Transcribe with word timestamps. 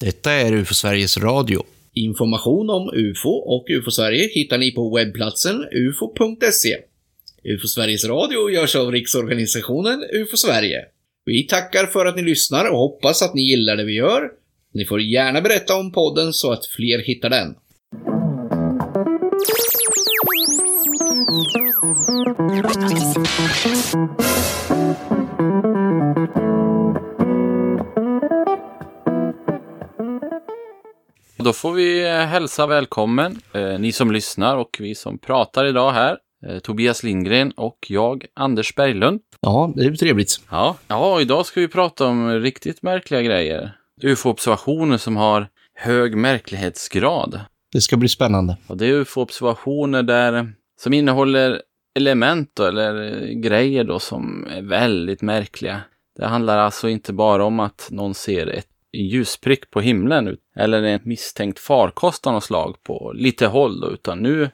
Detta 0.00 0.32
är 0.32 0.52
UFO 0.52 0.74
Sveriges 0.74 1.18
Radio. 1.18 1.62
Information 1.94 2.70
om 2.70 2.90
UFO 2.94 3.30
och 3.30 3.66
UFO-Sverige 3.70 4.28
hittar 4.34 4.58
ni 4.58 4.70
på 4.70 4.96
webbplatsen 4.96 5.64
ufo.se. 5.72 6.76
UFO 7.44 7.66
Sveriges 7.68 8.04
Radio 8.04 8.50
görs 8.50 8.76
av 8.76 8.92
Riksorganisationen 8.92 10.04
UFO 10.12 10.36
Sverige. 10.36 10.84
Vi 11.24 11.42
tackar 11.42 11.86
för 11.86 12.06
att 12.06 12.16
ni 12.16 12.22
lyssnar 12.22 12.70
och 12.70 12.78
hoppas 12.78 13.22
att 13.22 13.34
ni 13.34 13.42
gillar 13.42 13.76
det 13.76 13.84
vi 13.84 13.94
gör. 13.94 14.30
Ni 14.74 14.84
får 14.84 15.00
gärna 15.00 15.40
berätta 15.40 15.76
om 15.76 15.92
podden 15.92 16.32
så 16.32 16.52
att 16.52 16.66
fler 16.66 16.98
hittar 16.98 17.30
den. 17.30 17.54
Då 31.44 31.52
får 31.52 31.72
vi 31.72 32.08
eh, 32.08 32.14
hälsa 32.14 32.66
välkommen, 32.66 33.40
eh, 33.52 33.78
ni 33.78 33.92
som 33.92 34.10
lyssnar 34.10 34.56
och 34.56 34.76
vi 34.80 34.94
som 34.94 35.18
pratar 35.18 35.64
idag 35.64 35.92
här. 35.92 36.18
Eh, 36.46 36.58
Tobias 36.58 37.02
Lindgren 37.02 37.50
och 37.50 37.86
jag, 37.88 38.26
Anders 38.34 38.74
Berglund. 38.74 39.20
Ja, 39.40 39.72
det 39.76 39.82
är 39.82 39.90
ju 39.90 39.96
trevligt. 39.96 40.40
Ja, 40.50 40.76
ja, 40.88 41.20
idag 41.20 41.46
ska 41.46 41.60
vi 41.60 41.68
prata 41.68 42.06
om 42.06 42.30
riktigt 42.30 42.82
märkliga 42.82 43.22
grejer. 43.22 43.76
UFO-observationer 44.02 44.98
som 44.98 45.16
har 45.16 45.48
hög 45.74 46.16
märklighetsgrad. 46.16 47.40
Det 47.72 47.80
ska 47.80 47.96
bli 47.96 48.08
spännande. 48.08 48.56
Och 48.66 48.76
det 48.76 48.86
är 48.86 48.92
UFO-observationer 48.92 50.02
där, 50.02 50.52
som 50.82 50.92
innehåller 50.92 51.62
element 51.96 52.50
då, 52.54 52.64
eller 52.64 53.26
grejer 53.26 53.84
då 53.84 53.98
som 53.98 54.46
är 54.50 54.62
väldigt 54.62 55.22
märkliga. 55.22 55.80
Det 56.18 56.26
handlar 56.26 56.58
alltså 56.58 56.88
inte 56.88 57.12
bara 57.12 57.44
om 57.44 57.60
att 57.60 57.88
någon 57.90 58.14
ser 58.14 58.46
ett 58.46 58.66
ljusprick 58.92 59.70
på 59.70 59.80
himlen 59.80 60.36
eller 60.56 60.82
en 60.82 61.00
misstänkt 61.02 61.58
farkost 61.58 62.26
av 62.26 62.32
något 62.32 62.44
slag 62.44 62.76
på 62.82 63.12
lite 63.14 63.46
håll 63.46 63.80
då, 63.80 63.90
utan 63.90 64.18
nu 64.18 64.50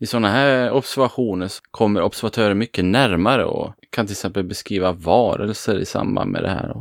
i 0.00 0.06
sådana 0.06 0.30
här 0.30 0.70
observationer 0.70 1.52
kommer 1.70 2.02
observatörer 2.02 2.54
mycket 2.54 2.84
närmare 2.84 3.44
och 3.44 3.74
kan 3.90 4.06
till 4.06 4.12
exempel 4.12 4.44
beskriva 4.44 4.92
varelser 4.92 5.78
i 5.78 5.84
samband 5.84 6.30
med 6.30 6.42
det 6.42 6.50
här. 6.50 6.72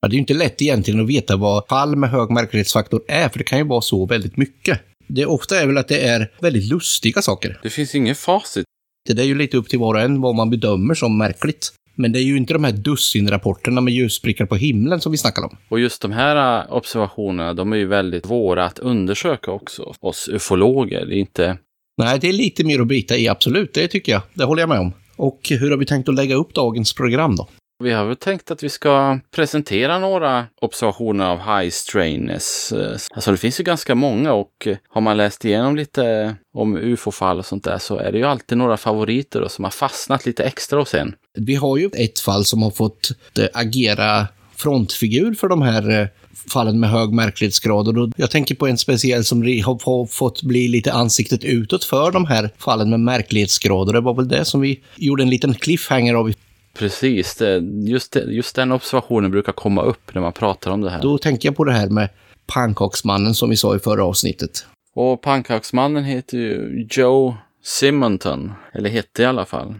Ja, 0.00 0.08
det 0.08 0.08
är 0.08 0.12
ju 0.12 0.18
inte 0.18 0.34
lätt 0.34 0.62
egentligen 0.62 1.00
att 1.00 1.08
veta 1.08 1.36
vad 1.36 1.66
fall 1.66 1.96
med 1.96 2.10
hög 2.10 2.30
märklighetsfaktor 2.30 3.02
är, 3.08 3.28
för 3.28 3.38
det 3.38 3.44
kan 3.44 3.58
ju 3.58 3.64
vara 3.64 3.80
så 3.80 4.06
väldigt 4.06 4.36
mycket. 4.36 4.80
Det 5.08 5.26
ofta 5.26 5.60
är 5.60 5.66
väl 5.66 5.78
att 5.78 5.88
det 5.88 6.08
är 6.08 6.30
väldigt 6.40 6.64
lustiga 6.64 7.22
saker. 7.22 7.60
Det 7.62 7.70
finns 7.70 7.94
ingen 7.94 8.14
facit. 8.14 8.64
Det 9.08 9.22
är 9.22 9.26
ju 9.26 9.34
lite 9.34 9.56
upp 9.56 9.68
till 9.68 9.78
var 9.78 9.94
och 9.94 10.00
en 10.00 10.20
vad 10.20 10.34
man 10.34 10.50
bedömer 10.50 10.94
som 10.94 11.18
märkligt. 11.18 11.72
Men 11.94 12.12
det 12.12 12.18
är 12.18 12.22
ju 12.22 12.36
inte 12.36 12.52
de 12.52 12.64
här 12.64 12.72
dussinrapporterna 12.72 13.80
med 13.80 13.92
ljusprickar 13.92 14.46
på 14.46 14.56
himlen 14.56 15.00
som 15.00 15.12
vi 15.12 15.18
snackar 15.18 15.42
om. 15.42 15.56
Och 15.68 15.80
just 15.80 16.02
de 16.02 16.12
här 16.12 16.60
äh, 16.60 16.72
observationerna, 16.72 17.54
de 17.54 17.72
är 17.72 17.76
ju 17.76 17.86
väldigt 17.86 18.26
svåra 18.26 18.64
att 18.64 18.78
undersöka 18.78 19.50
också. 19.50 19.94
Oss 20.00 20.28
ufologer, 20.28 21.06
det 21.06 21.14
är 21.14 21.18
inte... 21.18 21.58
Nej, 21.96 22.18
det 22.18 22.28
är 22.28 22.32
lite 22.32 22.64
mer 22.64 22.80
att 22.80 22.86
bita 22.86 23.16
i, 23.16 23.28
absolut. 23.28 23.74
Det 23.74 23.88
tycker 23.88 24.12
jag. 24.12 24.22
Det 24.34 24.44
håller 24.44 24.62
jag 24.62 24.68
med 24.68 24.78
om. 24.78 24.92
Och 25.16 25.40
hur 25.50 25.70
har 25.70 25.76
vi 25.76 25.86
tänkt 25.86 26.08
att 26.08 26.14
lägga 26.14 26.34
upp 26.34 26.54
dagens 26.54 26.94
program 26.94 27.36
då? 27.36 27.48
Vi 27.82 27.92
har 27.92 28.04
väl 28.04 28.16
tänkt 28.16 28.50
att 28.50 28.62
vi 28.62 28.68
ska 28.68 29.18
presentera 29.30 29.98
några 29.98 30.46
observationer 30.60 31.26
av 31.26 31.38
high 31.38 31.70
strainess. 31.70 32.72
Alltså 33.14 33.30
det 33.30 33.36
finns 33.36 33.60
ju 33.60 33.64
ganska 33.64 33.94
många 33.94 34.32
och 34.32 34.66
eh, 34.66 34.76
har 34.88 35.00
man 35.00 35.16
läst 35.16 35.44
igenom 35.44 35.76
lite 35.76 36.34
om 36.54 36.76
ufo-fall 36.76 37.38
och 37.38 37.46
sånt 37.46 37.64
där 37.64 37.78
så 37.78 37.96
är 37.96 38.12
det 38.12 38.18
ju 38.18 38.24
alltid 38.24 38.58
några 38.58 38.76
favoriter 38.76 39.40
då, 39.40 39.48
som 39.48 39.64
har 39.64 39.70
fastnat 39.70 40.26
lite 40.26 40.44
extra 40.44 40.78
hos 40.78 40.94
en. 40.94 41.14
Vi 41.34 41.54
har 41.54 41.76
ju 41.76 41.90
ett 41.92 42.20
fall 42.20 42.44
som 42.44 42.62
har 42.62 42.70
fått 42.70 43.10
eh, 43.38 43.46
agera 43.52 44.26
frontfigur 44.56 45.34
för 45.34 45.48
de 45.48 45.62
här 45.62 46.00
eh, 46.00 46.06
fallen 46.52 46.80
med 46.80 46.90
hög 46.90 47.12
märklighetsgrad. 47.12 47.88
Och 47.88 47.94
då, 47.94 48.10
jag 48.16 48.30
tänker 48.30 48.54
på 48.54 48.66
en 48.66 48.78
speciell 48.78 49.24
som 49.24 49.42
har 49.42 50.06
fått 50.06 50.42
bli 50.42 50.68
lite 50.68 50.92
ansiktet 50.92 51.44
utåt 51.44 51.84
för 51.84 52.10
de 52.10 52.26
här 52.26 52.50
fallen 52.58 52.90
med 52.90 53.00
märklighetsgrad. 53.00 53.86
Och 53.88 53.92
det 53.92 54.00
var 54.00 54.14
väl 54.14 54.28
det 54.28 54.44
som 54.44 54.60
vi 54.60 54.80
gjorde 54.96 55.22
en 55.22 55.30
liten 55.30 55.54
cliffhanger 55.54 56.14
av 56.14 56.32
Precis, 56.72 57.36
det, 57.36 57.58
just, 57.88 58.16
just 58.26 58.56
den 58.56 58.72
observationen 58.72 59.30
brukar 59.30 59.52
komma 59.52 59.82
upp 59.82 60.14
när 60.14 60.22
man 60.22 60.32
pratar 60.32 60.70
om 60.70 60.80
det 60.80 60.90
här. 60.90 61.02
Då 61.02 61.18
tänker 61.18 61.48
jag 61.48 61.56
på 61.56 61.64
det 61.64 61.72
här 61.72 61.88
med 61.88 62.08
pannkaksmannen 62.46 63.34
som 63.34 63.50
vi 63.50 63.56
sa 63.56 63.76
i 63.76 63.78
förra 63.78 64.04
avsnittet. 64.04 64.66
Och 64.94 65.20
pannkaksmannen 65.22 66.04
heter 66.04 66.38
ju 66.38 66.86
Joe 66.90 67.36
Simonton, 67.62 68.52
eller 68.72 68.90
hette 68.90 69.22
i 69.22 69.24
alla 69.24 69.44
fall. 69.44 69.74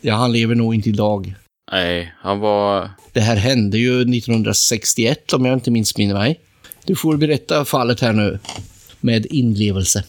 Ja, 0.00 0.14
han 0.14 0.32
lever 0.32 0.54
nog 0.54 0.74
inte 0.74 0.88
idag. 0.88 1.34
Nej, 1.72 2.14
han 2.18 2.40
var... 2.40 2.90
Det 3.12 3.20
här 3.20 3.36
hände 3.36 3.78
ju 3.78 4.00
1961 4.00 5.32
om 5.32 5.44
jag 5.44 5.54
inte 5.54 5.70
minns 5.70 5.98
min 5.98 6.12
mig. 6.12 6.40
Du 6.84 6.96
får 6.96 7.16
berätta 7.16 7.64
fallet 7.64 8.00
här 8.00 8.12
nu 8.12 8.38
med 9.00 9.26
inlevelse. 9.26 10.04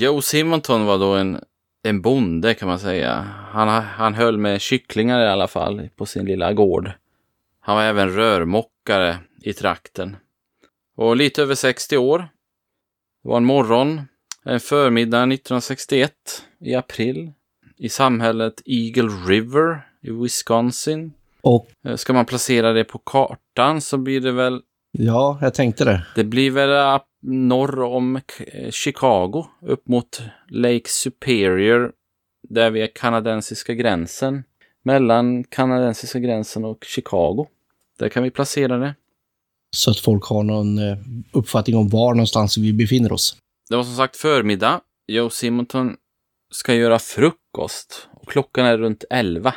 Joe 0.00 0.22
Simonton 0.22 0.84
var 0.84 0.98
då 0.98 1.14
en 1.14 1.40
en 1.84 2.00
bonde 2.00 2.54
kan 2.54 2.68
man 2.68 2.78
säga. 2.78 3.14
Han, 3.50 3.68
han 3.84 4.14
höll 4.14 4.38
med 4.38 4.60
kycklingar 4.60 5.20
i 5.20 5.28
alla 5.28 5.48
fall 5.48 5.88
på 5.96 6.06
sin 6.06 6.26
lilla 6.26 6.52
gård. 6.52 6.90
Han 7.60 7.76
var 7.76 7.82
även 7.82 8.10
rörmockare 8.10 9.18
i 9.42 9.52
trakten. 9.52 10.16
Och 10.96 11.16
lite 11.16 11.42
över 11.42 11.54
60 11.54 11.96
år. 11.96 12.18
Det 13.22 13.28
var 13.28 13.36
en 13.36 13.44
morgon, 13.44 14.02
en 14.44 14.60
förmiddag 14.60 15.18
1961 15.18 16.12
i 16.60 16.74
april 16.74 17.32
i 17.76 17.88
samhället 17.88 18.62
Eagle 18.64 19.08
River 19.26 19.80
i 20.02 20.10
Wisconsin. 20.10 21.12
Och 21.40 21.68
eh, 21.84 21.96
ska 21.96 22.12
man 22.12 22.26
placera 22.26 22.72
det 22.72 22.84
på 22.84 22.98
kartan 22.98 23.80
så 23.80 23.98
blir 23.98 24.20
det 24.20 24.32
väl... 24.32 24.60
Ja, 24.92 25.38
jag 25.40 25.54
tänkte 25.54 25.84
det. 25.84 26.06
Det 26.14 26.24
blir 26.24 26.50
väl 26.50 26.70
norr 27.24 27.82
om 27.82 28.16
eh, 28.16 28.70
Chicago 28.70 29.46
upp 29.60 29.88
mot 29.88 30.22
Lake 30.48 30.88
Superior 30.88 31.92
där 32.48 32.70
vi 32.70 32.82
är 32.82 32.86
kanadensiska 32.94 33.74
gränsen. 33.74 34.44
Mellan 34.82 35.44
kanadensiska 35.44 36.18
gränsen 36.18 36.64
och 36.64 36.84
Chicago. 36.84 37.46
Där 37.98 38.08
kan 38.08 38.22
vi 38.22 38.30
placera 38.30 38.78
det. 38.78 38.94
Så 39.76 39.90
att 39.90 39.98
folk 39.98 40.24
har 40.24 40.42
någon 40.42 40.78
eh, 40.78 40.96
uppfattning 41.32 41.76
om 41.76 41.88
var 41.88 42.14
någonstans 42.14 42.58
vi 42.58 42.72
befinner 42.72 43.12
oss. 43.12 43.36
Det 43.68 43.76
var 43.76 43.84
som 43.84 43.96
sagt 43.96 44.16
förmiddag. 44.16 44.80
Joe 45.06 45.30
Simonton 45.30 45.96
ska 46.50 46.74
göra 46.74 46.98
frukost 46.98 48.08
och 48.12 48.28
klockan 48.28 48.66
är 48.66 48.78
runt 48.78 49.04
11. 49.10 49.54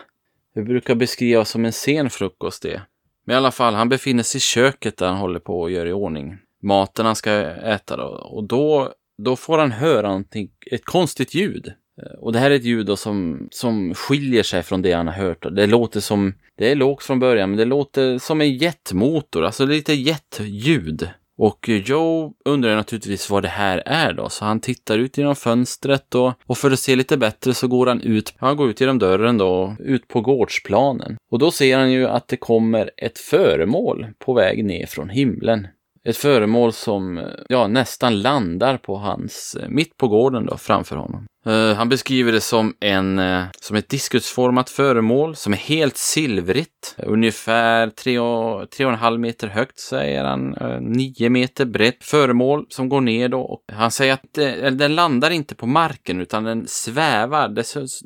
Vi 0.53 0.63
brukar 0.63 0.95
beskriva 0.95 1.45
som 1.45 1.65
en 1.65 1.73
sen 1.73 2.09
frukost 2.09 2.61
det. 2.61 2.81
Men 3.25 3.33
i 3.33 3.37
alla 3.37 3.51
fall, 3.51 3.73
han 3.73 3.89
befinner 3.89 4.23
sig 4.23 4.37
i 4.37 4.41
köket 4.41 4.97
där 4.97 5.07
han 5.07 5.17
håller 5.17 5.39
på 5.39 5.61
och 5.61 5.71
gör 5.71 5.85
i 5.85 5.93
ordning 5.93 6.37
maten 6.63 7.05
han 7.05 7.15
ska 7.15 7.31
äta. 7.31 7.97
Då. 7.97 8.03
Och 8.03 8.43
då, 8.43 8.93
då 9.23 9.35
får 9.35 9.57
han 9.57 9.71
höra 9.71 10.07
någonting, 10.07 10.49
ett 10.71 10.85
konstigt 10.85 11.33
ljud. 11.33 11.73
Eh, 12.01 12.19
och 12.19 12.33
det 12.33 12.39
här 12.39 12.51
är 12.51 12.55
ett 12.55 12.63
ljud 12.63 12.85
då 12.85 12.95
som, 12.95 13.47
som 13.51 13.93
skiljer 13.93 14.43
sig 14.43 14.63
från 14.63 14.81
det 14.81 14.91
han 14.91 15.07
har 15.07 15.13
hört. 15.13 15.45
Det 15.55 15.67
låter 15.67 15.99
som, 15.99 16.33
det 16.57 16.71
är 16.71 16.75
lågt 16.75 17.03
från 17.03 17.19
början, 17.19 17.49
men 17.49 17.57
det 17.57 17.65
låter 17.65 18.17
som 18.17 18.41
en 18.41 18.57
jetmotor, 18.57 19.45
alltså 19.45 19.65
lite 19.65 19.93
jetljud. 19.93 21.09
Och 21.37 21.69
Joe 21.69 22.33
undrar 22.45 22.75
naturligtvis 22.75 23.29
vad 23.29 23.43
det 23.43 23.49
här 23.49 23.83
är 23.85 24.13
då, 24.13 24.29
så 24.29 24.45
han 24.45 24.59
tittar 24.59 24.97
ut 24.97 25.17
genom 25.17 25.35
fönstret 25.35 26.05
då. 26.09 26.33
och 26.45 26.57
för 26.57 26.71
att 26.71 26.79
se 26.79 26.95
lite 26.95 27.17
bättre 27.17 27.53
så 27.53 27.67
går 27.67 27.87
han 27.87 28.01
ut, 28.01 28.33
han 28.37 28.57
går 28.57 28.69
ut 28.69 28.81
genom 28.81 28.99
dörren 28.99 29.37
då, 29.37 29.75
ut 29.79 30.07
på 30.07 30.21
gårdsplanen. 30.21 31.17
Och 31.31 31.39
då 31.39 31.51
ser 31.51 31.77
han 31.77 31.91
ju 31.91 32.07
att 32.07 32.27
det 32.27 32.37
kommer 32.37 32.91
ett 32.97 33.19
föremål 33.19 34.07
på 34.19 34.33
väg 34.33 34.65
ner 34.65 34.85
från 34.85 35.09
himlen. 35.09 35.67
Ett 36.07 36.17
föremål 36.17 36.73
som 36.73 37.29
ja, 37.49 37.67
nästan 37.67 38.21
landar 38.21 38.77
på 38.77 38.97
hans, 38.97 39.57
eh, 39.61 39.69
mitt 39.69 39.97
på 39.97 40.07
gården 40.07 40.45
då, 40.45 40.57
framför 40.57 40.95
honom. 40.95 41.25
Uh, 41.47 41.73
han 41.73 41.89
beskriver 41.89 42.31
det 42.31 42.41
som, 42.41 42.73
en, 42.79 43.19
uh, 43.19 43.45
som 43.61 43.75
ett 43.75 43.89
diskusformat 43.89 44.69
föremål 44.69 45.35
som 45.35 45.53
är 45.53 45.57
helt 45.57 45.97
silvrigt. 45.97 46.95
Ungefär 46.97 47.87
3,5 47.87 49.17
meter 49.17 49.47
högt 49.47 49.79
säger 49.79 50.23
han. 50.23 50.55
9 50.81 51.29
meter 51.29 51.65
brett 51.65 52.03
föremål 52.03 52.65
som 52.69 52.89
går 52.89 53.01
ner 53.01 53.29
då. 53.29 53.41
Och 53.41 53.63
han 53.71 53.91
säger 53.91 54.13
att 54.13 54.23
det, 54.31 54.69
den 54.69 54.95
landar 54.95 55.29
inte 55.29 55.55
på 55.55 55.67
marken 55.67 56.21
utan 56.21 56.43
den 56.43 56.67
svävar. 56.67 57.49
Det, 57.49 57.65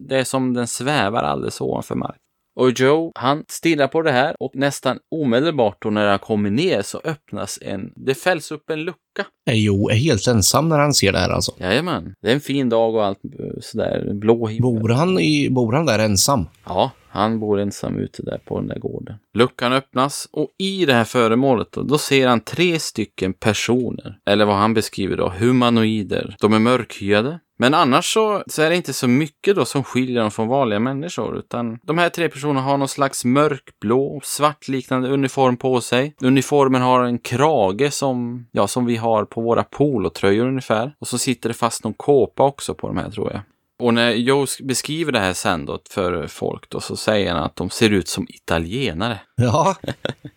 det 0.09 0.19
är 0.19 0.24
som 0.24 0.54
den 0.54 0.68
svävar 0.68 1.24
alldeles 1.24 1.62
ovanför 1.62 1.95
marken. 1.95 2.20
Och 2.56 2.71
Joe, 2.80 3.12
han 3.15 3.44
stirrar 3.48 3.88
på 3.88 4.01
det 4.01 4.12
här 4.12 4.36
och 4.39 4.51
nästan 4.56 4.98
omedelbart 5.15 5.77
då 5.81 5.89
när 5.89 6.07
han 6.07 6.19
kommer 6.19 6.50
ner 6.50 6.81
så 6.81 7.01
öppnas 7.03 7.59
en, 7.62 7.92
det 7.95 8.15
fälls 8.15 8.51
upp 8.51 8.69
en 8.69 8.83
lucka. 8.83 9.25
Joe 9.51 9.89
är 9.89 9.95
helt 9.95 10.27
ensam 10.27 10.69
när 10.69 10.80
han 10.80 10.94
ser 10.94 11.12
det 11.12 11.19
här 11.19 11.30
alltså. 11.30 11.51
Jajamän. 11.57 12.13
Det 12.21 12.30
är 12.30 12.33
en 12.33 12.42
fin 12.42 12.69
dag 12.69 12.95
och 12.95 13.06
allt 13.06 13.19
sådär 13.62 14.13
blå 14.13 14.48
himmel. 14.48 14.62
Bor 14.62 14.89
han, 14.89 15.19
i, 15.19 15.50
bor 15.50 15.74
han 15.74 15.86
där 15.86 16.00
ensam? 16.00 16.45
Ja, 16.65 16.92
han 17.11 17.39
bor 17.39 17.59
ensam 17.59 17.97
ute 17.97 18.23
där 18.23 18.37
på 18.45 18.59
den 18.59 18.67
där 18.67 18.79
gården. 18.79 19.15
Luckan 19.33 19.73
öppnas 19.73 20.29
och 20.31 20.49
i 20.57 20.85
det 20.85 20.93
här 20.93 21.03
föremålet 21.03 21.71
då, 21.71 21.83
då 21.83 21.97
ser 21.97 22.27
han 22.27 22.39
tre 22.39 22.79
stycken 22.79 23.33
personer. 23.33 24.19
Eller 24.25 24.45
vad 24.45 24.55
han 24.55 24.73
beskriver 24.73 25.17
då, 25.17 25.33
humanoider. 25.37 26.35
De 26.39 26.53
är 26.53 26.59
mörkhyade. 26.59 27.39
Men 27.61 27.73
annars 27.73 28.13
så, 28.13 28.43
så 28.47 28.61
är 28.61 28.69
det 28.69 28.75
inte 28.75 28.93
så 28.93 29.07
mycket 29.07 29.55
då 29.55 29.65
som 29.65 29.83
skiljer 29.83 30.21
dem 30.21 30.31
från 30.31 30.47
vanliga 30.47 30.79
människor, 30.79 31.37
utan 31.37 31.79
de 31.83 31.97
här 31.97 32.09
tre 32.09 32.29
personerna 32.29 32.61
har 32.61 32.77
någon 32.77 32.87
slags 32.87 33.25
mörkblå, 33.25 34.19
svartliknande 34.23 35.09
uniform 35.09 35.57
på 35.57 35.81
sig. 35.81 36.15
Uniformen 36.21 36.81
har 36.81 37.03
en 37.03 37.19
krage 37.19 37.93
som, 37.93 38.47
ja, 38.51 38.67
som 38.67 38.85
vi 38.85 38.95
har 38.95 39.25
på 39.25 39.41
våra 39.41 39.63
polotröjor 39.63 40.47
ungefär. 40.47 40.95
Och 40.99 41.07
så 41.07 41.17
sitter 41.17 41.49
det 41.49 41.53
fast 41.53 41.83
någon 41.83 41.93
kåpa 41.93 42.43
också 42.43 42.73
på 42.73 42.87
de 42.87 42.97
här 42.97 43.09
tror 43.09 43.31
jag. 43.31 43.41
Och 43.81 43.94
när 43.94 44.12
Joe 44.12 44.45
beskriver 44.63 45.12
det 45.12 45.19
här 45.19 45.33
sen 45.33 45.66
då 45.66 45.80
för 45.89 46.28
folk 46.28 46.69
då 46.69 46.80
så 46.80 46.95
säger 46.95 47.33
han 47.33 47.44
att 47.44 47.56
de 47.56 47.69
ser 47.69 47.89
ut 47.89 48.07
som 48.07 48.28
italienare. 48.30 49.19
Ja. 49.36 49.75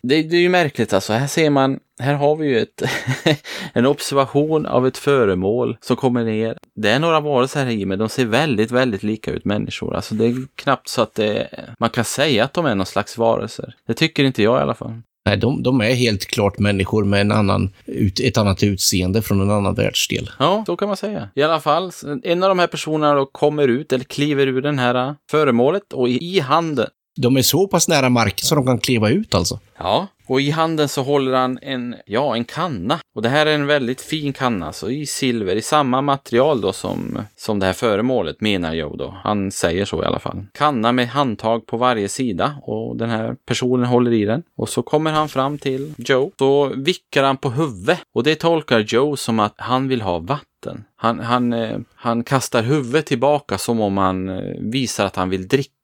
Det, 0.01 0.23
det 0.23 0.35
är 0.35 0.41
ju 0.41 0.49
märkligt 0.49 0.93
alltså. 0.93 1.13
Här 1.13 1.27
ser 1.27 1.49
man, 1.49 1.79
här 1.99 2.13
har 2.13 2.35
vi 2.35 2.47
ju 2.47 2.59
ett, 2.59 2.83
en 3.73 3.85
observation 3.85 4.65
av 4.65 4.87
ett 4.87 4.97
föremål 4.97 5.77
som 5.81 5.95
kommer 5.95 6.23
ner. 6.23 6.57
Det 6.75 6.89
är 6.89 6.99
några 6.99 7.19
varelser 7.19 7.65
här 7.65 7.71
i 7.71 7.85
men 7.85 7.99
de 7.99 8.09
ser 8.09 8.25
väldigt, 8.25 8.71
väldigt 8.71 9.03
lika 9.03 9.31
ut 9.31 9.45
människor. 9.45 9.95
Alltså 9.95 10.15
det 10.15 10.25
är 10.25 10.35
knappt 10.55 10.87
så 10.87 11.01
att 11.01 11.13
det, 11.13 11.49
man 11.79 11.89
kan 11.89 12.05
säga 12.05 12.43
att 12.43 12.53
de 12.53 12.65
är 12.65 12.75
någon 12.75 12.85
slags 12.85 13.17
varelser. 13.17 13.75
Det 13.87 13.93
tycker 13.93 14.23
inte 14.23 14.43
jag 14.43 14.59
i 14.59 14.61
alla 14.61 14.75
fall. 14.75 15.01
Nej, 15.25 15.37
de, 15.37 15.63
de 15.63 15.81
är 15.81 15.93
helt 15.93 16.25
klart 16.25 16.59
människor 16.59 17.03
med 17.03 17.21
en 17.21 17.31
annan, 17.31 17.73
ut, 17.85 18.19
ett 18.19 18.37
annat 18.37 18.63
utseende 18.63 19.21
från 19.21 19.41
en 19.41 19.51
annan 19.51 19.75
världsdel. 19.75 20.29
Ja, 20.39 20.63
så 20.67 20.77
kan 20.77 20.87
man 20.87 20.97
säga. 20.97 21.29
I 21.35 21.43
alla 21.43 21.59
fall, 21.59 21.91
en 22.23 22.43
av 22.43 22.49
de 22.49 22.59
här 22.59 22.67
personerna 22.67 23.13
då 23.13 23.25
kommer 23.25 23.67
ut 23.67 23.93
eller 23.93 24.03
kliver 24.03 24.47
ur 24.47 24.61
den 24.61 24.79
här 24.79 24.95
äh, 24.95 25.13
föremålet 25.31 25.93
och 25.93 26.09
i, 26.09 26.35
i 26.35 26.39
handen 26.39 26.87
de 27.15 27.37
är 27.37 27.41
så 27.41 27.67
pass 27.67 27.87
nära 27.87 28.09
marken 28.09 28.45
så 28.45 28.55
de 28.55 28.65
kan 28.65 28.79
kliva 28.79 29.09
ut 29.09 29.35
alltså. 29.35 29.59
Ja, 29.77 30.07
och 30.27 30.41
i 30.41 30.49
handen 30.49 30.89
så 30.89 31.01
håller 31.01 31.33
han 31.33 31.59
en, 31.61 31.95
ja, 32.05 32.35
en 32.35 32.45
kanna. 32.45 32.99
Och 33.15 33.21
det 33.21 33.29
här 33.29 33.45
är 33.45 33.55
en 33.55 33.67
väldigt 33.67 34.01
fin 34.01 34.33
kanna, 34.33 34.73
så 34.73 34.89
i 34.89 35.05
silver, 35.05 35.55
i 35.55 35.61
samma 35.61 36.01
material 36.01 36.61
då 36.61 36.73
som, 36.73 37.19
som 37.35 37.59
det 37.59 37.65
här 37.65 37.73
föremålet, 37.73 38.41
menar 38.41 38.73
Joe 38.73 38.95
då. 38.95 39.17
Han 39.23 39.51
säger 39.51 39.85
så 39.85 40.03
i 40.03 40.05
alla 40.05 40.19
fall. 40.19 40.45
Kanna 40.53 40.91
med 40.91 41.07
handtag 41.07 41.65
på 41.65 41.77
varje 41.77 42.09
sida 42.09 42.55
och 42.61 42.97
den 42.97 43.09
här 43.09 43.35
personen 43.45 43.85
håller 43.85 44.13
i 44.13 44.25
den. 44.25 44.43
Och 44.57 44.69
så 44.69 44.81
kommer 44.81 45.11
han 45.11 45.29
fram 45.29 45.57
till 45.57 45.93
Joe. 45.97 46.31
Så 46.39 46.71
vickar 46.75 47.23
han 47.23 47.37
på 47.37 47.49
huvudet 47.49 47.99
och 48.15 48.23
det 48.23 48.35
tolkar 48.35 48.79
Joe 48.79 49.15
som 49.15 49.39
att 49.39 49.55
han 49.57 49.87
vill 49.87 50.01
ha 50.01 50.19
vatten. 50.19 50.83
Han, 50.95 51.19
han, 51.19 51.53
eh, 51.53 51.79
han 51.95 52.23
kastar 52.23 52.63
huvudet 52.63 53.05
tillbaka 53.05 53.57
som 53.57 53.81
om 53.81 53.97
han 53.97 54.29
eh, 54.29 54.55
visar 54.59 55.05
att 55.05 55.15
han 55.15 55.29
vill 55.29 55.47
dricka. 55.47 55.74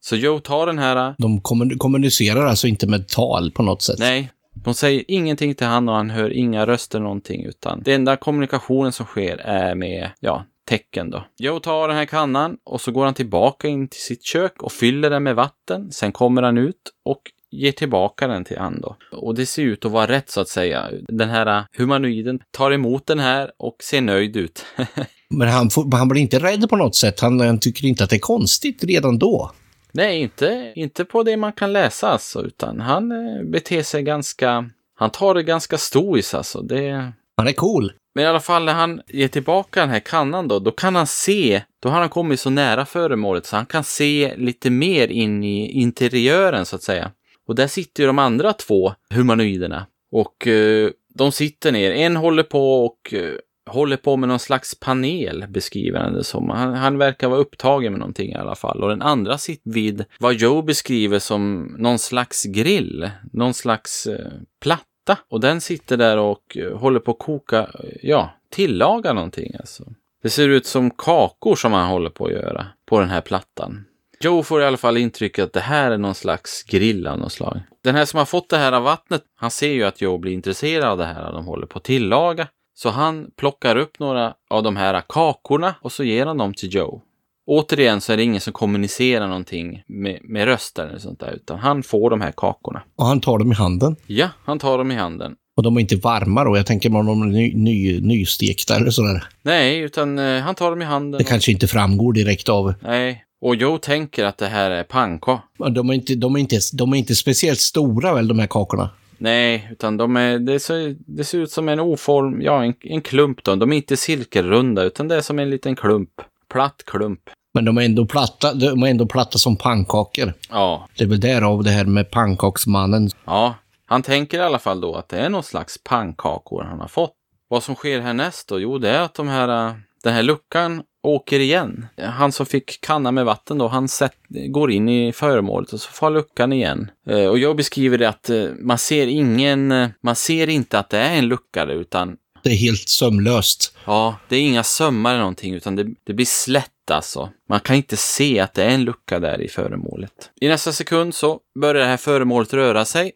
Så 0.00 0.16
Joe 0.16 0.40
tar 0.40 0.66
den 0.66 0.78
här 0.78 1.14
De 1.18 1.40
kommun- 1.40 1.78
kommunicerar 1.78 2.46
alltså 2.46 2.66
inte 2.66 2.86
med 2.86 3.08
tal 3.08 3.50
på 3.50 3.62
något 3.62 3.82
sätt. 3.82 3.98
Nej, 3.98 4.30
de 4.64 4.74
säger 4.74 5.04
ingenting 5.08 5.54
till 5.54 5.66
han 5.66 5.88
och 5.88 5.94
han 5.94 6.10
hör 6.10 6.30
inga 6.32 6.66
röster 6.66 7.00
någonting 7.00 7.44
utan 7.44 7.82
det 7.84 7.92
enda 7.94 8.16
kommunikationen 8.16 8.92
som 8.92 9.06
sker 9.06 9.36
är 9.36 9.74
med, 9.74 10.10
ja, 10.20 10.44
tecken 10.68 11.10
då. 11.10 11.24
Joe 11.38 11.60
tar 11.60 11.88
den 11.88 11.96
här 11.96 12.04
kannan 12.04 12.56
och 12.64 12.80
så 12.80 12.92
går 12.92 13.04
han 13.04 13.14
tillbaka 13.14 13.68
in 13.68 13.88
till 13.88 14.00
sitt 14.00 14.24
kök 14.24 14.62
och 14.62 14.72
fyller 14.72 15.10
den 15.10 15.22
med 15.22 15.36
vatten. 15.36 15.92
Sen 15.92 16.12
kommer 16.12 16.42
han 16.42 16.58
ut 16.58 16.76
och 17.04 17.20
ger 17.50 17.72
tillbaka 17.72 18.26
den 18.26 18.44
till 18.44 18.58
han 18.58 18.80
då. 18.80 18.96
Och 19.12 19.34
det 19.34 19.46
ser 19.46 19.62
ut 19.62 19.84
att 19.84 19.92
vara 19.92 20.06
rätt 20.06 20.30
så 20.30 20.40
att 20.40 20.48
säga. 20.48 20.88
Den 21.08 21.28
här 21.30 21.64
humanoiden 21.76 22.40
tar 22.50 22.70
emot 22.70 23.06
den 23.06 23.18
här 23.18 23.50
och 23.58 23.76
ser 23.82 24.00
nöjd 24.00 24.36
ut. 24.36 24.64
Men 25.30 25.48
han, 25.48 25.70
får, 25.70 25.96
han 25.96 26.08
blir 26.08 26.22
inte 26.22 26.38
rädd 26.38 26.68
på 26.70 26.76
något 26.76 26.96
sätt. 26.96 27.20
Han, 27.20 27.40
han 27.40 27.58
tycker 27.60 27.86
inte 27.86 28.04
att 28.04 28.10
det 28.10 28.16
är 28.16 28.20
konstigt 28.20 28.84
redan 28.84 29.18
då. 29.18 29.50
Nej, 29.92 30.20
inte, 30.20 30.72
inte 30.76 31.04
på 31.04 31.22
det 31.22 31.36
man 31.36 31.52
kan 31.52 31.72
läsa 31.72 32.08
alltså, 32.08 32.42
utan 32.44 32.80
han 32.80 33.12
eh, 33.12 33.44
beter 33.44 33.82
sig 33.82 34.02
ganska, 34.02 34.70
han 34.94 35.10
tar 35.10 35.34
det 35.34 35.42
ganska 35.42 35.78
stoiskt 35.78 36.34
alltså. 36.34 36.62
Det, 36.62 37.12
Han 37.36 37.48
är 37.48 37.52
cool. 37.52 37.92
Men 38.14 38.24
i 38.24 38.26
alla 38.26 38.40
fall 38.40 38.64
när 38.64 38.74
han 38.74 39.00
ger 39.06 39.28
tillbaka 39.28 39.80
den 39.80 39.88
här 39.88 40.00
kannan 40.00 40.48
då, 40.48 40.58
då 40.58 40.70
kan 40.70 40.96
han 40.96 41.06
se, 41.06 41.62
då 41.82 41.88
har 41.88 42.00
han 42.00 42.08
kommit 42.08 42.40
så 42.40 42.50
nära 42.50 42.86
föremålet 42.86 43.46
så 43.46 43.56
han 43.56 43.66
kan 43.66 43.84
se 43.84 44.34
lite 44.36 44.70
mer 44.70 45.08
in 45.08 45.44
i 45.44 45.70
interiören 45.70 46.66
så 46.66 46.76
att 46.76 46.82
säga. 46.82 47.10
Och 47.48 47.54
där 47.54 47.66
sitter 47.66 48.02
ju 48.02 48.06
de 48.06 48.18
andra 48.18 48.52
två 48.52 48.92
humanoiderna. 49.14 49.86
Och 50.12 50.46
eh, 50.46 50.90
de 51.14 51.32
sitter 51.32 51.72
ner, 51.72 51.90
en 51.90 52.16
håller 52.16 52.42
på 52.42 52.84
och 52.84 53.14
eh, 53.14 53.32
håller 53.70 53.96
på 53.96 54.16
med 54.16 54.28
någon 54.28 54.38
slags 54.38 54.80
panel, 54.80 55.44
beskriver 55.48 55.98
han 55.98 56.12
det 56.12 56.24
som. 56.24 56.50
Han, 56.50 56.74
han 56.74 56.98
verkar 56.98 57.28
vara 57.28 57.40
upptagen 57.40 57.92
med 57.92 58.00
någonting 58.00 58.32
i 58.32 58.34
alla 58.34 58.54
fall. 58.54 58.82
Och 58.82 58.88
den 58.88 59.02
andra 59.02 59.38
sitter 59.38 59.70
vid 59.70 60.04
vad 60.18 60.34
Joe 60.34 60.62
beskriver 60.62 61.18
som 61.18 61.74
någon 61.78 61.98
slags 61.98 62.44
grill, 62.44 63.10
någon 63.32 63.54
slags 63.54 64.06
eh, 64.06 64.32
platta. 64.60 65.18
Och 65.28 65.40
den 65.40 65.60
sitter 65.60 65.96
där 65.96 66.18
och 66.18 66.56
eh, 66.56 66.78
håller 66.78 67.00
på 67.00 67.10
att 67.10 67.18
koka, 67.18 67.58
eh, 67.58 67.96
ja, 68.02 68.30
tillaga 68.50 69.12
någonting 69.12 69.54
alltså. 69.60 69.84
Det 70.22 70.30
ser 70.30 70.48
ut 70.48 70.66
som 70.66 70.90
kakor 70.90 71.56
som 71.56 71.72
han 71.72 71.90
håller 71.90 72.10
på 72.10 72.26
att 72.26 72.32
göra 72.32 72.66
på 72.86 73.00
den 73.00 73.10
här 73.10 73.20
plattan. 73.20 73.84
Joe 74.24 74.42
får 74.42 74.62
i 74.62 74.64
alla 74.64 74.76
fall 74.76 74.96
intrycket 74.96 75.44
att 75.44 75.52
det 75.52 75.60
här 75.60 75.90
är 75.90 75.98
någon 75.98 76.14
slags 76.14 76.62
grill 76.62 77.06
av 77.06 77.18
något 77.18 77.32
slag. 77.32 77.60
Den 77.84 77.94
här 77.94 78.04
som 78.04 78.18
har 78.18 78.24
fått 78.24 78.48
det 78.48 78.56
här 78.56 78.72
av 78.72 78.82
vattnet, 78.82 79.22
han 79.36 79.50
ser 79.50 79.72
ju 79.72 79.84
att 79.84 80.00
Joe 80.00 80.18
blir 80.18 80.32
intresserad 80.32 80.84
av 80.84 80.98
det 80.98 81.04
här 81.04 81.32
de 81.32 81.44
håller 81.44 81.66
på 81.66 81.78
att 81.78 81.84
tillaga. 81.84 82.48
Så 82.74 82.90
han 82.90 83.30
plockar 83.36 83.76
upp 83.76 83.98
några 83.98 84.34
av 84.50 84.62
de 84.62 84.76
här 84.76 85.02
kakorna 85.08 85.74
och 85.82 85.92
så 85.92 86.04
ger 86.04 86.26
han 86.26 86.36
dem 86.38 86.54
till 86.54 86.74
Joe. 86.74 87.02
Återigen 87.46 88.00
så 88.00 88.12
är 88.12 88.16
det 88.16 88.22
ingen 88.22 88.40
som 88.40 88.52
kommunicerar 88.52 89.26
någonting 89.28 89.82
med, 89.86 90.18
med 90.22 90.44
röster 90.44 90.86
eller 90.86 90.98
sånt 90.98 91.20
där, 91.20 91.32
utan 91.32 91.58
han 91.58 91.82
får 91.82 92.10
de 92.10 92.20
här 92.20 92.32
kakorna. 92.36 92.82
Och 92.96 93.06
han 93.06 93.20
tar 93.20 93.38
dem 93.38 93.52
i 93.52 93.54
handen. 93.54 93.96
Ja, 94.06 94.28
han 94.44 94.58
tar 94.58 94.78
dem 94.78 94.90
i 94.90 94.94
handen. 94.94 95.34
Och 95.56 95.62
de 95.62 95.76
är 95.76 95.80
inte 95.80 95.96
varma 95.96 96.44
då. 96.44 96.56
Jag 96.56 96.66
tänker 96.66 96.96
om 96.96 97.06
de 97.06 97.22
är 97.22 97.26
ny, 97.26 97.54
ny, 97.54 98.00
nystekta 98.00 98.76
eller 98.76 98.90
sådär. 98.90 99.24
Nej, 99.42 99.78
utan 99.78 100.18
eh, 100.18 100.40
han 100.40 100.54
tar 100.54 100.70
dem 100.70 100.82
i 100.82 100.84
handen. 100.84 101.18
Det 101.18 101.24
kanske 101.24 101.52
inte 101.52 101.66
framgår 101.66 102.12
direkt 102.12 102.48
av... 102.48 102.74
Nej, 102.82 103.24
och 103.42 103.56
Joe 103.56 103.78
tänker 103.78 104.24
att 104.24 104.38
det 104.38 104.46
här 104.46 104.70
är 104.70 104.84
pannkaka. 104.84 105.42
Men 105.58 105.74
De 105.74 105.90
är, 105.90 105.94
inte, 105.94 106.14
de, 106.14 106.34
är 106.36 106.40
inte, 106.40 106.58
de 106.72 106.92
är 106.92 106.96
inte 106.96 107.14
speciellt 107.14 107.60
stora 107.60 108.14
väl, 108.14 108.28
de 108.28 108.38
här 108.38 108.46
kakorna? 108.46 108.90
Nej, 109.20 109.68
utan 109.72 109.96
de 109.96 110.16
är, 110.16 110.38
det, 110.38 110.60
ser, 110.60 110.96
det 111.06 111.24
ser 111.24 111.38
ut 111.38 111.50
som 111.50 111.68
en 111.68 111.80
oform, 111.80 112.42
ja 112.42 112.64
en, 112.64 112.74
en 112.80 113.00
klump 113.00 113.44
då. 113.44 113.56
De 113.56 113.72
är 113.72 113.76
inte 113.76 113.96
cirkelrunda 113.96 114.82
utan 114.82 115.08
det 115.08 115.16
är 115.16 115.20
som 115.20 115.38
en 115.38 115.50
liten 115.50 115.76
klump. 115.76 116.10
Platt 116.52 116.82
klump. 116.86 117.20
Men 117.54 117.64
de 117.64 117.78
är 117.78 117.82
ändå 117.82 118.06
platta, 118.06 118.54
de 118.54 118.82
är 118.82 118.86
ändå 118.86 119.06
platta 119.06 119.38
som 119.38 119.56
pannkakor. 119.56 120.32
Ja, 120.50 120.88
Det 120.98 121.04
är 121.04 121.08
väl 121.08 121.20
därav 121.20 121.62
det 121.64 121.70
här 121.70 121.84
med 121.84 122.10
pannkaksmannen. 122.10 123.08
ja. 123.24 123.54
Han 123.86 124.02
tänker 124.02 124.38
i 124.38 124.40
alla 124.40 124.58
fall 124.58 124.80
då 124.80 124.94
att 124.94 125.08
det 125.08 125.18
är 125.18 125.28
någon 125.28 125.42
slags 125.42 125.84
pannkakor 125.84 126.62
han 126.62 126.80
har 126.80 126.88
fått. 126.88 127.12
Vad 127.48 127.62
som 127.62 127.74
sker 127.74 128.00
härnäst 128.00 128.48
då? 128.48 128.60
Jo, 128.60 128.78
det 128.78 128.90
är 128.90 129.00
att 129.02 129.14
de 129.14 129.28
här, 129.28 129.74
den 130.04 130.14
här 130.14 130.22
luckan 130.22 130.82
åker 131.02 131.40
igen. 131.40 131.86
Han 132.02 132.32
som 132.32 132.46
fick 132.46 132.80
kanna 132.80 133.12
med 133.12 133.24
vatten 133.24 133.58
då, 133.58 133.68
han 133.68 133.88
sett, 133.88 134.14
går 134.48 134.70
in 134.70 134.88
i 134.88 135.12
föremålet 135.12 135.72
och 135.72 135.80
så 135.80 135.90
får 135.90 136.10
luckan 136.10 136.52
igen. 136.52 136.90
Eh, 137.08 137.26
Och 137.26 137.38
jag 137.38 137.56
beskriver 137.56 137.98
det 137.98 138.08
att 138.08 138.30
eh, 138.30 138.44
man 138.60 138.78
ser 138.78 139.06
ingen, 139.06 139.72
eh, 139.72 139.88
man 140.02 140.16
ser 140.16 140.48
inte 140.48 140.78
att 140.78 140.90
det 140.90 140.98
är 140.98 141.18
en 141.18 141.28
lucka 141.28 141.64
utan 141.64 142.16
Det 142.42 142.50
är 142.50 142.56
helt 142.56 142.88
sömlöst. 142.88 143.76
Ja, 143.84 144.16
det 144.28 144.36
är 144.36 144.40
inga 144.40 144.62
sömmar 144.62 145.10
eller 145.10 145.20
någonting, 145.20 145.54
utan 145.54 145.76
det, 145.76 145.86
det 146.04 146.12
blir 146.14 146.26
slätt 146.26 146.90
alltså. 146.90 147.30
Man 147.48 147.60
kan 147.60 147.76
inte 147.76 147.96
se 147.96 148.40
att 148.40 148.54
det 148.54 148.64
är 148.64 148.70
en 148.70 148.84
lucka 148.84 149.18
där 149.20 149.40
i 149.40 149.48
föremålet. 149.48 150.30
I 150.40 150.48
nästa 150.48 150.72
sekund 150.72 151.14
så 151.14 151.40
börjar 151.60 151.74
det 151.82 151.88
här 151.90 151.96
föremålet 151.96 152.52
röra 152.52 152.84
sig. 152.84 153.12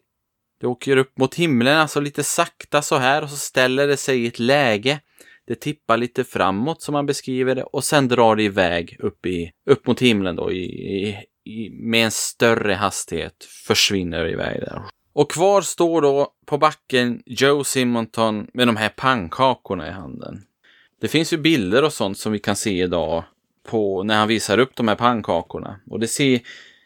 Det 0.61 0.67
åker 0.67 0.97
upp 0.97 1.17
mot 1.17 1.35
himlen, 1.35 1.77
alltså 1.77 1.99
lite 1.99 2.23
sakta 2.23 2.81
så 2.81 2.97
här, 2.97 3.23
och 3.23 3.29
så 3.29 3.35
ställer 3.37 3.87
det 3.87 3.97
sig 3.97 4.23
i 4.23 4.27
ett 4.27 4.39
läge. 4.39 4.99
Det 5.47 5.55
tippar 5.55 5.97
lite 5.97 6.23
framåt 6.23 6.81
som 6.81 6.93
man 6.93 7.05
beskriver 7.05 7.55
det 7.55 7.63
och 7.63 7.83
sen 7.83 8.07
drar 8.07 8.35
det 8.35 8.43
iväg 8.43 8.97
upp, 8.99 9.25
i, 9.25 9.51
upp 9.69 9.87
mot 9.87 10.01
himlen 10.01 10.35
då 10.35 10.51
i, 10.51 10.63
i, 10.63 11.17
i, 11.45 11.69
med 11.69 12.05
en 12.05 12.11
större 12.11 12.73
hastighet. 12.73 13.47
Försvinner 13.67 14.27
iväg 14.27 14.61
där. 14.61 14.81
Och 15.13 15.31
kvar 15.31 15.61
står 15.61 16.01
då 16.01 16.33
på 16.45 16.57
backen 16.57 17.23
Joe 17.25 17.63
Simonton 17.63 18.47
med 18.53 18.67
de 18.67 18.75
här 18.75 18.89
pannkakorna 18.89 19.87
i 19.87 19.91
handen. 19.91 20.43
Det 21.01 21.07
finns 21.07 21.33
ju 21.33 21.37
bilder 21.37 21.83
och 21.83 21.93
sånt 21.93 22.17
som 22.17 22.31
vi 22.31 22.39
kan 22.39 22.55
se 22.55 22.83
idag 22.83 23.23
på 23.65 24.03
när 24.03 24.17
han 24.17 24.27
visar 24.27 24.57
upp 24.57 24.75
de 24.75 24.87
här 24.87 24.95
pannkakorna. 24.95 25.79
Och 25.89 25.99
det 25.99 26.07
ser, 26.07 26.39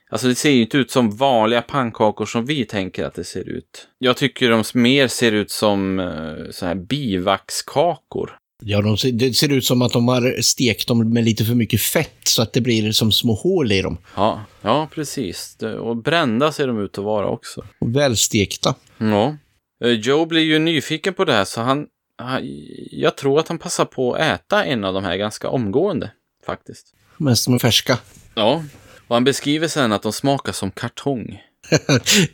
alltså 0.10 0.28
det 0.28 0.36
ser 0.36 0.50
ju 0.50 0.62
inte 0.62 0.78
ut 0.78 0.92
som 0.92 1.12
vanliga 1.12 1.62
pannkakor 1.62 2.25
som 2.25 2.46
vi 2.46 2.66
tänker 2.66 3.06
att 3.06 3.13
det 3.13 3.24
ser 3.24 3.50
ut. 3.50 3.88
Jag 3.98 4.18
tycker 4.18 4.50
de 4.50 4.63
mer 4.74 5.08
ser 5.08 5.32
ut 5.32 5.51
som 5.51 6.00
eh, 6.00 6.51
så 6.51 6.66
här 6.66 6.75
bivaxkakor. 6.75 8.38
Ja, 8.62 8.82
de 8.82 9.18
det 9.18 9.34
ser 9.34 9.51
ut 9.51 9.66
som 9.66 9.82
att 9.82 9.94
de 9.94 10.08
har 10.08 10.42
stekt 10.42 10.88
dem 10.88 11.13
med 11.13 11.25
lite 11.25 11.46
för 11.46 11.56
mycket 11.56 11.82
fett 11.82 12.28
så 12.28 12.42
att 12.42 12.54
det 12.54 12.62
blir 12.62 12.92
som 12.92 13.12
små 13.12 13.34
hål 13.34 13.72
i 13.72 13.82
dem. 13.82 13.98
Ja, 14.16 14.44
ja 14.62 14.89
precis. 14.96 15.58
Och 15.82 15.98
brända 15.98 16.51
ser 16.51 16.68
de 16.68 16.80
ut 16.84 16.98
att 16.98 17.04
vara 17.04 17.28
också. 17.28 17.66
Och 17.80 17.96
välstekta. 17.96 18.75
Ja. 18.98 19.38
Eh, 19.84 19.92
Joe 19.92 20.25
blir 20.25 20.42
ju 20.42 20.60
nyfiken 20.60 21.13
på 21.13 21.25
det 21.25 21.34
här 21.34 21.46
så 21.46 21.62
han, 21.62 21.88
han, 22.18 22.42
jag 22.92 23.18
tror 23.18 23.39
att 23.39 23.48
han 23.48 23.58
passar 23.58 23.86
på 23.86 24.13
att 24.13 24.22
äta 24.22 24.66
en 24.66 24.84
av 24.84 24.94
de 24.94 25.04
här 25.04 25.18
ganska 25.18 25.50
omgående 25.50 26.12
faktiskt. 26.46 26.94
Mest 27.18 27.46
de 27.46 27.54
är 27.54 27.60
färska. 27.60 27.98
Ja. 28.36 28.63
Och 29.08 29.16
han 29.16 29.24
beskriver 29.24 29.68
sen 29.68 29.92
att 29.92 30.01
de 30.01 30.13
smakar 30.13 30.51
som 30.51 30.72
kartong. 30.72 31.42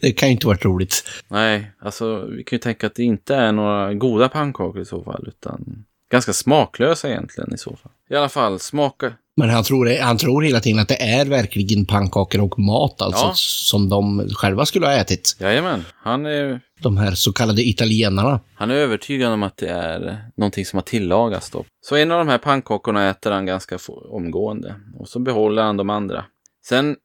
det 0.01 0.11
kan 0.11 0.29
ju 0.29 0.33
inte 0.33 0.47
varit 0.47 0.65
roligt. 0.65 1.03
Nej, 1.27 1.71
alltså 1.79 2.25
vi 2.25 2.43
kan 2.43 2.57
ju 2.57 2.61
tänka 2.61 2.87
att 2.87 2.95
det 2.95 3.03
inte 3.03 3.35
är 3.35 3.51
några 3.51 3.93
goda 3.93 4.29
pannkakor 4.29 4.81
i 4.81 4.85
så 4.85 5.03
fall, 5.03 5.25
utan 5.27 5.85
ganska 6.15 6.33
smaklösa 6.33 7.09
egentligen 7.09 7.53
i 7.53 7.57
så 7.57 7.69
fall. 7.75 7.91
I 8.09 8.15
alla 8.15 8.29
fall, 8.29 8.59
smaka. 8.59 9.13
Men 9.37 9.49
han 9.49 9.63
tror, 9.63 10.01
han 10.01 10.17
tror 10.17 10.41
hela 10.43 10.59
tiden 10.59 10.79
att 10.79 10.87
det 10.87 11.01
är 11.01 11.25
verkligen 11.25 11.85
pannkakor 11.85 12.41
och 12.41 12.59
mat 12.59 13.01
alltså, 13.01 13.25
Ja. 13.25 13.31
som 13.35 13.89
de 13.89 14.29
själva 14.35 14.65
skulle 14.65 14.85
ha 14.85 14.93
ätit. 14.93 15.37
Jajamän, 15.39 15.85
han 16.03 16.25
är, 16.25 16.59
De 16.81 16.97
här 16.97 17.11
så 17.11 17.33
kallade 17.33 17.61
italienarna. 17.67 18.39
han 18.55 18.71
är 18.71 18.75
övertygad 18.75 19.31
om 19.33 19.43
att 19.43 19.57
det 19.57 19.67
är 19.69 20.17
någonting 20.37 20.65
som 20.65 20.77
har 20.77 20.81
tillagats 20.83 21.49
då. 21.49 21.65
Så 21.81 21.95
en 21.95 22.11
av 22.11 22.17
de 22.17 22.27
här 22.27 22.37
pannkakorna 22.37 23.09
äter 23.09 23.31
han 23.31 23.45
ganska 23.45 23.77
omgående 24.09 24.75
och 24.99 25.07
så 25.07 25.19
behåller 25.19 25.63
han 25.63 25.77
de 25.77 25.89
andra. 25.89 26.25
Sen 26.67 26.95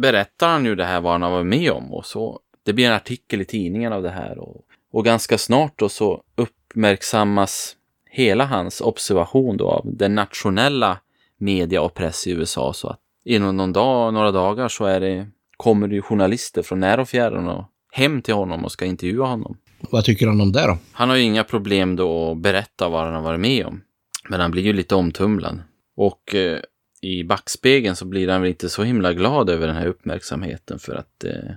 berättar 0.00 0.48
han 0.48 0.64
ju 0.64 0.74
det 0.74 0.84
här 0.84 1.00
vad 1.00 1.12
han 1.12 1.22
har 1.22 1.30
varit 1.30 1.46
med 1.46 1.70
om 1.70 1.92
och 1.94 2.06
så 2.06 2.40
det 2.66 2.72
blir 2.72 2.86
en 2.86 2.92
artikel 2.92 3.40
i 3.40 3.44
tidningen 3.44 3.92
av 3.92 4.02
det 4.02 4.10
här 4.10 4.38
och, 4.38 4.60
och 4.92 5.04
ganska 5.04 5.38
snart 5.38 5.72
då 5.78 5.88
så 5.88 6.22
uppmärksammas 6.36 7.76
hela 8.10 8.44
hans 8.44 8.80
observation 8.80 9.56
då 9.56 9.68
av 9.68 9.82
den 9.84 10.14
nationella 10.14 10.98
media 11.38 11.82
och 11.82 11.94
press 11.94 12.26
i 12.26 12.30
USA 12.30 12.72
så 12.72 12.88
att 12.88 13.00
inom 13.24 13.56
någon 13.56 13.72
dag, 13.72 14.14
några 14.14 14.32
dagar 14.32 14.68
så 14.68 14.84
är 14.84 15.00
det, 15.00 15.26
kommer 15.56 15.88
det 15.88 15.94
ju 15.94 16.02
journalister 16.02 16.62
från 16.62 16.80
när 16.80 17.00
och 17.00 17.08
fjärran 17.08 17.48
och 17.48 17.64
hem 17.92 18.22
till 18.22 18.34
honom 18.34 18.64
och 18.64 18.72
ska 18.72 18.84
intervjua 18.84 19.26
honom. 19.26 19.56
Vad 19.80 20.04
tycker 20.04 20.26
han 20.26 20.40
om 20.40 20.52
det 20.52 20.66
då? 20.66 20.78
Han 20.92 21.08
har 21.08 21.16
ju 21.16 21.22
inga 21.22 21.44
problem 21.44 21.96
då 21.96 22.30
att 22.30 22.38
berätta 22.38 22.88
vad 22.88 23.04
han 23.04 23.14
har 23.14 23.22
varit 23.22 23.40
med 23.40 23.66
om. 23.66 23.82
Men 24.28 24.40
han 24.40 24.50
blir 24.50 24.62
ju 24.62 24.72
lite 24.72 24.94
omtumlad. 24.94 25.62
Och 25.96 26.34
eh, 26.34 26.58
i 27.00 27.24
backspegeln 27.24 27.96
så 27.96 28.04
blir 28.04 28.28
han 28.28 28.40
väl 28.40 28.50
inte 28.50 28.68
så 28.68 28.82
himla 28.82 29.12
glad 29.12 29.50
över 29.50 29.66
den 29.66 29.76
här 29.76 29.86
uppmärksamheten 29.86 30.78
för 30.78 30.94
att 30.94 31.24
eh, 31.24 31.50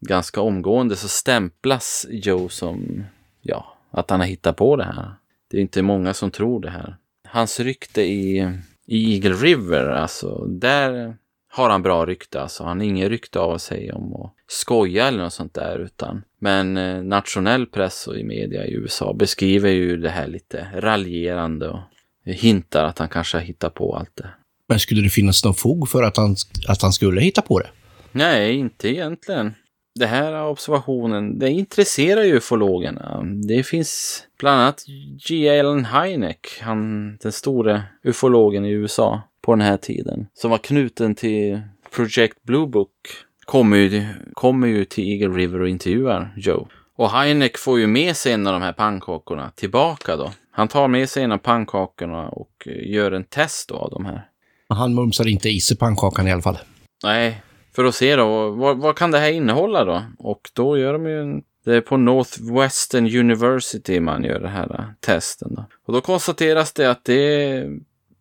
ganska 0.00 0.40
omgående 0.40 0.96
så 0.96 1.08
stämplas 1.08 2.06
Joe 2.10 2.48
som, 2.48 3.04
ja, 3.40 3.76
att 3.90 4.10
han 4.10 4.20
har 4.20 4.26
hittat 4.26 4.56
på 4.56 4.76
det 4.76 4.84
här. 4.84 5.14
Det 5.50 5.56
är 5.56 5.60
inte 5.60 5.82
många 5.82 6.14
som 6.14 6.30
tror 6.30 6.60
det 6.60 6.70
här. 6.70 6.96
Hans 7.28 7.60
rykte 7.60 8.02
i, 8.02 8.52
i 8.86 9.14
Eagle 9.14 9.34
River, 9.34 9.86
alltså 9.86 10.44
där 10.44 11.16
har 11.52 11.70
han 11.70 11.82
bra 11.82 12.06
rykte. 12.06 12.40
Alltså 12.40 12.64
han 12.64 12.78
har 12.78 12.86
ingen 12.86 13.08
rykte 13.08 13.38
av 13.38 13.58
sig 13.58 13.92
om 13.92 14.14
att 14.14 14.34
skoja 14.46 15.08
eller 15.08 15.22
något 15.22 15.32
sånt 15.32 15.54
där. 15.54 15.78
Utan, 15.78 16.22
men 16.40 16.76
eh, 16.76 17.02
nationell 17.02 17.66
press 17.66 18.06
och 18.06 18.18
i 18.18 18.24
media 18.24 18.66
i 18.66 18.72
USA 18.72 19.12
beskriver 19.12 19.70
ju 19.70 19.96
det 19.96 20.10
här 20.10 20.26
lite 20.26 20.68
raljerande 20.74 21.68
och 21.68 21.80
hintar 22.24 22.84
att 22.84 22.98
han 22.98 23.08
kanske 23.08 23.36
har 23.36 23.42
hittat 23.42 23.74
på 23.74 23.96
allt 23.96 24.16
det. 24.16 24.30
Men 24.68 24.78
skulle 24.78 25.02
det 25.02 25.08
finnas 25.08 25.44
någon 25.44 25.54
fog 25.54 25.88
för 25.88 26.02
att 26.02 26.16
han, 26.16 26.36
att 26.68 26.82
han 26.82 26.92
skulle 26.92 27.20
hitta 27.20 27.42
på 27.42 27.58
det? 27.58 27.70
Nej, 28.12 28.54
inte 28.54 28.88
egentligen. 28.88 29.54
Det 30.00 30.06
här 30.06 30.46
observationen, 30.46 31.38
det 31.38 31.50
intresserar 31.50 32.22
ju 32.22 32.36
ufologerna. 32.36 33.22
Det 33.48 33.62
finns 33.62 34.22
bland 34.38 34.60
annat 34.60 34.84
G. 35.28 35.60
Allen 35.60 35.84
Hynek, 35.84 36.60
han, 36.60 37.16
den 37.16 37.32
store 37.32 37.82
ufologen 38.04 38.64
i 38.64 38.70
USA 38.70 39.22
på 39.42 39.52
den 39.52 39.60
här 39.60 39.76
tiden, 39.76 40.26
som 40.34 40.50
var 40.50 40.58
knuten 40.58 41.14
till 41.14 41.60
Project 41.96 42.42
Blue 42.42 42.66
Book, 42.66 42.90
kommer 43.44 43.76
ju, 43.76 44.06
kommer 44.34 44.66
ju 44.66 44.84
till 44.84 45.04
Eagle 45.04 45.38
River 45.38 45.60
och 45.60 45.68
intervjuar 45.68 46.34
Joe. 46.36 46.68
Och 46.96 47.20
Hynek 47.20 47.58
får 47.58 47.80
ju 47.80 47.86
med 47.86 48.16
sig 48.16 48.32
en 48.32 48.46
av 48.46 48.52
de 48.52 48.62
här 48.62 48.72
pannkakorna 48.72 49.50
tillbaka 49.54 50.16
då. 50.16 50.32
Han 50.50 50.68
tar 50.68 50.88
med 50.88 51.08
sig 51.08 51.22
en 51.22 51.32
av 51.32 51.38
pannkakorna 51.38 52.28
och 52.28 52.66
eh, 52.66 52.92
gör 52.92 53.12
en 53.12 53.24
test 53.24 53.68
då 53.68 53.74
av 53.74 53.90
de 53.90 54.04
här. 54.04 54.26
Han 54.68 54.94
mumsar 54.94 55.28
inte 55.28 55.48
i 55.48 55.60
sig 55.60 55.76
pannkakan 55.76 56.28
i 56.28 56.32
alla 56.32 56.42
fall. 56.42 56.58
Nej, 57.04 57.42
för 57.72 57.84
att 57.84 57.94
se 57.94 58.16
då, 58.16 58.50
vad, 58.50 58.78
vad 58.78 58.96
kan 58.96 59.10
det 59.10 59.18
här 59.18 59.30
innehålla 59.30 59.84
då? 59.84 60.02
Och 60.18 60.50
då 60.52 60.78
gör 60.78 60.92
de 60.92 61.06
ju 61.06 61.20
en, 61.20 61.42
det 61.64 61.74
är 61.76 61.80
på 61.80 61.96
Northwestern 61.96 63.16
University 63.18 64.00
man 64.00 64.24
gör 64.24 64.40
den 64.40 64.50
här 64.50 64.94
testen 65.00 65.54
då. 65.54 65.64
Och 65.86 65.92
då 65.92 66.00
konstateras 66.00 66.72
det 66.72 66.90
att 66.90 67.04
det 67.04 67.64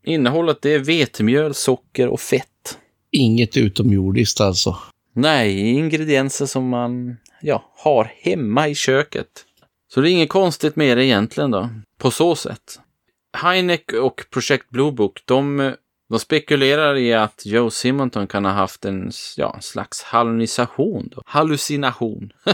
innehållet 0.03 0.61
det 0.61 0.73
är 0.73 0.79
vetemjöl, 0.79 1.53
socker 1.53 2.07
och 2.07 2.19
fett. 2.19 2.77
Inget 3.11 3.57
utomjordiskt 3.57 4.41
alltså. 4.41 4.77
Nej, 5.13 5.69
ingredienser 5.69 6.45
som 6.45 6.69
man 6.69 7.17
ja, 7.41 7.63
har 7.77 8.11
hemma 8.21 8.67
i 8.67 8.75
köket. 8.75 9.45
Så 9.93 10.01
det 10.01 10.09
är 10.09 10.11
inget 10.11 10.29
konstigt 10.29 10.75
med 10.75 10.97
det 10.97 11.05
egentligen 11.05 11.51
då, 11.51 11.69
på 11.97 12.11
så 12.11 12.35
sätt. 12.35 12.79
Heineck 13.37 13.93
och 13.93 14.25
Project 14.29 14.69
Blue 14.69 14.91
Book, 14.91 15.21
de, 15.25 15.73
de 16.09 16.19
spekulerar 16.19 16.95
i 16.95 17.13
att 17.13 17.41
Joe 17.45 17.69
Simonton 17.69 18.27
kan 18.27 18.45
ha 18.45 18.51
haft 18.51 18.85
en 18.85 19.11
ja, 19.37 19.57
slags 19.61 20.03
hallucination. 20.03 21.09
Då. 21.15 21.21
Hallucination. 21.25 22.31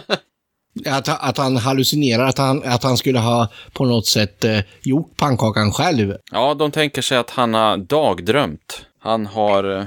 Att, 0.85 1.09
att 1.09 1.37
han 1.37 1.57
hallucinerar, 1.57 2.25
att 2.25 2.37
han, 2.37 2.63
att 2.63 2.83
han 2.83 2.97
skulle 2.97 3.19
ha 3.19 3.47
på 3.73 3.85
något 3.85 4.07
sätt 4.07 4.43
eh, 4.43 4.59
gjort 4.81 5.17
pannkakan 5.17 5.71
själv. 5.71 6.17
Ja, 6.31 6.53
de 6.53 6.71
tänker 6.71 7.01
sig 7.01 7.17
att 7.17 7.29
han 7.29 7.53
har 7.53 7.77
dagdrömt. 7.77 8.85
Han 8.99 9.25
har 9.25 9.77
eh, 9.77 9.85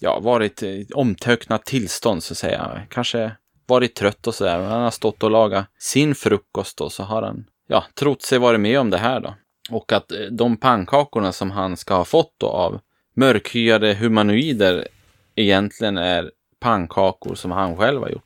ja, 0.00 0.20
varit 0.20 0.62
i 0.62 0.86
omtöcknat 0.94 1.64
tillstånd 1.64 2.22
så 2.22 2.32
att 2.32 2.38
säga. 2.38 2.82
Kanske 2.88 3.32
varit 3.66 3.94
trött 3.94 4.26
och 4.26 4.34
sådär. 4.34 4.60
Han 4.60 4.82
har 4.82 4.90
stått 4.90 5.22
och 5.22 5.30
lagat 5.30 5.66
sin 5.78 6.14
frukost 6.14 6.80
och 6.80 6.92
så 6.92 7.02
har 7.02 7.22
han 7.22 7.44
ja, 7.68 7.84
trott 7.94 8.22
sig 8.22 8.38
varit 8.38 8.60
med 8.60 8.80
om 8.80 8.90
det 8.90 8.98
här 8.98 9.20
då. 9.20 9.34
Och 9.70 9.92
att 9.92 10.12
eh, 10.12 10.18
de 10.18 10.56
pannkakorna 10.56 11.32
som 11.32 11.50
han 11.50 11.76
ska 11.76 11.94
ha 11.94 12.04
fått 12.04 12.34
då 12.38 12.46
av 12.46 12.80
mörkhyade 13.14 13.94
humanoider 13.94 14.88
egentligen 15.34 15.98
är 15.98 16.30
pannkakor 16.60 17.34
som 17.34 17.50
han 17.50 17.76
själv 17.76 18.00
har 18.00 18.08
gjort. 18.08 18.24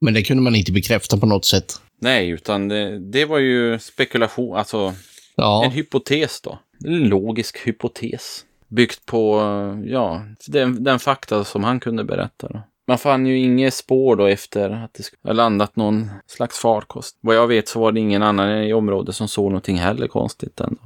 Men 0.00 0.14
det 0.14 0.22
kunde 0.22 0.42
man 0.42 0.54
inte 0.54 0.72
bekräfta 0.72 1.16
på 1.16 1.26
något 1.26 1.44
sätt. 1.44 1.80
Nej, 2.00 2.28
utan 2.28 2.68
det, 2.68 2.98
det 2.98 3.24
var 3.24 3.38
ju 3.38 3.78
spekulation, 3.78 4.56
alltså 4.56 4.78
en 4.78 4.94
Ja, 5.36 5.70
hypotes 5.74 6.40
då. 6.40 6.58
En 6.84 7.08
logisk 7.08 7.66
hypotes. 7.66 8.44
Byggt 8.68 9.06
på, 9.06 9.40
ja, 9.86 10.22
den, 10.46 10.84
den 10.84 10.98
fakta 10.98 11.44
som 11.44 11.64
han 11.64 11.80
kunde 11.80 12.04
berätta 12.04 12.48
då. 12.48 12.62
Man 12.88 12.98
fann 12.98 13.26
ju 13.26 13.38
inget 13.38 13.74
spår 13.74 14.16
då 14.16 14.26
efter 14.26 14.70
att 14.70 14.94
det 14.94 15.02
skulle 15.02 15.20
ha 15.24 15.32
landat 15.32 15.76
någon 15.76 16.10
slags 16.26 16.58
farkost. 16.58 17.16
Vad 17.20 17.36
jag 17.36 17.46
vet 17.46 17.68
så 17.68 17.80
var 17.80 17.92
det 17.92 18.00
ingen 18.00 18.22
annan 18.22 18.62
i 18.62 18.72
området 18.72 19.14
som 19.14 19.28
såg 19.28 19.44
någonting 19.44 19.76
heller 19.76 20.08
konstigt 20.08 20.60
ändå. 20.60 20.80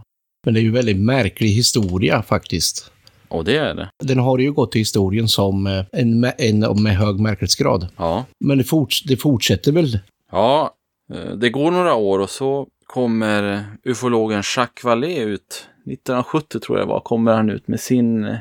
men 0.45 0.54
det 0.54 0.61
är 0.61 0.62
ju 0.62 0.71
väldigt 0.73 1.00
märklig 1.00 1.49
historia 1.49 2.23
faktiskt. 2.23 2.92
Och 3.30 3.44
det 3.44 3.56
är 3.56 3.75
det. 3.75 3.90
Den 4.02 4.18
har 4.18 4.38
ju 4.38 4.52
gått 4.52 4.72
till 4.72 4.80
historien 4.80 5.28
som 5.28 5.66
eh, 5.66 5.84
en, 5.92 6.20
med- 6.20 6.34
en 6.38 6.82
med 6.82 6.96
hög 6.96 7.20
märklighetsgrad. 7.20 7.88
Ja. 7.96 8.25
Men 8.40 8.58
det, 8.58 8.64
forts 8.64 9.02
det 9.02 9.16
fortsätter 9.16 9.72
väl? 9.72 9.99
Ja, 10.32 10.75
eh, 11.14 11.30
det 11.34 11.50
går 11.50 11.70
några 11.70 11.94
år 11.94 12.18
och 12.18 12.30
så 12.30 12.66
kommer 12.87 13.64
ufologen 13.84 14.42
Jacques 14.56 14.84
Vallée 14.84 15.25
ut. 15.25 15.66
1970 15.87 16.58
tror 16.60 16.78
jag 16.78 16.87
var, 16.87 17.00
kommer 17.00 17.32
han 17.34 17.50
ut 17.50 17.68
med 17.68 17.80
sin, 17.80 18.25
eh, 18.25 18.38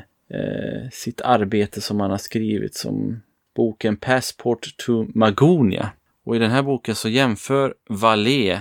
sitt 0.92 1.20
arbete 1.20 1.80
som 1.80 2.00
han 2.00 2.10
har 2.10 2.18
skrivit 2.18 2.74
som 2.74 3.20
boken 3.56 3.96
Passport 3.96 4.68
to 4.86 5.06
Magonia. 5.14 5.90
Och 6.26 6.36
i 6.36 6.38
den 6.38 6.50
här 6.50 6.62
boken 6.62 6.94
så 6.94 7.08
jämför 7.08 7.74
Vallée 7.88 8.58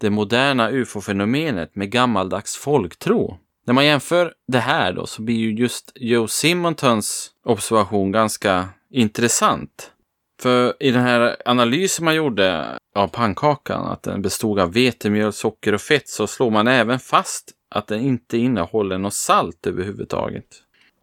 det 0.00 0.10
moderna 0.10 0.70
ufo-fenomenet 0.70 1.70
med 1.76 1.90
gammaldags 1.90 2.56
folktro. 2.56 3.38
När 3.66 3.74
man 3.74 3.86
jämför 3.86 4.34
det 4.48 4.58
här 4.58 4.92
då 4.92 5.06
så 5.06 5.22
blir 5.22 5.36
ju 5.36 5.54
just 5.54 5.92
Joe 5.94 6.28
Simontons 6.28 7.30
observation 7.44 8.12
ganska 8.12 8.68
intressant. 8.90 9.90
För 10.40 10.74
i 10.80 10.90
den 10.90 11.02
här 11.02 11.36
analysen 11.44 12.04
man 12.04 12.14
gjorde 12.14 12.78
av 12.94 13.08
pannkakan, 13.08 13.86
att 13.86 14.02
den 14.02 14.22
bestod 14.22 14.58
av 14.58 14.72
vetemjöl, 14.72 15.32
socker 15.32 15.74
och 15.74 15.80
fett, 15.80 16.08
så 16.08 16.26
slår 16.26 16.50
man 16.50 16.68
även 16.68 16.98
fast 16.98 17.52
att 17.70 17.86
den 17.86 18.00
inte 18.00 18.38
innehåller 18.38 18.98
något 18.98 19.14
salt 19.14 19.66
överhuvudtaget. 19.66 20.46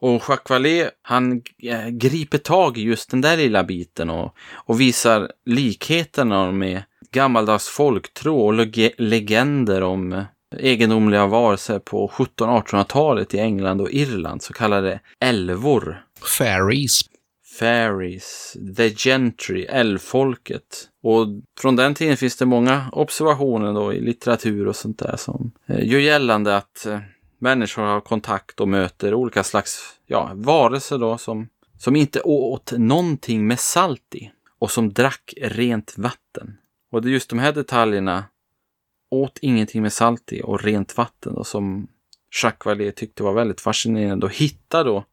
Och 0.01 0.23
Jacques 0.29 0.49
Vallée, 0.49 0.89
han 1.01 1.41
griper 1.89 2.37
tag 2.37 2.77
i 2.77 2.81
just 2.81 3.11
den 3.11 3.21
där 3.21 3.37
lilla 3.37 3.63
biten 3.63 4.09
och, 4.09 4.35
och 4.53 4.81
visar 4.81 5.31
likheterna 5.45 6.51
med 6.51 6.83
gammaldags 7.11 7.67
folktro 7.67 8.37
och 8.37 8.67
legender 8.97 9.83
om 9.83 10.23
egendomliga 10.57 11.27
varelser 11.27 11.79
på 11.79 12.07
1700-1800-talet 12.07 13.33
i 13.33 13.39
England 13.39 13.81
och 13.81 13.91
Irland, 13.91 14.43
så 14.43 14.53
kallade 14.53 14.99
älvor. 15.19 16.03
Fairies. 16.37 17.01
Fairies, 17.59 18.57
The 18.77 18.89
Gentry, 18.89 19.65
älvfolket. 19.65 20.89
Och 21.03 21.27
från 21.59 21.75
den 21.75 21.95
tiden 21.95 22.17
finns 22.17 22.37
det 22.37 22.45
många 22.45 22.89
observationer 22.91 23.73
då 23.73 23.93
i 23.93 24.01
litteratur 24.01 24.67
och 24.67 24.75
sånt 24.75 24.99
där 24.99 25.15
som 25.17 25.51
eh, 25.67 25.87
gör 25.87 25.99
gällande 25.99 26.57
att 26.57 26.85
eh, 26.85 26.99
människor 27.39 27.83
har 27.83 28.01
kontakt 28.01 28.59
och 28.59 28.67
möter 28.67 29.13
olika 29.13 29.43
slags 29.43 29.79
ja, 30.05 30.31
varelser 30.33 30.97
då 30.97 31.17
som, 31.17 31.47
som 31.77 31.95
inte 31.95 32.21
åt 32.21 32.73
någonting 32.77 33.47
med 33.47 33.59
salt 33.59 34.15
i 34.15 34.31
och 34.59 34.71
som 34.71 34.93
drack 34.93 35.33
rent 35.41 35.93
vatten. 35.97 36.57
Och 36.91 37.01
det 37.01 37.09
är 37.09 37.11
just 37.11 37.29
de 37.29 37.39
här 37.39 37.53
detaljerna, 37.53 38.23
åt 39.11 39.39
ingenting 39.41 39.81
med 39.81 39.93
salt 39.93 40.33
i 40.33 40.41
och 40.43 40.63
rent 40.63 40.97
vatten 40.97 41.33
då, 41.35 41.43
som 41.43 41.87
Jacques 42.43 42.65
Vallée 42.65 42.91
tyckte 42.91 43.23
var 43.23 43.33
väldigt 43.33 43.61
fascinerande 43.61 44.25
och 44.25 44.35
hitta 44.35 44.83
då 44.83 45.05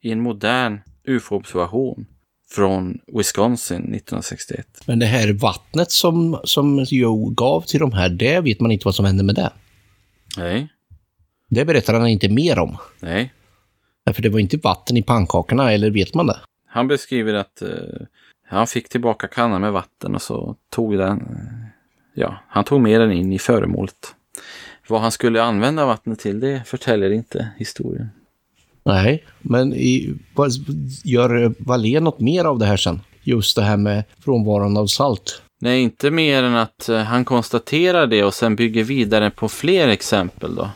i 0.00 0.12
en 0.12 0.20
modern 0.20 0.80
ufo-observation 1.04 2.06
från 2.50 2.98
Wisconsin 3.06 3.76
1961. 3.76 4.66
Men 4.86 4.98
det 4.98 5.06
här 5.06 5.32
vattnet 5.32 5.90
som, 5.90 6.40
som 6.44 6.86
Joe 6.90 7.30
gav 7.30 7.60
till 7.60 7.80
de 7.80 7.92
här, 7.92 8.08
det 8.08 8.40
vet 8.40 8.60
man 8.60 8.70
inte 8.72 8.84
vad 8.84 8.94
som 8.94 9.04
hände 9.04 9.22
med 9.24 9.34
det. 9.34 9.52
Nej, 10.36 10.68
Det 11.48 11.64
berättar 11.64 11.94
han 11.94 12.08
inte 12.08 12.28
mer 12.28 12.58
om. 12.58 12.76
nej. 13.00 13.32
För 14.14 14.22
det 14.22 14.28
var 14.28 14.38
inte 14.38 14.56
vatten 14.56 14.96
i 14.96 15.02
pannkakorna, 15.02 15.72
eller 15.72 15.90
vet 15.90 16.14
man 16.14 16.26
det? 16.26 16.40
Han 16.66 16.88
beskriver 16.88 17.34
att 17.34 17.62
eh, 17.62 17.68
han 18.48 18.66
fick 18.66 18.88
tillbaka 18.88 19.28
kannan 19.28 19.60
med 19.60 19.72
vatten 19.72 20.14
och 20.14 20.22
så 20.22 20.56
tog 20.70 20.98
den, 20.98 21.18
eh, 21.20 21.61
ja, 22.14 22.38
han 22.48 22.64
tog 22.64 22.80
med 22.80 23.00
den 23.00 23.12
in 23.12 23.32
i 23.32 23.38
föremålet. 23.38 24.14
Vad 24.88 25.00
han 25.00 25.12
skulle 25.12 25.42
använda 25.42 25.86
vattnet 25.86 26.18
till, 26.18 26.40
det 26.40 26.62
förtäljer 26.66 27.10
inte 27.10 27.48
historien. 27.58 28.08
Nej, 28.84 29.24
men 29.40 29.74
i, 29.74 30.14
gör 31.04 31.54
Wallén 31.58 32.04
något 32.04 32.20
mer 32.20 32.44
av 32.44 32.58
det 32.58 32.66
här 32.66 32.76
sen? 32.76 33.00
Just 33.22 33.56
det 33.56 33.62
här 33.62 33.76
med 33.76 34.04
frånvaron 34.24 34.76
av 34.76 34.86
salt. 34.86 35.42
Nej, 35.60 35.82
inte 35.82 36.10
mer 36.10 36.42
än 36.42 36.54
att 36.54 36.88
eh, 36.88 36.98
han 36.98 37.24
konstaterar 37.24 38.06
det 38.06 38.24
och 38.24 38.34
sen 38.34 38.56
bygger 38.56 38.84
vidare 38.84 39.30
på 39.30 39.48
fler 39.48 39.88
exempel 39.88 40.54
då. 40.54 40.70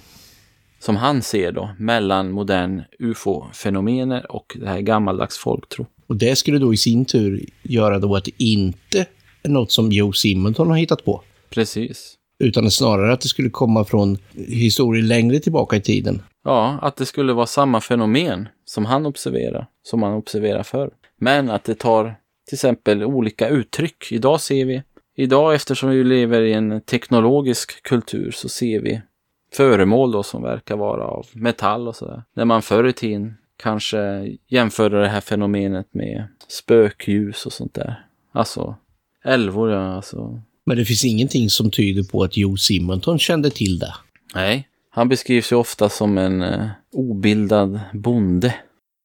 Som 0.79 0.97
han 0.97 1.23
ser 1.23 1.53
då, 1.53 1.71
mellan 1.79 2.31
modern 2.31 2.83
ufo-fenomener 2.99 4.33
och 4.33 4.57
det 4.61 4.69
här 4.69 4.81
gammaldags 4.81 5.39
folktro. 5.39 5.87
Och 6.07 6.17
det 6.17 6.37
skulle 6.37 6.59
då 6.59 6.75
i 6.75 6.77
sin 6.77 7.05
tur 7.05 7.45
göra 7.63 7.99
då 7.99 8.17
att 8.17 8.25
det 8.25 8.43
inte 8.43 9.07
något 9.49 9.73
som 9.73 9.93
Joe 9.93 10.13
Simonton 10.13 10.71
har 10.71 10.77
hittat 10.77 11.05
på. 11.05 11.23
Precis. 11.51 12.15
Utan 12.39 12.71
snarare 12.71 13.13
att 13.13 13.21
det 13.21 13.29
skulle 13.29 13.51
komma 13.51 13.85
från 13.85 14.19
historier 14.35 15.03
längre 15.03 15.39
tillbaka 15.39 15.77
i 15.77 15.81
tiden. 15.81 16.23
Ja, 16.45 16.79
att 16.83 16.97
det 16.97 17.07
skulle 17.07 17.33
vara 17.33 17.47
samma 17.47 17.81
fenomen 17.81 18.49
som 18.65 18.85
han 18.85 19.07
observerar, 19.07 19.67
som 19.83 20.03
han 20.03 20.13
observerar 20.13 20.63
förr. 20.63 20.91
Men 21.19 21.51
att 21.51 21.65
det 21.65 21.75
tar 21.75 22.15
till 22.47 22.57
exempel 22.57 23.05
olika 23.05 23.49
uttryck. 23.49 24.13
Idag 24.13 24.41
ser 24.41 24.65
vi, 24.65 24.83
idag 25.17 25.55
eftersom 25.55 25.91
vi 25.91 26.05
lever 26.05 26.43
i 26.43 26.53
en 26.53 26.81
teknologisk 26.81 27.83
kultur 27.83 28.31
så 28.31 28.49
ser 28.49 28.81
vi 28.81 29.01
föremål 29.53 30.13
då 30.13 30.23
som 30.23 30.43
verkar 30.43 30.77
vara 30.77 31.05
av 31.05 31.27
metall 31.33 31.89
och 31.89 31.97
sådär. 31.97 32.23
När 32.35 32.45
man 32.45 32.63
förr 32.63 32.85
i 32.89 32.93
tiden 32.93 33.35
kanske 33.57 34.29
jämförde 34.49 35.01
det 35.01 35.09
här 35.09 35.21
fenomenet 35.21 35.95
med 35.95 36.25
spökljus 36.49 37.47
och 37.47 37.53
sånt 37.53 37.75
där. 37.75 38.07
Alltså 38.33 38.77
älvor, 39.27 39.71
ja, 39.71 39.95
alltså. 39.95 40.43
Men 40.67 40.77
det 40.77 40.85
finns 40.85 41.05
ingenting 41.05 41.51
som 41.51 41.71
tyder 41.71 42.03
på 42.03 42.23
att 42.23 42.37
Joe 42.37 42.57
Simonton 42.57 43.19
kände 43.19 43.51
till 43.51 43.79
det. 43.79 43.95
Nej. 44.35 44.69
Han 44.91 45.09
beskrivs 45.09 45.53
ju 45.53 45.57
ofta 45.57 45.89
som 45.89 46.19
en 46.19 46.43
eh, 46.43 46.67
obildad 46.93 47.81
bonde. 47.93 48.55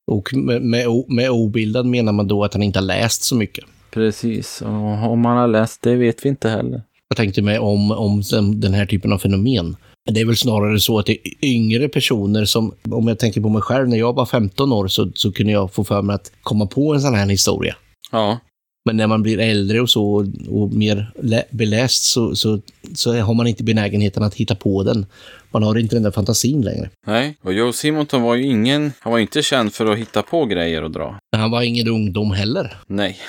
Och 0.07 0.33
med, 0.33 0.61
med, 0.61 0.87
med 1.07 1.29
obildad 1.29 1.85
menar 1.85 2.11
man 2.11 2.27
då 2.27 2.43
att 2.43 2.53
han 2.53 2.63
inte 2.63 2.79
har 2.79 2.85
läst 2.85 3.23
så 3.23 3.35
mycket. 3.35 3.65
Precis, 3.91 4.61
och 4.61 5.11
om 5.11 5.25
han 5.25 5.37
har 5.37 5.47
läst 5.47 5.81
det 5.81 5.95
vet 5.95 6.25
vi 6.25 6.29
inte 6.29 6.49
heller. 6.49 6.81
Jag 7.09 7.17
tänkte 7.17 7.41
mig 7.41 7.59
om, 7.59 7.91
om 7.91 8.21
den, 8.55 8.73
här 8.73 8.85
typen 8.85 9.13
av 9.13 9.17
fenomen. 9.17 9.75
Men 10.05 10.13
Det 10.13 10.21
är 10.21 10.25
väl 10.25 10.37
snarare 10.37 10.79
så 10.79 10.99
att 10.99 11.05
det 11.05 11.27
är 11.27 11.45
yngre 11.45 11.89
personer 11.89 12.45
som, 12.45 12.73
om 12.91 13.07
jag 13.07 13.19
tänker 13.19 13.41
på 13.41 13.49
mig 13.49 13.61
själv, 13.61 13.89
när 13.89 13.97
jag 13.97 14.13
var 14.13 14.25
15 14.25 14.73
år 14.73 14.87
så, 14.87 15.11
så 15.15 15.31
kunde 15.31 15.51
jag 15.51 15.73
få 15.73 15.83
för 15.83 16.01
mig 16.01 16.13
att 16.13 16.31
komma 16.41 16.65
på 16.65 16.93
en 16.93 17.01
sån 17.01 17.15
här 17.15 17.27
historia. 17.27 17.75
Ja, 18.11 18.39
Men 18.85 18.97
när 18.97 19.07
man 19.07 19.23
blir 19.23 19.39
äldre 19.39 19.81
och 19.81 19.89
så 19.89 20.27
och, 20.49 20.73
mer 20.73 21.11
lä- 21.21 21.45
beläst 21.51 22.03
så, 22.03 22.35
så, 22.35 22.59
så 22.95 23.13
har 23.19 23.33
man 23.33 23.47
inte 23.47 23.63
benägenheten 23.63 24.23
att 24.23 24.35
hitta 24.35 24.55
på 24.55 24.83
den. 24.83 25.05
Man 25.51 25.63
har 25.63 25.77
inte 25.79 25.95
den 25.95 26.03
där 26.03 26.11
fantasin 26.11 26.61
längre. 26.61 26.89
nej. 27.07 27.37
Och 27.41 27.53
Joe 27.53 27.73
Simonton 27.73 28.21
var 28.21 28.35
ju 28.35 28.43
ingen, 28.43 28.91
han 28.99 29.11
var 29.11 29.19
inte 29.19 29.41
känd 29.43 29.73
för 29.73 29.85
att 29.85 29.97
hitta 29.97 30.21
på 30.21 30.45
grejer 30.45 30.83
och 30.83 30.91
dra. 30.91 31.19
Men 31.31 31.41
han 31.41 31.51
var 31.51 31.61
ingen 31.61 31.87
ungdom 31.87 32.31
heller. 32.31 32.77
Nej. 32.87 33.17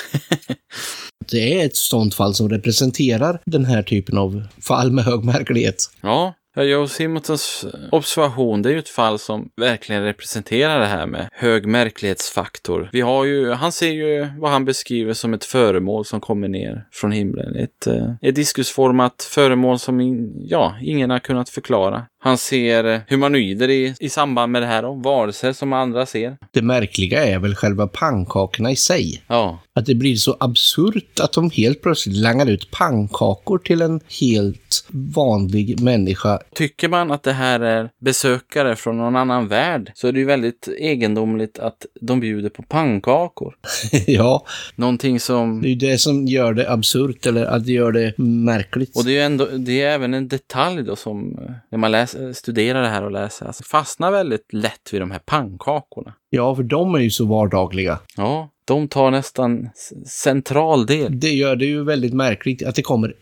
Det 1.30 1.60
är 1.60 1.66
ett 1.66 1.76
sånt 1.76 2.14
fall 2.14 2.34
som 2.34 2.48
representerar 2.48 3.40
den 3.46 3.64
här 3.64 3.82
typen 3.82 4.18
av 4.18 4.42
fall 4.60 4.92
med 4.92 5.04
hög 5.04 5.24
märklighet. 5.24 5.76
Ja, 6.00 6.34
ja, 6.54 6.62
Joe 6.62 6.88
Simontons 6.88 7.64
observation, 7.90 8.62
det 8.62 8.68
är 8.68 8.72
ju 8.72 8.78
ett 8.78 8.88
fall 8.88 9.18
som 9.18 9.48
verkligen 9.56 10.02
representerar 10.02 10.80
det 10.80 10.86
här 10.86 11.06
med 11.06 11.28
hög 11.32 11.66
märklighetsfaktor. 11.66 12.90
Vi 12.92 13.00
har 13.00 13.24
ju, 13.24 13.50
han 13.52 13.72
ser 13.72 13.90
ju 13.90 14.28
vad 14.38 14.50
han 14.50 14.64
beskriver 14.64 15.12
som 15.12 15.34
ett 15.34 15.44
föremål 15.44 16.04
som 16.04 16.20
kommer 16.20 16.48
ner 16.48 16.86
från 16.92 17.12
himlen. 17.12 17.56
Ett, 17.56 17.86
eh, 17.86 18.14
ett 18.20 18.34
diskusformat 18.34 19.28
föremål 19.30 19.78
som 19.78 20.00
in, 20.00 20.32
ja, 20.48 20.76
ingen 20.82 21.10
har 21.10 21.18
kunnat 21.18 21.48
förklara. 21.48 22.06
Han 22.24 22.38
ser 22.38 22.84
eh, 22.84 23.00
humanoider 23.08 23.70
i, 23.70 23.94
i 24.00 24.08
samband 24.08 24.52
med 24.52 24.62
det 24.62 24.66
här 24.66 24.84
och 24.84 25.02
varelser 25.02 25.52
som 25.52 25.72
andra 25.72 26.06
ser. 26.06 26.36
Det 26.50 26.62
märkliga 26.62 27.24
är 27.24 27.38
väl 27.38 27.54
själva 27.54 27.86
pannkakorna 27.86 28.70
i 28.70 28.76
sig. 28.76 29.22
Ja, 29.26 29.58
Att 29.74 29.86
det 29.86 29.94
blir 29.94 30.16
så 30.16 30.36
absurt 30.40 31.20
att 31.20 31.32
de 31.32 31.50
helt 31.50 31.82
plötsligt 31.82 32.16
langar 32.16 32.50
ut 32.50 32.70
pannkakor 32.70 33.58
till 33.58 33.82
en 33.82 34.00
helt 34.20 34.81
vanlig 34.92 35.80
människa. 35.80 36.38
Tycker 36.54 36.88
man 36.88 37.10
att 37.10 37.22
det 37.22 37.32
här 37.32 37.60
är 37.60 37.90
besökare 37.98 38.76
från 38.76 38.98
någon 38.98 39.16
annan 39.16 39.48
värld 39.48 39.92
så 39.94 40.08
är 40.08 40.12
det 40.12 40.18
ju 40.18 40.24
väldigt 40.24 40.68
egendomligt 40.78 41.58
att 41.58 41.86
de 42.00 42.20
bjuder 42.20 42.48
på 42.48 42.62
pannkakor. 42.62 43.54
ja, 44.06 44.46
Någonting 44.74 45.20
som... 45.20 45.62
det 45.62 45.68
är 45.68 45.70
ju 45.70 45.74
det 45.74 45.98
som 45.98 46.26
gör 46.26 46.52
det 46.52 46.70
absurt 46.70 47.26
eller 47.26 47.44
att 47.44 47.66
det 47.66 47.72
gör 47.72 47.92
det 47.92 48.18
märkligt. 48.18 48.96
Och 48.96 49.04
det 49.04 49.10
är 49.10 49.14
ju 49.14 49.20
ändå, 49.20 49.46
det 49.46 49.82
är 49.82 49.90
även 49.90 50.14
en 50.14 50.28
detalj 50.28 50.82
då 50.82 50.96
som, 50.96 51.38
eh, 51.38 51.52
när 51.70 51.78
man 51.78 51.90
läser, 51.90 52.32
studerar 52.32 52.82
det 52.82 52.88
här 52.88 53.04
och 53.04 53.12
läser, 53.12 53.46
alltså 53.46 53.64
fastnar 53.64 54.10
väldigt 54.10 54.52
lätt 54.52 54.88
vid 54.92 55.00
de 55.00 55.10
här 55.10 55.18
pannkakorna. 55.18 56.14
Ja, 56.30 56.56
för 56.56 56.62
de 56.62 56.94
är 56.94 56.98
ju 56.98 57.10
så 57.10 57.26
vardagliga. 57.26 57.98
Ja, 58.16 58.50
de 58.64 58.88
tar 58.88 59.10
nästan 59.10 59.68
central 60.06 60.86
del. 60.86 61.20
Det 61.20 61.30
gör 61.30 61.56
det 61.56 61.64
ju 61.64 61.84
väldigt 61.84 62.14
märkligt 62.14 62.62
att 62.62 62.74
det 62.74 62.82
kommer... 62.82 63.14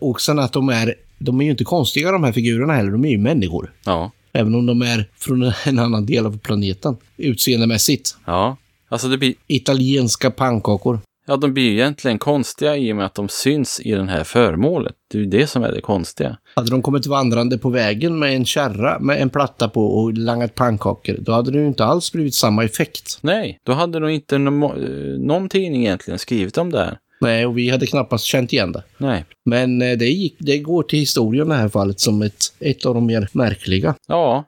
Också 0.00 0.38
att 0.38 0.52
de 0.52 0.68
är... 0.68 0.94
De 1.18 1.40
är 1.40 1.44
ju 1.44 1.50
inte 1.50 1.64
konstiga 1.64 2.12
de 2.12 2.24
här 2.24 2.32
figurerna 2.32 2.72
heller, 2.72 2.90
de 2.90 3.04
är 3.04 3.10
ju 3.10 3.18
människor. 3.18 3.72
Ja, 3.84 4.10
Även 4.32 4.54
om 4.54 4.66
de 4.66 4.82
är 4.82 5.08
från 5.18 5.52
en 5.64 5.78
annan 5.78 6.06
del 6.06 6.26
av 6.26 6.38
planeten. 6.38 6.96
Utseendemässigt. 7.16 8.16
ja. 8.26 8.56
Alltså 8.88 9.08
det 9.08 9.18
blir, 9.18 9.34
Italienska 9.46 10.30
pannkakor. 10.30 11.00
ja 11.26 11.36
de 11.36 11.52
blir 11.54 11.64
ju 11.64 11.72
egentligen 11.72 12.18
konstiga 12.18 12.76
i 12.76 12.92
och 12.92 12.96
med 12.96 13.06
att 13.06 13.14
de 13.14 13.28
syns 13.28 13.80
i 13.80 13.92
det 13.92 14.04
här 14.04 14.24
föremålet. 14.24 14.94
Det 15.12 15.18
är 15.18 15.22
ju 15.22 15.28
det 15.28 15.46
som 15.46 15.62
är 15.62 15.72
det 15.72 15.80
konstiga. 15.80 16.36
Hade 16.56 16.70
de 16.70 16.82
kommit 16.82 17.06
vandrande 17.06 17.58
på 17.58 17.70
vägen 17.70 18.18
med 18.18 18.36
en 18.36 18.44
kärra 18.44 18.98
med 18.98 19.22
en 19.22 19.30
platta 19.30 19.68
på 19.68 19.86
och 19.86 20.12
langat 20.12 20.54
pannkakor, 20.54 21.16
då 21.20 21.32
hade 21.32 21.50
det 21.50 21.58
ju 21.58 21.66
inte 21.66 21.84
alls 21.84 22.12
blivit 22.12 22.34
samma 22.34 22.64
effekt. 22.64 23.18
Nej, 23.20 23.58
då 23.66 23.72
hade 23.72 23.98
nog 24.00 24.10
inte 24.10 24.38
no, 24.38 24.64
eh, 24.64 25.18
någon 25.20 25.48
tidning 25.48 25.82
egentligen 25.86 26.18
skrivit 26.18 26.58
om 26.58 26.72
det 26.72 26.78
här. 26.78 26.98
Nej, 27.20 27.46
och 27.46 27.58
vi 27.58 27.70
hade 27.70 27.86
knappast 27.86 28.24
känt 28.24 28.52
igen 28.52 28.72
det. 28.72 28.82
Nej. 28.98 29.24
Men 29.44 29.82
eh, 29.82 29.98
det, 29.98 30.08
gick, 30.08 30.36
det 30.38 30.58
går 30.58 30.82
till 30.82 30.98
historien 30.98 31.46
i 31.46 31.50
det 31.50 31.56
här 31.56 31.68
fallet 31.68 32.00
som 32.00 32.22
ett, 32.22 32.44
ett 32.60 32.86
av 32.86 32.94
de 32.94 33.06
mer 33.06 33.28
märkliga. 33.32 33.94
Ja, 34.08 34.44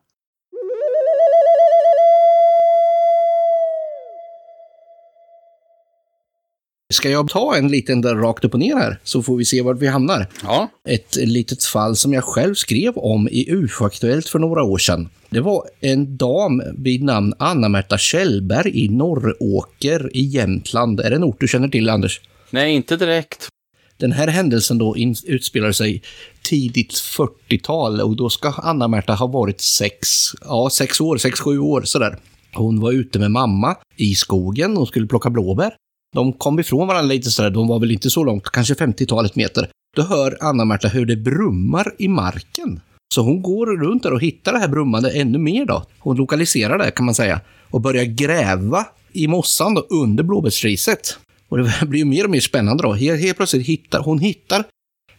Ska 6.94 7.11
jag 7.11 7.28
ta 7.28 7.57
en 7.57 7.68
liten 7.68 8.00
där 8.00 8.14
rakt 8.14 8.44
upp 8.44 8.54
och 8.54 8.61
ner 8.61 8.76
här, 8.76 8.98
så 9.04 9.22
får 9.22 9.37
vi 9.37 9.44
se 9.44 9.62
vart 9.62 9.78
vi 9.78 9.87
hamnar. 9.87 10.26
ja, 10.42 10.68
Ett 10.88 11.16
litet 11.16 11.64
fall 11.64 11.96
som 11.96 12.12
jag 12.12 12.24
själv 12.24 12.54
skrev 12.54 12.96
om 12.96 13.28
i 13.28 13.50
UFO-aktuellt 13.50 14.28
för 14.28 14.38
några 14.38 14.62
år 14.62 14.78
sedan. 14.78 15.09
Det 15.31 15.40
var 15.40 15.64
en 15.81 16.16
dam 16.16 16.62
vid 16.78 17.02
namn 17.02 17.35
Anna-Märta 17.38 17.98
Kjellberg 17.98 18.85
i 18.85 18.88
Norråker 18.88 20.11
i 20.16 20.20
Jämtland. 20.22 21.00
Är 21.00 21.11
det 21.11 21.16
en 21.16 21.24
ort 21.24 21.40
du 21.40 21.48
känner 21.48 21.68
till, 21.68 21.90
Anders? 21.90 22.20
Nej 22.50 22.74
inte 22.74 22.96
direkt. 22.96 23.48
Den 23.96 24.12
här 24.12 24.28
händelsen 24.28 24.78
då 24.78 24.96
utspelar 25.26 25.72
sig 25.72 26.02
tidigt 26.42 26.92
40-tal 26.92 28.00
och 28.00 28.16
då 28.16 28.30
ska 28.30 28.48
Anna-Märta 28.48 29.14
ha 29.14 29.26
varit 29.26 29.61
sex, 29.61 30.08
ja, 30.40 30.70
sex 30.70 31.00
år, 31.00 31.16
sex, 31.16 31.40
sju 31.40 31.58
år 31.58 31.82
sådär. 31.82 32.18
Hon 32.54 32.80
var 32.80 32.92
ute 32.92 33.18
med 33.18 33.30
mamma 33.30 33.76
i 33.96 34.14
skogen 34.14 34.76
och 34.76 34.88
skulle 34.88 35.06
plocka 35.06 35.30
blåbär. 35.30 35.72
De 36.14 36.32
kom 36.32 36.58
ifrån 36.58 36.88
varandra 36.88 37.14
lite 37.14 37.30
sådär, 37.30 37.50
de 37.50 37.68
var 37.68 37.80
väl 37.80 37.90
inte 37.90 38.11
så 38.11 38.24
långt, 38.24 38.44
kanske 38.44 38.74
50-talet 38.74 39.37
meter. 39.37 39.68
Då 39.96 40.02
hör 40.02 40.38
Anna-Märta 40.40 40.88
hur 40.88 41.06
det 41.06 41.16
brummar 41.16 41.94
i 41.98 42.08
marken. 42.08 42.80
Så 43.14 43.22
hon 43.22 43.42
går 43.42 43.66
runt 43.66 44.02
där 44.02 44.12
och 44.12 44.20
hittar 44.20 44.52
det 44.52 44.58
här 44.58 44.68
brummande 44.68 45.11
ännu 45.11 45.38
mer 45.38 45.64
då. 45.64 45.84
Hon 45.98 46.16
lokaliserar 46.16 46.78
det 46.78 46.90
kan 46.90 47.06
man 47.06 47.14
säga. 47.14 47.40
Och 47.70 47.80
börjar 47.80 48.04
gräva 48.04 48.87
i 49.12 49.28
mossan 49.28 49.74
då 49.74 49.80
under 49.80 50.24
blåbärsriset. 50.24 51.18
Och 51.48 51.58
det 51.58 51.72
blir 51.87 51.98
ju 51.98 52.04
mer 52.04 52.24
och 52.24 52.30
mer 52.30 52.40
spännande 52.40 52.82
då. 52.82 52.92
Helt, 52.92 53.20
helt 53.20 53.37
plötsligt 53.37 53.66
hittar 53.66 54.00
hon 54.00 54.18
hittar 54.18 54.64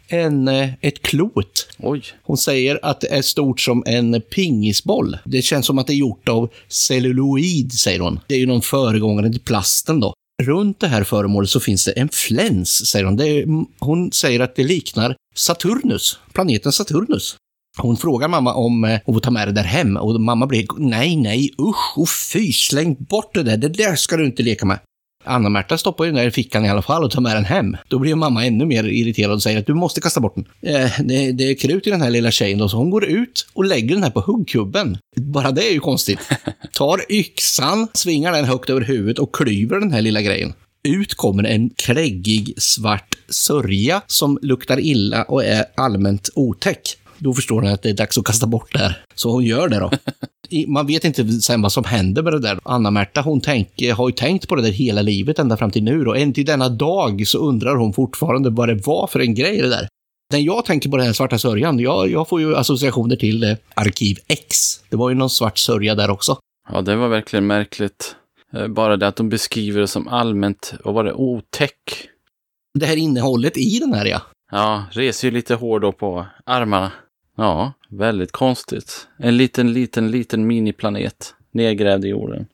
en, 0.10 0.48
eh, 0.48 0.70
ett 0.82 1.02
klot. 1.02 1.68
Oj. 1.78 2.04
Hon 2.24 2.38
säger 2.38 2.80
att 2.82 3.02
det 3.02 3.08
är 3.08 3.22
stort 3.22 3.60
som 3.60 3.84
en 3.86 4.22
pingisboll. 4.22 5.18
Det 5.26 5.42
känns 5.42 5.66
som 5.66 5.78
att 5.78 5.88
det 5.88 5.94
är 5.94 5.98
gjort 5.98 6.30
av 6.30 6.50
celluloid, 6.68 7.74
säger 7.74 8.00
hon. 8.00 8.20
Det 8.28 8.36
är 8.36 8.40
ju 8.40 8.46
någon 8.46 8.62
föregångare 8.62 9.32
till 9.32 9.42
plasten 9.42 10.00
då. 10.00 10.14
Runt 10.44 10.80
det 10.80 10.88
här 10.88 11.04
föremålet 11.04 11.50
så 11.50 11.60
finns 11.60 11.86
det 11.86 11.92
en 11.92 12.10
fläns, 12.10 12.90
säger 12.92 13.06
hon. 13.06 13.20
Är, 13.20 13.46
hon 13.80 14.12
säger 14.12 14.40
att 14.40 14.56
det 14.56 14.64
liknar 14.64 15.16
Saturnus, 15.36 16.20
planeten 16.34 16.72
Saturnus. 16.72 17.36
Hon 17.78 17.98
frågar 17.98 18.28
mamma 18.28 18.54
om 18.54 18.84
eh, 18.84 19.00
hon 19.06 19.16
får 19.16 19.22
ta 19.22 19.32
med 19.32 19.48
det 19.48 19.52
där 19.52 19.64
hem 19.64 19.98
och 19.98 20.22
mamma 20.22 20.48
blir 20.48 20.66
nej, 20.78 21.16
nej, 21.16 21.50
usch 21.60 21.98
och 21.98 22.10
fy, 22.10 22.52
släng 22.52 22.96
bort 23.00 23.34
det 23.34 23.44
där, 23.44 23.58
det 23.58 23.70
där 23.70 23.96
ska 23.96 24.18
du 24.18 24.26
inte 24.26 24.44
leka 24.44 24.66
med. 24.66 24.80
Anna-Märta 25.30 25.78
stoppar 25.78 26.06
ju 26.06 26.12
den 26.12 26.20
där 26.20 26.28
i 26.28 26.32
fickan 26.32 26.66
i 26.66 26.70
alla 26.70 26.82
fall 26.82 27.04
och 27.04 27.12
tar 27.12 27.22
med 27.22 27.36
den 27.36 27.46
hem. 27.46 27.78
Då 27.88 28.00
blir 28.00 28.16
mamma 28.16 28.46
ännu 28.46 28.66
mer 28.66 28.84
irriterad 28.84 29.32
och 29.32 29.44
säger 29.44 29.60
att 29.60 29.68
du 29.68 29.74
måste 29.74 30.02
kasta 30.02 30.20
bort 30.20 30.36
den. 30.36 30.46
Eh, 30.76 30.92
det, 31.00 31.32
det, 31.32 31.44
är 31.44 31.56
krut 31.56 31.88
i 31.88 31.90
den 31.90 32.02
här 32.02 32.10
lilla 32.10 32.32
tjejen 32.32 32.58
då, 32.58 32.70
så 32.70 32.78
hon 32.78 32.90
går 32.90 33.06
ut 33.06 33.48
och 33.54 33.66
lägger 33.66 33.96
den 33.96 34.04
här 34.04 34.10
på 34.10 34.22
huggkubben. 34.22 34.98
Bara 35.16 35.52
det 35.52 35.70
är 35.70 35.74
ju 35.74 35.80
konstigt. 35.80 36.20
Tar 36.74 37.12
yxan, 37.12 37.88
svingar 37.94 38.32
den 38.32 38.46
högt 38.46 38.70
över 38.70 38.82
huvudet 38.82 39.20
och 39.20 39.36
klyver 39.36 39.80
den 39.80 39.92
här 39.92 40.02
lilla 40.02 40.22
grejen. 40.22 40.54
Ut 40.84 41.16
kommer 41.16 41.44
en 41.44 41.70
kläggig 41.70 42.54
svart 42.58 43.16
sörja 43.30 44.02
som 44.08 44.40
luktar 44.42 44.80
illa 44.80 45.24
och 45.24 45.46
är 45.46 45.66
allmänt 45.76 46.30
otäck. 46.36 46.98
Då 47.18 47.34
förstår 47.34 47.62
hon 47.62 47.72
att 47.72 47.82
det 47.82 47.90
är 47.90 47.94
dags 47.94 48.18
att 48.18 48.26
kasta 48.26 48.48
bort 48.48 48.74
det 48.74 48.80
här. 48.80 49.04
Så 49.16 49.32
hon 49.32 49.46
gör 49.46 49.70
det 49.70 49.80
då. 49.80 49.92
Man 50.68 50.88
vet 50.88 51.06
inte 51.06 51.28
sen 51.28 51.62
vad 51.62 51.72
som 51.72 51.84
händer 51.84 52.24
med 52.24 52.34
det 52.34 52.40
där. 52.40 52.60
Anna-Märta, 52.64 53.22
hon 53.22 53.42
tänker, 53.42 53.94
har 53.94 54.10
ju 54.10 54.14
tänkt 54.14 54.48
på 54.48 54.56
det 54.56 54.62
där 54.62 54.72
hela 54.72 55.02
livet 55.02 55.40
ända 55.40 55.58
fram 55.58 55.72
till 55.72 55.84
nu 55.84 56.06
och 56.06 56.18
än 56.18 56.34
till 56.34 56.46
denna 56.46 56.70
dag 56.70 57.28
så 57.28 57.38
undrar 57.38 57.76
hon 57.76 57.94
fortfarande 57.94 58.50
vad 58.50 58.70
det 58.70 58.76
var 58.86 59.08
för 59.08 59.20
en 59.20 59.36
grej 59.36 59.62
det 59.62 59.70
där. 59.70 59.88
När 60.34 60.40
jag 60.40 60.66
tänker 60.66 60.90
på 60.90 60.98
den 60.98 61.06
här 61.06 61.14
svarta 61.14 61.38
sörjan, 61.38 61.80
jag, 61.80 62.12
jag 62.12 62.30
får 62.30 62.42
ju 62.42 62.56
associationer 62.56 63.16
till 63.16 63.44
eh, 63.44 63.56
Arkiv 63.74 64.18
X. 64.28 64.56
Det 64.90 64.96
var 64.96 65.10
ju 65.10 65.16
någon 65.16 65.30
svart 65.30 65.58
sörja 65.58 65.96
där 65.96 66.10
också. 66.10 66.38
Ja, 66.72 66.82
det 66.82 66.96
var 66.96 67.08
verkligen 67.08 67.48
märkligt. 67.48 68.16
Eh, 68.54 68.68
bara 68.68 68.98
det 68.98 69.08
att 69.08 69.16
de 69.16 69.30
beskriver 69.30 69.82
det 69.82 69.88
som 69.88 70.08
allmänt, 70.08 70.74
vad 70.84 70.94
var 70.94 71.04
det, 71.04 71.14
otäck? 71.14 72.10
Det 72.80 72.86
här 72.86 72.96
innehållet 72.96 73.58
i 73.58 73.80
den 73.80 73.94
här 73.94 74.06
ja. 74.06 74.22
Ja, 74.52 74.84
reser 74.92 75.28
ju 75.28 75.34
lite 75.34 75.56
hår 75.56 75.80
då 75.80 75.92
på 75.92 76.26
armarna. 76.46 76.92
Ja, 77.40 77.74
väldigt 77.90 78.32
konstigt. 78.32 79.08
En 79.18 79.38
liten, 79.38 79.74
liten, 79.74 80.12
liten 80.12 80.48
miniplanet 80.48 81.34
nedgrävd 81.52 82.06
i 82.06 82.08
jorden. 82.08 82.48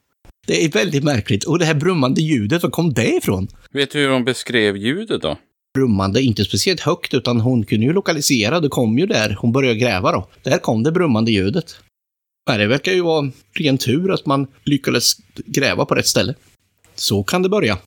Det 0.46 0.64
är 0.64 0.70
väldigt 0.70 1.04
märkligt. 1.04 1.44
Och 1.44 1.58
det 1.58 1.64
här 1.64 1.74
brummande 1.74 2.20
ljudet, 2.20 2.62
var 2.62 2.70
kom 2.70 2.92
det 2.92 3.16
ifrån? 3.16 3.48
Vet 3.70 3.90
du 3.90 3.98
hur 3.98 4.08
de 4.08 4.24
beskrev 4.24 4.76
ljudet 4.76 5.22
då? 5.22 5.38
Brummande, 5.74 6.22
inte 6.22 6.44
speciellt 6.44 6.80
högt, 6.80 7.14
utan 7.14 7.40
hon 7.40 7.64
kunde 7.64 7.86
ju 7.86 7.92
lokalisera. 7.92 8.60
Det 8.60 8.68
kom 8.68 8.98
ju 8.98 9.06
där 9.06 9.36
hon 9.40 9.52
började 9.52 9.78
gräva 9.78 10.12
då. 10.12 10.28
Där 10.42 10.58
kom 10.58 10.82
det 10.82 10.92
brummande 10.92 11.30
ljudet. 11.30 11.76
Det 12.46 12.66
verkar 12.66 12.92
ju 12.92 13.00
vara 13.00 13.30
ren 13.52 13.78
tur 13.78 14.12
att 14.12 14.26
man 14.26 14.46
lyckades 14.64 15.12
gräva 15.46 15.84
på 15.84 15.94
rätt 15.94 16.06
ställe. 16.06 16.34
Så 16.94 17.22
kan 17.22 17.42
det 17.42 17.48
börja. 17.48 17.78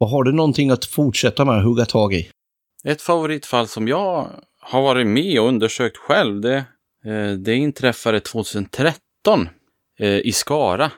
Och 0.00 0.08
har 0.08 0.24
du 0.24 0.32
någonting 0.32 0.70
att 0.70 0.84
fortsätta 0.84 1.44
med 1.44 1.58
att 1.58 1.64
hugga 1.64 1.84
tag 1.84 2.14
i? 2.14 2.28
Ett 2.84 3.02
favoritfall 3.02 3.68
som 3.68 3.88
jag 3.88 4.30
har 4.60 4.82
varit 4.82 5.06
med 5.06 5.40
och 5.40 5.48
undersökt 5.48 5.96
själv, 5.96 6.40
det, 6.40 6.64
eh, 7.04 7.30
det 7.38 7.54
inträffade 7.54 8.20
2013 8.20 9.48
eh, 9.98 10.08
i 10.08 10.32
Skara. 10.32 10.90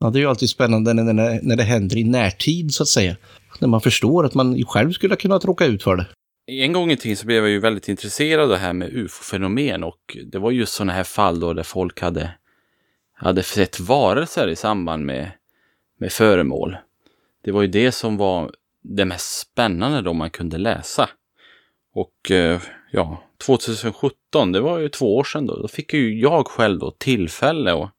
Ja, 0.00 0.10
det 0.10 0.18
är 0.18 0.20
ju 0.20 0.28
alltid 0.28 0.50
spännande 0.50 0.92
när, 0.94 1.12
när, 1.12 1.40
när 1.42 1.56
det 1.56 1.62
händer 1.62 1.96
i 1.96 2.04
närtid, 2.04 2.74
så 2.74 2.82
att 2.82 2.88
säga. 2.88 3.16
När 3.60 3.68
man 3.68 3.80
förstår 3.80 4.26
att 4.26 4.34
man 4.34 4.64
själv 4.64 4.92
skulle 4.92 5.16
kunna 5.16 5.38
råka 5.38 5.64
ut 5.66 5.82
för 5.82 5.96
det. 5.96 6.06
En 6.46 6.72
gång 6.72 6.90
i 6.90 6.96
tiden 6.96 7.16
så 7.16 7.26
blev 7.26 7.42
jag 7.42 7.50
ju 7.50 7.60
väldigt 7.60 7.88
intresserad 7.88 8.42
av 8.44 8.48
det 8.48 8.56
här 8.56 8.72
med 8.72 8.92
ufo-fenomen 8.92 9.84
och 9.84 10.16
det 10.32 10.38
var 10.38 10.50
just 10.50 10.72
sådana 10.72 10.92
här 10.92 11.04
fall 11.04 11.40
då 11.40 11.52
där 11.52 11.62
folk 11.62 12.00
hade, 12.00 12.34
hade 13.12 13.42
sett 13.42 13.80
varelser 13.80 14.48
i 14.48 14.56
samband 14.56 15.04
med, 15.04 15.30
med 15.98 16.12
föremål 16.12 16.76
det 17.42 17.52
var 17.52 17.62
ju 17.62 17.68
det 17.68 17.92
som 17.92 18.16
var 18.16 18.54
det 18.82 19.04
mest 19.04 19.38
spännande 19.38 20.02
då 20.02 20.12
man 20.12 20.30
kunde 20.30 20.58
läsa. 20.58 21.10
Och 21.94 22.30
eh, 22.30 22.60
ja, 22.92 23.22
2017, 23.38 24.52
det 24.52 24.60
var 24.60 24.78
ju 24.78 24.88
två 24.88 25.16
år 25.16 25.24
sedan 25.24 25.46
då, 25.46 25.56
då 25.56 25.68
fick 25.68 25.94
ju 25.94 26.20
jag 26.20 26.46
själv 26.46 26.78
då 26.78 26.90
tillfälle 26.90 27.72
att 27.72 27.90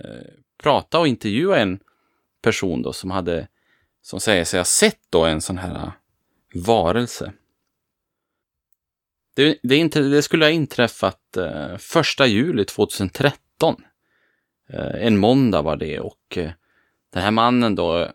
eh, 0.00 0.30
prata 0.62 0.98
och 0.98 1.08
intervjua 1.08 1.58
en 1.58 1.80
person 2.42 2.82
då 2.82 2.92
som 2.92 3.10
hade, 3.10 3.48
som 4.02 4.20
säger 4.20 4.44
sig 4.44 4.60
ha 4.60 4.64
sett 4.64 5.00
då 5.10 5.24
en 5.24 5.40
sån 5.40 5.58
här 5.58 5.74
eh, 5.74 5.92
varelse. 6.54 7.32
Det, 9.34 9.58
det, 9.62 9.76
inte, 9.76 10.00
det 10.00 10.22
skulle 10.22 10.44
ha 10.44 10.50
inträffat 10.50 11.36
eh, 11.36 11.76
första 11.76 12.26
juli 12.26 12.64
2013. 12.64 13.82
Eh, 14.68 15.06
en 15.06 15.18
måndag 15.18 15.62
var 15.62 15.76
det 15.76 16.00
och 16.00 16.36
eh, 16.36 16.50
den 17.12 17.22
här 17.22 17.30
mannen 17.30 17.74
då 17.74 18.12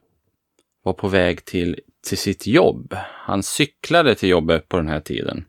var 0.89 0.93
på 0.93 1.07
väg 1.07 1.45
till, 1.45 1.79
till 2.07 2.17
sitt 2.17 2.47
jobb. 2.47 2.95
Han 3.25 3.43
cyklade 3.43 4.15
till 4.15 4.29
jobbet 4.29 4.69
på 4.69 4.77
den 4.77 4.87
här 4.87 4.99
tiden. 4.99 5.45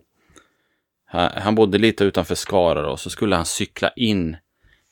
Han 1.34 1.54
bodde 1.54 1.78
lite 1.78 2.04
utanför 2.04 2.34
Skara 2.34 2.90
och 2.90 3.00
så 3.00 3.10
skulle 3.10 3.36
han 3.36 3.44
cykla 3.44 3.90
in 3.96 4.36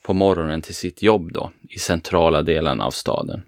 på 0.03 0.15
morgonen 0.15 0.63
till 0.63 0.75
sitt 0.75 1.03
jobb 1.03 1.33
då, 1.33 1.53
i 1.71 1.79
centrala 1.79 2.43
delen 2.43 2.81
av 2.81 2.91
staden. 2.91 3.43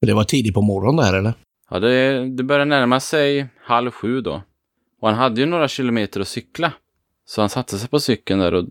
Det 0.00 0.14
var 0.14 0.24
tidigt 0.24 0.54
på 0.54 0.62
morgonen 0.62 0.96
där 0.96 1.18
eller? 1.18 1.32
Ja, 1.70 1.80
det, 1.80 2.28
det 2.28 2.42
började 2.42 2.64
närma 2.64 3.00
sig 3.00 3.46
halv 3.60 3.90
sju 3.90 4.20
då. 4.20 4.42
Och 5.00 5.08
han 5.08 5.18
hade 5.18 5.40
ju 5.40 5.46
några 5.46 5.68
kilometer 5.68 6.20
att 6.20 6.28
cykla. 6.28 6.72
Så 7.26 7.40
han 7.40 7.48
satte 7.48 7.78
sig 7.78 7.88
på 7.88 8.00
cykeln 8.00 8.40
där 8.40 8.54
och 8.54 8.64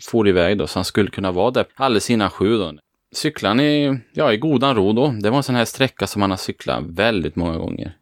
for 0.00 0.28
iväg 0.28 0.58
då, 0.58 0.66
så 0.66 0.78
han 0.78 0.84
skulle 0.84 1.10
kunna 1.10 1.32
vara 1.32 1.50
där 1.50 1.66
alldeles 1.74 2.10
innan 2.10 2.30
sju 2.30 2.58
då 2.58 2.72
cyklade 3.12 3.50
han 3.50 3.60
i, 3.60 4.00
ja, 4.12 4.32
i 4.32 4.36
godan 4.36 4.76
ro 4.76 4.92
då. 4.92 5.14
Det 5.20 5.30
var 5.30 5.36
en 5.36 5.42
sån 5.42 5.54
här 5.54 5.64
sträcka 5.64 6.06
som 6.06 6.22
han 6.22 6.30
har 6.30 6.38
cyklat 6.38 6.84
väldigt 6.86 7.36
många 7.36 7.58
gånger. 7.58 7.96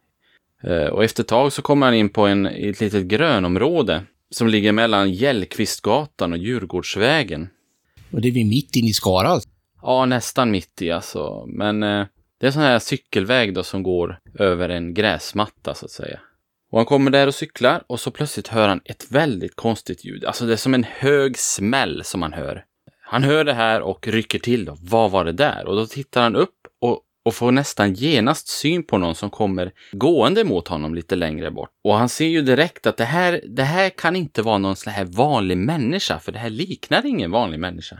Eh, 0.63 0.85
och 0.85 1.03
efter 1.03 1.23
ett 1.23 1.27
tag 1.27 1.53
så 1.53 1.61
kommer 1.61 1.85
han 1.85 1.95
in 1.95 2.09
på 2.09 2.25
en, 2.25 2.45
ett 2.45 2.81
litet 2.81 3.05
grönområde 3.05 4.03
som 4.29 4.47
ligger 4.47 4.71
mellan 4.71 5.11
Gällkvistgatan 5.11 6.33
och 6.33 6.37
Djurgårdsvägen. 6.37 7.49
Och 8.11 8.21
det 8.21 8.27
är 8.27 8.31
vi 8.31 8.43
mitt 8.43 8.75
inne 8.75 8.89
i 8.89 8.93
Skara? 8.93 9.27
Alltså. 9.27 9.49
Ja, 9.81 10.05
nästan 10.05 10.51
mitt 10.51 10.81
i 10.81 10.91
alltså. 10.91 11.45
Men 11.47 11.83
eh, 11.83 12.05
det 12.39 12.45
är 12.45 12.47
en 12.47 12.53
sån 12.53 12.61
här 12.61 12.79
cykelväg 12.79 13.53
då 13.53 13.63
som 13.63 13.83
går 13.83 14.19
över 14.39 14.69
en 14.69 14.93
gräsmatta 14.93 15.73
så 15.73 15.85
att 15.85 15.91
säga. 15.91 16.19
Och 16.71 16.79
han 16.79 16.85
kommer 16.85 17.11
där 17.11 17.27
och 17.27 17.35
cyklar 17.35 17.83
och 17.87 17.99
så 17.99 18.11
plötsligt 18.11 18.47
hör 18.47 18.67
han 18.67 18.81
ett 18.85 19.11
väldigt 19.11 19.55
konstigt 19.55 20.05
ljud. 20.05 20.25
Alltså 20.25 20.45
det 20.45 20.53
är 20.53 20.57
som 20.57 20.73
en 20.73 20.83
hög 20.83 21.37
smäll 21.37 22.03
som 22.03 22.21
han 22.21 22.33
hör. 22.33 22.65
Han 23.11 23.23
hör 23.23 23.43
det 23.43 23.53
här 23.53 23.81
och 23.81 24.07
rycker 24.07 24.39
till. 24.39 24.65
Då. 24.65 24.77
Vad 24.81 25.11
var 25.11 25.25
det 25.25 25.31
där? 25.31 25.67
Och 25.67 25.75
då 25.75 25.85
tittar 25.85 26.23
han 26.23 26.35
upp 26.35 26.55
och, 26.81 26.99
och 27.25 27.33
får 27.33 27.51
nästan 27.51 27.93
genast 27.93 28.47
syn 28.47 28.83
på 28.83 28.97
någon 28.97 29.15
som 29.15 29.29
kommer 29.29 29.71
gående 29.91 30.43
mot 30.43 30.67
honom 30.67 30.95
lite 30.95 31.15
längre 31.15 31.51
bort. 31.51 31.69
Och 31.83 31.95
han 31.95 32.09
ser 32.09 32.25
ju 32.25 32.41
direkt 32.41 32.87
att 32.87 32.97
det 32.97 33.05
här, 33.05 33.41
det 33.47 33.63
här 33.63 33.89
kan 33.89 34.15
inte 34.15 34.41
vara 34.41 34.57
någon 34.57 34.75
sån 34.75 34.93
här 34.93 35.05
vanlig 35.05 35.57
människa, 35.57 36.19
för 36.19 36.31
det 36.31 36.39
här 36.39 36.49
liknar 36.49 37.05
ingen 37.05 37.31
vanlig 37.31 37.59
människa. 37.59 37.97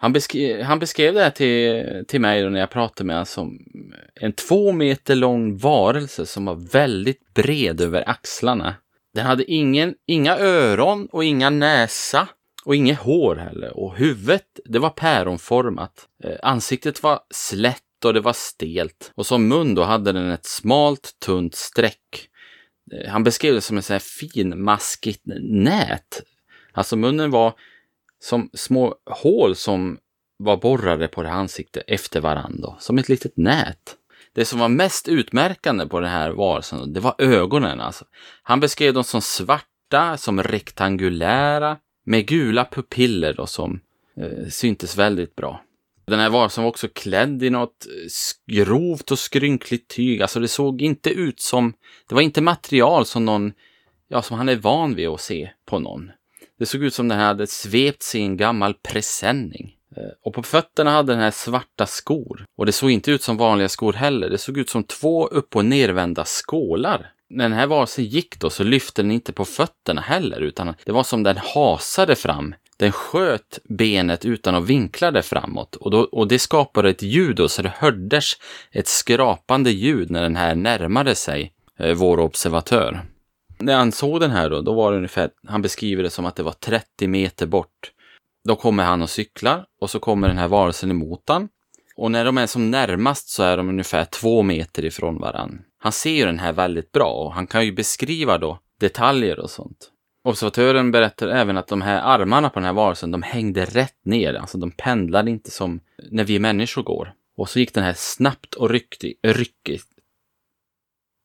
Han, 0.00 0.12
beskrev, 0.12 0.62
han 0.62 0.78
beskrev 0.78 1.14
det 1.14 1.22
här 1.22 1.30
till, 1.30 2.04
till 2.08 2.20
mig 2.20 2.50
när 2.50 2.60
jag 2.60 2.70
pratade 2.70 3.06
med 3.06 3.16
honom 3.16 3.26
som 3.26 3.58
en 4.20 4.32
två 4.32 4.72
meter 4.72 5.14
lång 5.14 5.56
varelse 5.56 6.26
som 6.26 6.44
var 6.44 6.72
väldigt 6.72 7.34
bred 7.34 7.80
över 7.80 8.08
axlarna. 8.08 8.74
Den 9.14 9.26
hade 9.26 9.52
ingen, 9.52 9.94
inga 10.06 10.38
öron 10.38 11.08
och 11.12 11.24
inga 11.24 11.50
näsa. 11.50 12.28
Och 12.66 12.76
inget 12.76 12.98
hår 12.98 13.36
heller. 13.36 13.76
Och 13.76 13.96
huvudet, 13.96 14.60
det 14.64 14.78
var 14.78 14.90
päronformat. 14.90 16.08
Eh, 16.24 16.36
ansiktet 16.42 17.02
var 17.02 17.20
slätt 17.34 18.04
och 18.04 18.14
det 18.14 18.20
var 18.20 18.32
stelt. 18.32 19.12
Och 19.14 19.26
som 19.26 19.48
mun 19.48 19.74
då 19.74 19.82
hade 19.82 20.12
den 20.12 20.30
ett 20.30 20.46
smalt, 20.46 21.16
tunt 21.24 21.54
streck. 21.54 22.28
Eh, 22.92 23.10
han 23.10 23.24
beskrev 23.24 23.54
det 23.54 23.60
som 23.60 23.78
ett 23.78 23.84
så 23.84 23.92
här 23.92 24.00
finmaskigt 24.00 25.22
nät. 25.42 26.22
Alltså 26.72 26.96
munnen 26.96 27.30
var 27.30 27.54
som 28.18 28.50
små 28.54 28.94
hål 29.10 29.56
som 29.56 29.98
var 30.38 30.56
borrade 30.56 31.08
på 31.08 31.22
det 31.22 31.30
ansiktet 31.30 31.84
efter 31.86 32.20
varandra. 32.20 32.74
Som 32.78 32.98
ett 32.98 33.08
litet 33.08 33.36
nät. 33.36 33.96
Det 34.32 34.44
som 34.44 34.58
var 34.58 34.68
mest 34.68 35.08
utmärkande 35.08 35.86
på 35.86 36.00
den 36.00 36.10
här 36.10 36.30
varelsen, 36.30 36.92
det 36.92 37.00
var 37.00 37.14
ögonen. 37.18 37.80
Alltså. 37.80 38.04
Han 38.42 38.60
beskrev 38.60 38.94
dem 38.94 39.04
som 39.04 39.22
svarta, 39.22 40.16
som 40.16 40.42
rektangulära, 40.42 41.78
med 42.06 42.26
gula 42.26 42.64
pupiller 42.64 43.32
då 43.32 43.46
som 43.46 43.80
eh, 44.16 44.48
syntes 44.48 44.98
väldigt 44.98 45.36
bra. 45.36 45.62
Den 46.06 46.18
här 46.18 46.30
varelsen 46.30 46.64
var 46.64 46.68
också 46.68 46.88
klädd 46.88 47.42
i 47.42 47.50
något 47.50 47.86
eh, 47.86 48.54
grovt 48.54 49.10
och 49.10 49.18
skrynkligt 49.18 49.90
tyg. 49.90 50.22
Alltså 50.22 50.40
det 50.40 50.48
såg 50.48 50.82
inte 50.82 51.10
ut 51.10 51.40
som, 51.40 51.74
det 52.08 52.14
var 52.14 52.22
inte 52.22 52.40
material 52.40 53.06
som 53.06 53.24
någon, 53.24 53.52
ja 54.08 54.22
som 54.22 54.36
han 54.36 54.48
är 54.48 54.56
van 54.56 54.94
vid 54.94 55.08
att 55.08 55.20
se 55.20 55.50
på 55.66 55.78
någon. 55.78 56.10
Det 56.58 56.66
såg 56.66 56.84
ut 56.84 56.94
som 56.94 57.08
den 57.08 57.18
här 57.18 57.26
hade 57.26 57.46
svept 57.46 58.14
i 58.14 58.20
en 58.20 58.36
gammal 58.36 58.74
presenning. 58.74 59.76
Eh, 59.96 60.02
och 60.22 60.34
på 60.34 60.42
fötterna 60.42 60.90
hade 60.90 61.12
den 61.12 61.22
här 61.22 61.30
svarta 61.30 61.86
skor. 61.86 62.44
Och 62.56 62.66
det 62.66 62.72
såg 62.72 62.90
inte 62.90 63.10
ut 63.10 63.22
som 63.22 63.36
vanliga 63.36 63.68
skor 63.68 63.92
heller. 63.92 64.30
Det 64.30 64.38
såg 64.38 64.58
ut 64.58 64.70
som 64.70 64.84
två 64.84 65.26
upp 65.26 65.56
och 65.56 65.64
nervända 65.64 66.24
skålar 66.24 67.12
när 67.30 67.44
den 67.44 67.58
här 67.58 67.66
varelsen 67.66 68.04
gick 68.04 68.40
då 68.40 68.50
så 68.50 68.64
lyfte 68.64 69.02
den 69.02 69.10
inte 69.10 69.32
på 69.32 69.44
fötterna 69.44 70.00
heller 70.00 70.40
utan 70.40 70.74
det 70.84 70.92
var 70.92 71.02
som 71.02 71.22
den 71.22 71.36
hasade 71.36 72.16
fram 72.16 72.54
Den 72.76 72.92
sköt 72.92 73.58
benet 73.64 74.24
utan 74.24 74.54
att 74.54 74.64
vinkla 74.64 75.10
det 75.10 75.22
framåt 75.22 75.76
och, 75.76 75.90
då, 75.90 76.00
och 76.00 76.28
det 76.28 76.38
skapade 76.38 76.90
ett 76.90 77.02
ljud 77.02 77.36
då, 77.36 77.48
så 77.48 77.62
det 77.62 77.72
hördes 77.76 78.32
ett 78.72 78.88
skrapande 78.88 79.70
ljud 79.70 80.10
när 80.10 80.22
den 80.22 80.36
här 80.36 80.54
närmade 80.54 81.14
sig 81.14 81.52
eh, 81.78 81.94
vår 81.94 82.20
observatör. 82.20 83.04
När 83.58 83.76
han 83.76 83.92
såg 83.92 84.20
den 84.20 84.30
här 84.30 84.50
då, 84.50 84.60
då 84.60 84.74
var 84.74 84.90
det 84.90 84.96
ungefär, 84.96 85.30
han 85.46 85.62
beskriver 85.62 86.02
det 86.02 86.10
som 86.10 86.26
att 86.26 86.36
det 86.36 86.42
var 86.42 86.52
30 86.52 87.06
meter 87.06 87.46
bort. 87.46 87.92
Då 88.44 88.56
kommer 88.56 88.84
han 88.84 89.02
och 89.02 89.10
cyklar 89.10 89.64
och 89.80 89.90
så 89.90 89.98
kommer 89.98 90.28
den 90.28 90.38
här 90.38 90.48
varelsen 90.48 90.90
emot 90.90 91.22
han. 91.26 91.48
Och 91.96 92.10
när 92.10 92.24
de 92.24 92.38
är 92.38 92.46
som 92.46 92.70
närmast 92.70 93.28
så 93.28 93.42
är 93.42 93.56
de 93.56 93.68
ungefär 93.68 94.04
två 94.04 94.42
meter 94.42 94.84
ifrån 94.84 95.18
varann. 95.18 95.62
Han 95.86 95.92
ser 95.92 96.10
ju 96.10 96.24
den 96.24 96.38
här 96.38 96.52
väldigt 96.52 96.92
bra 96.92 97.12
och 97.12 97.32
han 97.32 97.46
kan 97.46 97.64
ju 97.64 97.72
beskriva 97.72 98.38
då 98.38 98.58
detaljer 98.80 99.40
och 99.40 99.50
sånt. 99.50 99.90
Observatören 100.24 100.90
berättar 100.90 101.28
även 101.28 101.56
att 101.56 101.68
de 101.68 101.82
här 101.82 102.00
armarna 102.00 102.50
på 102.50 102.58
den 102.58 102.66
här 102.66 102.72
varelsen, 102.72 103.10
de 103.10 103.22
hängde 103.22 103.64
rätt 103.64 104.04
ner. 104.04 104.34
Alltså 104.34 104.58
de 104.58 104.70
pendlade 104.70 105.30
inte 105.30 105.50
som 105.50 105.80
när 106.10 106.24
vi 106.24 106.38
människor 106.38 106.82
går. 106.82 107.12
Och 107.36 107.48
så 107.48 107.58
gick 107.58 107.74
den 107.74 107.84
här 107.84 107.92
snabbt 107.96 108.54
och 108.54 108.70
ryckigt. 108.70 109.20
ryckigt. 109.22 109.86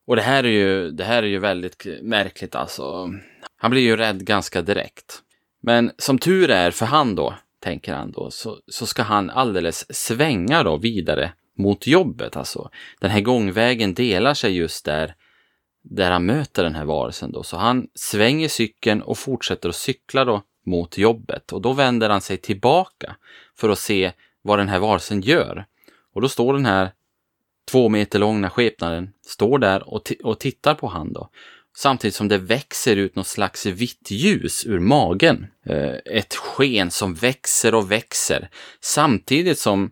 Och 0.07 0.15
det 0.15 0.21
här 0.21 0.43
är 0.43 0.49
ju, 0.49 0.91
det 0.91 1.03
här 1.03 1.23
är 1.23 1.27
ju 1.27 1.39
väldigt 1.39 1.87
märkligt 2.01 2.55
alltså. 2.55 3.09
Han 3.57 3.71
blir 3.71 3.81
ju 3.81 3.97
rädd 3.97 4.25
ganska 4.25 4.61
direkt. 4.61 5.21
Men 5.61 5.91
som 5.97 6.17
tur 6.17 6.49
är 6.49 6.71
för 6.71 6.85
han 6.85 7.15
då, 7.15 7.33
tänker 7.59 7.93
han 7.93 8.11
då, 8.11 8.31
så, 8.31 8.59
så 8.67 8.85
ska 8.85 9.03
han 9.03 9.29
alldeles 9.29 9.95
svänga 9.95 10.63
då 10.63 10.77
vidare 10.77 11.33
mot 11.57 11.87
jobbet. 11.87 12.35
Alltså, 12.35 12.69
den 12.99 13.11
här 13.11 13.21
gångvägen 13.21 13.93
delar 13.93 14.33
sig 14.33 14.57
just 14.57 14.85
där, 14.85 15.15
där 15.83 16.11
han 16.11 16.25
möter 16.25 16.63
den 16.63 16.75
här 16.75 16.85
varelsen 16.85 17.31
då. 17.31 17.43
Så 17.43 17.57
han 17.57 17.87
svänger 17.95 18.47
cykeln 18.47 19.01
och 19.01 19.17
fortsätter 19.17 19.69
att 19.69 19.75
cykla 19.75 20.25
då 20.25 20.41
mot 20.65 20.97
jobbet. 20.97 21.51
Och 21.51 21.61
då 21.61 21.73
vänder 21.73 22.09
han 22.09 22.21
sig 22.21 22.37
tillbaka 22.37 23.15
för 23.57 23.69
att 23.69 23.79
se 23.79 24.11
vad 24.41 24.59
den 24.59 24.69
här 24.69 24.79
varelsen 24.79 25.21
gör. 25.21 25.65
Och 26.13 26.21
då 26.21 26.29
står 26.29 26.53
den 26.53 26.65
här 26.65 26.91
två 27.71 27.89
meter 27.89 28.19
långa 28.19 28.49
skepnaden, 28.49 29.09
står 29.25 29.59
där 29.59 29.89
och, 29.93 30.11
och 30.23 30.39
tittar 30.39 30.73
på 30.73 30.87
han 30.87 31.13
då. 31.13 31.29
Samtidigt 31.77 32.15
som 32.15 32.27
det 32.27 32.37
växer 32.37 32.95
ut 32.95 33.15
något 33.15 33.27
slags 33.27 33.65
vitt 33.65 34.11
ljus 34.11 34.65
ur 34.65 34.79
magen. 34.79 35.47
Eh, 35.65 35.95
ett 36.05 36.35
sken 36.35 36.91
som 36.91 37.13
växer 37.13 37.75
och 37.75 37.91
växer. 37.91 38.49
Samtidigt 38.81 39.59
som, 39.59 39.91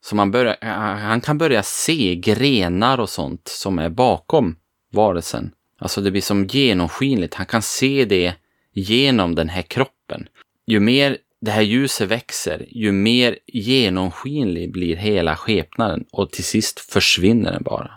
så 0.00 0.16
han, 0.16 0.30
börjar, 0.30 0.56
eh, 0.60 0.68
han 0.68 1.20
kan 1.20 1.38
börja 1.38 1.62
se 1.62 2.16
grenar 2.16 2.98
och 2.98 3.10
sånt 3.10 3.48
som 3.48 3.78
är 3.78 3.88
bakom 3.90 4.56
varelsen. 4.92 5.52
Alltså 5.78 6.00
det 6.00 6.10
blir 6.10 6.22
som 6.22 6.46
genomskinligt. 6.46 7.34
Han 7.34 7.46
kan 7.46 7.62
se 7.62 8.04
det 8.04 8.34
genom 8.72 9.34
den 9.34 9.48
här 9.48 9.62
kroppen. 9.62 10.28
Ju 10.66 10.80
mer 10.80 11.18
det 11.40 11.50
här 11.50 11.62
ljuset 11.62 12.08
växer, 12.08 12.66
ju 12.68 12.92
mer 12.92 13.38
genomskinlig 13.46 14.72
blir 14.72 14.96
hela 14.96 15.36
skepnaden 15.36 16.04
och 16.12 16.30
till 16.30 16.44
sist 16.44 16.80
försvinner 16.80 17.52
den 17.52 17.62
bara. 17.62 17.90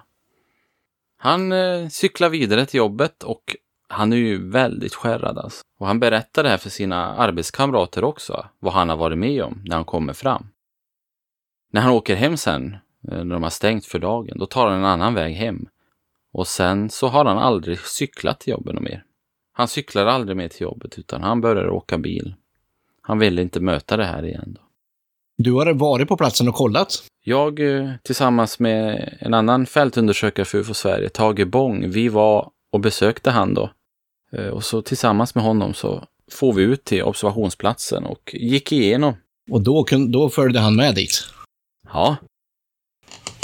Han 1.18 1.52
eh, 1.52 1.88
cyklar 1.88 2.30
vidare 2.30 2.66
till 2.66 2.78
jobbet 2.78 3.24
och 3.24 3.56
han 3.90 4.14
är 4.14 4.18
ju 4.18 4.50
väldigt 4.50 4.96
skärrad 4.96 5.38
alltså. 5.38 5.64
Och 5.80 5.88
han 5.88 6.00
berättar 6.00 6.44
det 6.44 6.50
här 6.50 6.58
för 6.58 6.70
sina 6.70 7.16
arbetskamrater 7.16 8.04
också, 8.04 8.46
vad 8.60 8.74
han 8.74 8.90
har 8.90 8.98
varit 8.98 9.18
med 9.18 9.44
om 9.44 9.62
när 9.66 9.76
han 9.76 9.86
kommer 9.86 10.14
fram. 10.14 10.48
När 11.74 11.82
han 11.82 11.92
åker 11.92 12.16
hem 12.16 12.38
sen, 12.38 12.78
eh, 13.12 13.24
när 13.24 13.34
de 13.34 13.44
har 13.44 13.50
stängt 13.50 13.86
för 13.86 14.00
dagen, 14.00 14.40
då 14.40 14.46
tar 14.46 14.68
han 14.68 14.80
en 14.80 14.86
annan 14.86 15.14
väg 15.14 15.36
hem. 15.36 15.66
Och 16.34 16.48
sen 16.48 16.90
så 16.90 17.08
har 17.08 17.26
han 17.26 17.38
aldrig 17.38 17.80
cyklat 17.80 18.40
till 18.40 18.52
jobbet 18.52 18.80
mer. 18.80 19.04
Han 19.54 19.68
cyklar 19.68 20.06
aldrig 20.06 20.38
mer 20.38 20.48
till 20.48 20.62
jobbet 20.62 21.00
utan 21.00 21.22
han 21.22 21.42
börjar 21.42 21.70
åka 21.70 21.98
bil. 21.98 22.36
Han 23.02 23.20
vill 23.20 23.40
inte 23.40 23.60
möta 23.60 23.98
det 23.98 24.06
här 24.06 24.26
igen. 24.26 24.54
Då. 24.56 24.62
Du 25.38 25.52
har 25.52 25.74
varit 25.74 26.08
på 26.08 26.18
platsen 26.18 26.48
och 26.48 26.56
kollat? 26.56 27.04
Jag 27.24 27.60
eh, 27.60 27.92
tillsammans 28.04 28.60
med 28.60 29.18
en 29.20 29.34
annan 29.34 29.66
fältundersökare 29.66 30.46
för 30.46 30.58
UFO 30.58 30.74
Sverige, 30.74 31.10
Tage 31.10 31.48
Bång, 31.48 31.90
vi 31.90 32.10
var 32.10 32.50
och 32.72 32.80
besökte 32.80 33.32
han 33.32 33.54
då. 33.54 33.70
Eh, 34.32 34.48
och 34.48 34.64
så 34.64 34.82
tillsammans 34.82 35.36
med 35.36 35.44
honom 35.44 35.74
så 35.74 36.04
får 36.32 36.54
vi 36.54 36.64
ut 36.64 36.84
till 36.84 37.04
observationsplatsen 37.04 38.04
och 38.06 38.32
gick 38.34 38.72
igenom. 38.72 39.14
Och 39.52 39.62
då, 39.62 39.86
då 40.08 40.30
följde 40.30 40.60
han 40.60 40.76
med 40.76 40.96
dit? 40.96 41.34
Ja. 41.94 42.18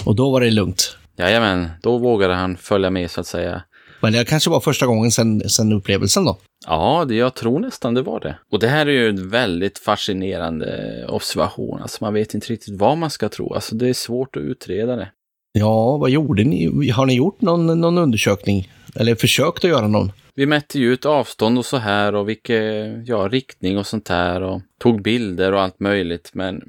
Och 0.05 0.15
då 0.15 0.31
var 0.31 0.41
det 0.41 0.51
lugnt? 0.51 0.97
Jajamän, 1.17 1.69
då 1.81 1.97
vågade 1.97 2.33
han 2.33 2.57
följa 2.57 2.89
med 2.89 3.11
så 3.11 3.21
att 3.21 3.27
säga. 3.27 3.61
Men 4.01 4.13
det 4.13 4.25
kanske 4.25 4.49
var 4.49 4.59
första 4.59 4.85
gången 4.85 5.11
sen, 5.11 5.49
sen 5.49 5.73
upplevelsen 5.73 6.25
då? 6.25 6.37
Ja, 6.67 7.05
det, 7.07 7.15
jag 7.15 7.33
tror 7.33 7.59
nästan 7.59 7.93
det 7.93 8.01
var 8.01 8.19
det. 8.19 8.37
Och 8.51 8.59
det 8.59 8.67
här 8.67 8.85
är 8.85 8.91
ju 8.91 9.09
en 9.09 9.29
väldigt 9.29 9.79
fascinerande 9.79 11.05
observation. 11.09 11.81
Alltså 11.81 12.03
man 12.03 12.13
vet 12.13 12.33
inte 12.33 12.47
riktigt 12.47 12.79
vad 12.79 12.97
man 12.97 13.09
ska 13.09 13.29
tro. 13.29 13.53
Alltså 13.53 13.75
det 13.75 13.89
är 13.89 13.93
svårt 13.93 14.35
att 14.35 14.41
utreda 14.43 14.95
det. 14.95 15.11
Ja, 15.51 15.97
vad 15.97 16.09
gjorde 16.09 16.43
ni? 16.43 16.89
Har 16.89 17.05
ni 17.05 17.15
gjort 17.15 17.41
någon, 17.41 17.81
någon 17.81 17.97
undersökning? 17.97 18.71
Eller 18.95 19.15
försökt 19.15 19.63
att 19.63 19.69
göra 19.69 19.87
någon? 19.87 20.11
Vi 20.35 20.45
mätte 20.45 20.79
ju 20.79 20.93
ut 20.93 21.05
avstånd 21.05 21.57
och 21.57 21.65
så 21.65 21.77
här 21.77 22.15
och 22.15 22.29
vilken 22.29 23.05
ja, 23.05 23.27
riktning 23.31 23.77
och 23.77 23.87
sånt 23.87 24.07
här 24.07 24.41
och 24.41 24.61
tog 24.79 25.01
bilder 25.01 25.53
och 25.53 25.61
allt 25.61 25.79
möjligt. 25.79 26.31
Men 26.33 26.61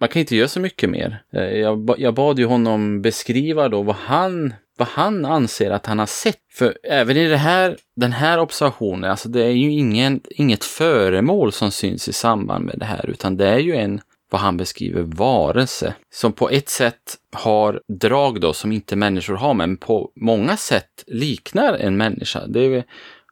man 0.00 0.08
kan 0.08 0.20
inte 0.20 0.36
göra 0.36 0.48
så 0.48 0.60
mycket 0.60 0.90
mer. 0.90 1.22
Eh, 1.32 1.42
jag, 1.42 1.94
jag 1.98 2.14
bad 2.14 2.38
ju 2.38 2.44
honom 2.44 3.02
beskriva 3.02 3.68
då 3.68 3.82
vad 3.82 3.96
han 3.96 4.54
vad 4.76 4.88
han 4.88 5.24
anser 5.24 5.70
att 5.70 5.86
han 5.86 5.98
har 5.98 6.06
sett. 6.06 6.38
För 6.52 6.78
även 6.82 7.16
i 7.16 7.28
det 7.28 7.36
här, 7.36 7.76
den 7.96 8.12
här 8.12 8.38
observationen, 8.38 9.10
alltså 9.10 9.28
det 9.28 9.44
är 9.44 9.50
ju 9.50 9.72
ingen, 9.72 10.20
inget 10.30 10.64
föremål 10.64 11.52
som 11.52 11.70
syns 11.70 12.08
i 12.08 12.12
samband 12.12 12.64
med 12.64 12.78
det 12.78 12.84
här, 12.84 13.10
utan 13.10 13.36
det 13.36 13.48
är 13.48 13.58
ju 13.58 13.76
en, 13.76 14.00
vad 14.30 14.40
han 14.40 14.56
beskriver, 14.56 15.02
varelse 15.02 15.94
som 16.14 16.32
på 16.32 16.50
ett 16.50 16.68
sätt 16.68 17.18
har 17.32 17.80
drag 17.88 18.40
då 18.40 18.52
som 18.52 18.72
inte 18.72 18.96
människor 18.96 19.34
har, 19.34 19.54
men 19.54 19.76
på 19.76 20.10
många 20.16 20.56
sätt 20.56 21.04
liknar 21.06 21.74
en 21.74 21.96
människa. 21.96 22.46
Det 22.46 22.60
är, 22.60 22.84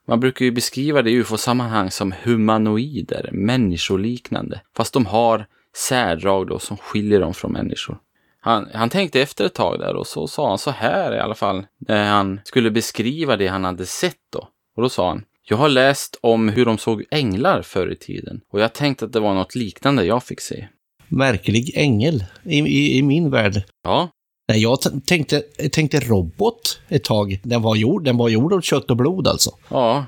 man 0.08 0.20
brukar 0.20 0.44
ju 0.44 0.50
beskriva 0.50 1.02
det 1.02 1.10
i 1.10 1.14
ufo-sammanhang 1.14 1.90
som 1.90 2.14
humanoider, 2.22 3.28
människoliknande, 3.32 4.60
fast 4.76 4.92
de 4.92 5.06
har 5.06 5.46
särdrag 5.76 6.46
då 6.46 6.58
som 6.58 6.76
skiljer 6.76 7.20
dem 7.20 7.34
från 7.34 7.52
människor. 7.52 7.98
Han, 8.40 8.68
han 8.74 8.90
tänkte 8.90 9.20
efter 9.20 9.44
ett 9.44 9.54
tag 9.54 9.78
där 9.78 9.96
och 9.96 10.06
så 10.06 10.28
sa 10.28 10.48
han 10.48 10.58
så 10.58 10.70
här 10.70 11.14
i 11.16 11.18
alla 11.18 11.34
fall 11.34 11.66
när 11.78 12.10
han 12.10 12.40
skulle 12.44 12.70
beskriva 12.70 13.36
det 13.36 13.46
han 13.46 13.64
hade 13.64 13.86
sett 13.86 14.16
då. 14.32 14.48
Och 14.76 14.82
då 14.82 14.88
sa 14.88 15.08
han 15.08 15.24
jag 15.44 15.56
har 15.56 15.68
läst 15.68 16.18
om 16.20 16.48
hur 16.48 16.64
de 16.64 16.78
såg 16.78 17.04
änglar 17.10 17.62
förr 17.62 17.92
i 17.92 17.96
tiden 17.96 18.40
och 18.52 18.60
jag 18.60 18.72
tänkte 18.72 19.04
att 19.04 19.12
det 19.12 19.20
var 19.20 19.34
något 19.34 19.54
liknande 19.54 20.04
jag 20.04 20.22
fick 20.22 20.40
se. 20.40 20.68
Märklig 21.08 21.72
ängel 21.74 22.24
i, 22.44 22.58
i, 22.58 22.98
i 22.98 23.02
min 23.02 23.30
värld. 23.30 23.62
Ja. 23.84 24.08
Nej, 24.48 24.62
jag 24.62 24.78
tänkte, 25.06 25.40
tänkte 25.72 26.00
robot 26.00 26.80
ett 26.88 27.04
tag. 27.04 27.40
Den 27.42 27.62
var 27.62 27.76
gjord, 27.76 28.04
den 28.04 28.16
var 28.16 28.28
gjord 28.28 28.52
av 28.52 28.60
kött 28.60 28.90
och 28.90 28.96
blod 28.96 29.28
alltså. 29.28 29.50
Ja, 29.68 30.06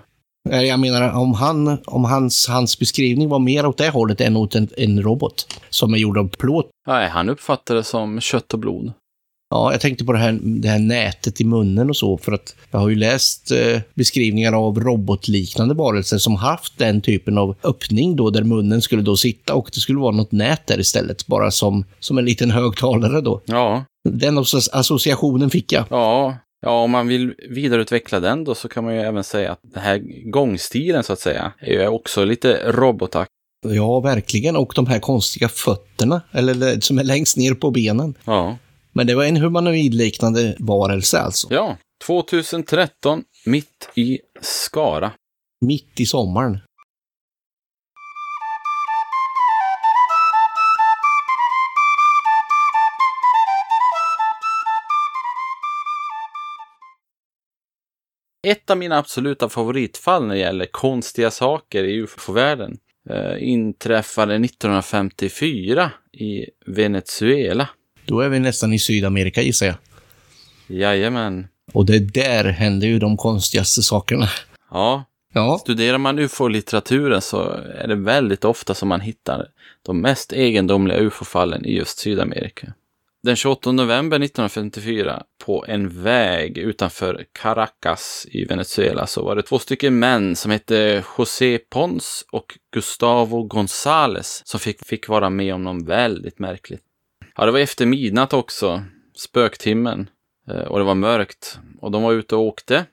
jag 0.51 0.81
menar, 0.81 1.13
om, 1.13 1.35
han, 1.35 1.79
om 1.85 2.05
hans, 2.05 2.49
hans 2.49 2.79
beskrivning 2.79 3.29
var 3.29 3.39
mer 3.39 3.67
åt 3.67 3.79
det 3.79 3.89
hållet 3.89 4.21
än 4.21 4.37
åt 4.37 4.55
en, 4.55 4.69
en 4.77 5.03
robot 5.03 5.61
som 5.71 5.95
är 5.95 5.99
gjord 5.99 6.19
av 6.19 6.29
plåt. 6.29 6.71
Nej, 6.87 7.09
han 7.09 7.29
uppfattar 7.29 7.75
det 7.75 7.85
som 7.85 8.21
kött 8.21 8.53
och 8.53 8.59
blod. 8.59 8.93
Ja, 9.51 9.73
jag 9.73 9.81
tänkte 9.81 10.05
på 10.05 10.13
det 10.13 10.19
här, 10.19 10.39
det 10.43 10.69
här 10.69 10.79
nätet 10.79 11.41
i 11.41 11.45
munnen 11.45 11.91
och 11.91 11.97
så, 11.97 12.19
för 12.19 12.33
att 12.33 12.55
jag 12.71 12.79
har 12.79 12.89
ju 12.89 12.95
läst 12.97 13.51
eh, 13.51 13.81
beskrivningar 13.95 14.53
av 14.53 14.81
robotliknande 14.81 15.75
varelser 15.75 16.19
som 16.19 16.37
haft 16.37 16.79
den 16.79 17.01
typen 17.01 17.39
av 17.39 17.57
öppning 17.63 18.17
då, 18.17 18.31
där 18.31 18.43
munnen 18.43 18.83
skulle 18.83 19.03
då 19.03 19.17
sitta 19.17 19.55
och 19.55 19.71
det 19.75 19.81
skulle 19.81 19.99
vara 19.99 20.17
något 20.17 20.33
nät 20.33 20.67
där 20.67 20.81
istället, 20.81 21.27
bara 21.27 21.51
som, 21.51 21.85
som 22.01 22.19
en 22.19 22.25
liten 22.25 22.51
högtalare 22.51 23.21
då. 23.21 23.41
Ja. 23.45 23.85
Den 24.09 24.39
associationen 24.73 25.51
fick 25.51 25.73
jag. 25.73 25.85
Ja, 25.91 26.37
Ja, 26.65 26.83
om 26.83 26.91
man 26.91 27.09
vill 27.09 27.35
vidareutveckla 27.49 28.21
den 28.21 28.45
då 28.45 28.55
så 28.55 28.69
kan 28.69 28.85
man 28.85 28.95
ju 28.95 29.01
även 29.01 29.25
säga 29.25 29.53
att 29.53 29.61
den 29.63 29.83
här 29.83 30.03
gångstilen 30.31 31.05
så 31.05 31.13
att 31.13 31.21
säga 31.21 31.53
är 31.61 31.73
ju 31.73 31.87
också 31.87 32.25
lite 32.25 32.73
robotaktig. 32.73 33.35
Ja, 33.67 34.01
verkligen. 34.01 34.57
Och 34.57 34.73
de 34.77 34.87
här 34.87 34.99
konstiga 35.01 35.49
fötterna, 35.49 36.23
eller 36.33 36.81
som 36.81 36.99
är 36.99 37.05
längst 37.05 37.37
ner 37.37 37.55
på 37.55 37.71
benen. 37.71 38.15
Ja. 38.25 38.59
Men 38.93 39.07
det 39.07 39.15
var 39.15 39.25
en 39.25 39.37
humanoidliknande 39.37 40.57
varelse 40.59 41.21
alltså. 41.21 41.49
Ja, 41.51 41.77
2013, 42.07 43.23
mitt 43.47 43.89
i 43.95 44.19
Skara. 44.41 45.13
Mitt 45.61 46.01
i 46.01 46.07
sommaren. 46.07 46.59
Ett 58.45 58.71
av 58.71 58.77
mina 58.77 58.99
absoluta 58.99 59.49
favoritfall 59.49 60.27
när 60.27 60.35
det 60.35 60.41
gäller 60.41 60.67
konstiga 60.67 61.31
saker 61.31 61.85
i 61.85 61.95
ufo-världen 61.95 62.79
eh, 63.11 63.49
inträffade 63.49 64.35
1954 64.35 65.91
i 66.13 66.47
Venezuela. 66.67 67.69
Då 68.05 68.21
är 68.21 68.29
vi 68.29 68.39
nästan 68.39 68.73
i 68.73 68.79
Sydamerika 68.79 69.43
gissar 69.43 69.67
jag. 69.67 69.77
Jajamän. 70.67 71.47
Och 71.73 71.87
det 71.87 71.99
där 71.99 72.45
hände 72.45 72.87
ju 72.87 72.99
de 72.99 73.17
konstigaste 73.17 73.83
sakerna. 73.83 74.29
Ja, 74.71 75.05
Ja, 75.37 75.59
Studerar 75.59 75.99
man 75.99 76.19
ufo-litteraturen 76.19 77.21
så 77.21 77.43
är 77.75 77.89
det 77.89 77.95
väldigt 77.95 78.45
ofta 78.45 78.75
som 78.75 78.89
man 78.89 79.01
hittar 79.01 79.47
de 79.83 80.01
mest 80.01 80.33
egendomliga 80.33 80.99
ufo-fallen 80.99 81.65
i 81.65 81.77
just 81.77 81.99
Sydamerika. 81.99 82.73
Den 83.25 83.37
28 83.37 83.73
november 83.73 84.17
1954 84.17 85.23
på 85.45 85.65
en 85.69 86.03
väg 86.03 86.59
utanför 86.59 87.25
Caracas 87.33 88.27
i 88.31 88.45
Venezuela 88.45 89.07
så 89.07 89.25
var 89.25 89.37
det 89.37 89.43
två 89.43 89.59
stycken 89.59 89.99
män 89.99 90.37
som 90.37 90.51
hette 90.51 91.05
José 91.19 91.59
Pons 91.59 92.25
och 92.33 92.59
Gustavo 92.75 93.49
González 93.49 94.43
som 94.45 94.61
fick, 94.61 94.87
fick 94.87 95.09
vara 95.09 95.31
med 95.31 95.55
om 95.55 95.63
något 95.63 95.89
väldigt 95.89 96.39
märkligt. 96.39 96.83
Ja, 97.37 97.47
det 97.47 97.53
var 97.53 97.59
efter 97.59 97.87
midnatt 97.87 98.33
också, 98.33 98.83
spöktimmen, 99.17 100.11
eh, 100.49 100.65
och 100.65 100.79
det 100.79 100.85
var 100.85 100.95
mörkt. 100.95 101.59
Och 101.81 101.91
de 101.91 102.03
var 102.03 102.13
ute 102.13 102.37
och 102.37 102.43
åkte 102.43 102.85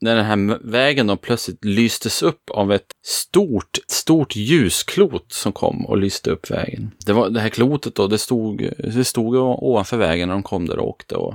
när 0.00 0.16
den 0.16 0.24
här 0.24 0.58
vägen 0.62 1.06
då 1.06 1.16
plötsligt 1.16 1.64
lystes 1.64 2.22
upp 2.22 2.50
av 2.50 2.72
ett 2.72 2.92
stort, 3.04 3.78
stort 3.88 4.36
ljusklot 4.36 5.32
som 5.32 5.52
kom 5.52 5.86
och 5.86 5.98
lyste 5.98 6.30
upp 6.30 6.50
vägen. 6.50 6.90
Det, 7.06 7.12
var, 7.12 7.30
det 7.30 7.40
här 7.40 7.48
klotet 7.48 7.94
då, 7.94 8.06
det 8.06 8.18
stod, 8.18 8.70
det 8.78 9.04
stod 9.04 9.34
ovanför 9.36 9.96
vägen 9.96 10.28
när 10.28 10.34
de 10.34 10.42
kom 10.42 10.66
där 10.66 10.78
och 10.78 10.88
åkte. 10.88 11.14
Och 11.14 11.34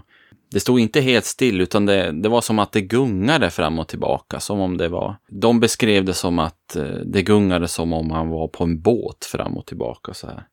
det 0.52 0.60
stod 0.60 0.80
inte 0.80 1.02
helt 1.02 1.26
still, 1.26 1.62
utan 1.62 1.86
det, 1.86 2.12
det 2.12 2.30
var 2.30 2.42
som 2.42 2.60
att 2.60 2.72
det 2.72 2.82
gungade 2.82 3.50
fram 3.50 3.80
och 3.80 3.88
tillbaka, 3.88 4.40
som 4.40 4.60
om 4.60 4.78
det 4.78 4.88
var... 4.88 5.16
De 5.30 5.60
beskrev 5.60 6.06
det 6.06 6.14
som 6.14 6.40
att 6.40 6.76
eh, 6.76 6.84
det 6.84 7.22
gungade 7.22 7.68
som 7.68 7.94
om 7.94 8.12
han 8.12 8.30
var 8.30 8.48
på 8.48 8.64
en 8.64 8.82
båt 8.82 9.26
fram 9.26 9.58
och 9.58 9.66
tillbaka 9.66 10.14
så 10.14 10.28
här. 10.28 10.44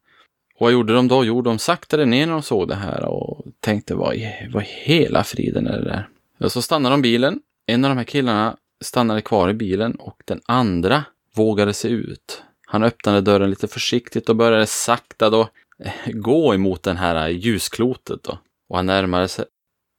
Och 0.54 0.60
vad 0.60 0.72
gjorde 0.72 0.94
de 0.94 1.08
då? 1.08 1.24
Jo, 1.24 1.42
de 1.42 1.58
saktade 1.58 2.04
ner 2.04 2.26
när 2.26 2.32
de 2.32 2.42
såg 2.42 2.68
det 2.68 2.74
här 2.74 3.04
och 3.04 3.46
tänkte, 3.60 3.94
vad 3.94 4.14
i, 4.14 4.32
vad 4.52 4.62
i 4.62 4.66
hela 4.66 5.24
friden 5.24 5.66
är 5.66 5.78
det 5.78 5.84
där? 5.84 6.08
Och 6.40 6.52
så 6.52 6.62
stannade 6.62 6.92
de 6.92 7.02
bilen 7.02 7.40
en 7.68 7.84
av 7.84 7.88
de 7.88 7.98
här 7.98 8.04
killarna 8.04 8.56
stannade 8.80 9.22
kvar 9.22 9.48
i 9.48 9.54
bilen 9.54 9.94
och 9.94 10.22
den 10.24 10.40
andra 10.46 11.04
vågade 11.34 11.74
sig 11.74 11.90
ut. 11.90 12.42
Han 12.66 12.82
öppnade 12.82 13.20
dörren 13.20 13.50
lite 13.50 13.68
försiktigt 13.68 14.28
och 14.28 14.36
började 14.36 14.66
sakta 14.66 15.30
då 15.30 15.48
eh, 15.84 16.12
gå 16.12 16.54
emot 16.54 16.82
den 16.82 16.96
här 16.96 17.28
eh, 17.28 17.36
ljusklotet 17.36 18.22
då. 18.22 18.38
Och 18.68 18.76
han 18.76 18.86
närmade 18.86 19.28
sig. 19.28 19.44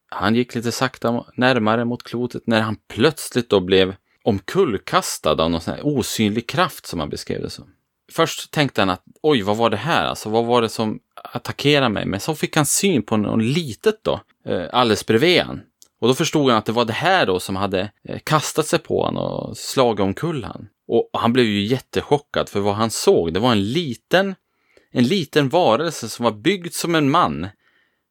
Han 0.09 0.35
gick 0.35 0.55
lite 0.55 0.71
sakta 0.71 1.25
närmare 1.35 1.85
mot 1.85 2.03
klotet 2.03 2.47
när 2.47 2.61
han 2.61 2.77
plötsligt 2.87 3.49
då 3.49 3.59
blev 3.59 3.95
omkullkastad 4.23 5.43
av 5.43 5.51
någon 5.51 5.61
sån 5.61 5.73
här 5.73 5.85
osynlig 5.85 6.49
kraft 6.49 6.85
som 6.85 6.99
han 6.99 7.09
beskrev 7.09 7.41
det 7.41 7.49
som. 7.49 7.65
Först 8.11 8.51
tänkte 8.51 8.81
han 8.81 8.89
att 8.89 9.03
oj, 9.21 9.41
vad 9.41 9.57
var 9.57 9.69
det 9.69 9.77
här? 9.77 10.05
Alltså, 10.05 10.29
vad 10.29 10.45
var 10.45 10.61
det 10.61 10.69
som 10.69 10.99
attackerade 11.15 11.89
mig? 11.89 12.05
Men 12.05 12.19
så 12.19 12.35
fick 12.35 12.55
han 12.55 12.65
syn 12.65 13.03
på 13.03 13.17
något 13.17 13.43
litet 13.43 13.99
då, 14.03 14.21
eh, 14.45 14.65
alldeles 14.71 15.05
bredvid 15.05 15.41
han. 15.41 15.61
Och 15.99 16.07
då 16.07 16.13
förstod 16.13 16.49
han 16.49 16.57
att 16.57 16.65
det 16.65 16.71
var 16.71 16.85
det 16.85 16.93
här 16.93 17.25
då 17.25 17.39
som 17.39 17.55
hade 17.55 17.91
eh, 18.03 18.19
kastat 18.23 18.65
sig 18.65 18.79
på 18.79 19.03
honom 19.03 19.23
och 19.23 19.57
slagit 19.57 19.99
omkull 19.99 20.43
han. 20.43 20.67
Och 20.87 21.09
han 21.13 21.33
blev 21.33 21.45
ju 21.45 21.65
jättechockad 21.65 22.49
för 22.49 22.59
vad 22.59 22.75
han 22.75 22.89
såg, 22.89 23.33
det 23.33 23.39
var 23.39 23.51
en 23.51 23.71
liten, 23.71 24.35
en 24.91 25.03
liten 25.03 25.49
varelse 25.49 26.09
som 26.09 26.23
var 26.23 26.31
byggd 26.31 26.73
som 26.73 26.95
en 26.95 27.09
man, 27.09 27.47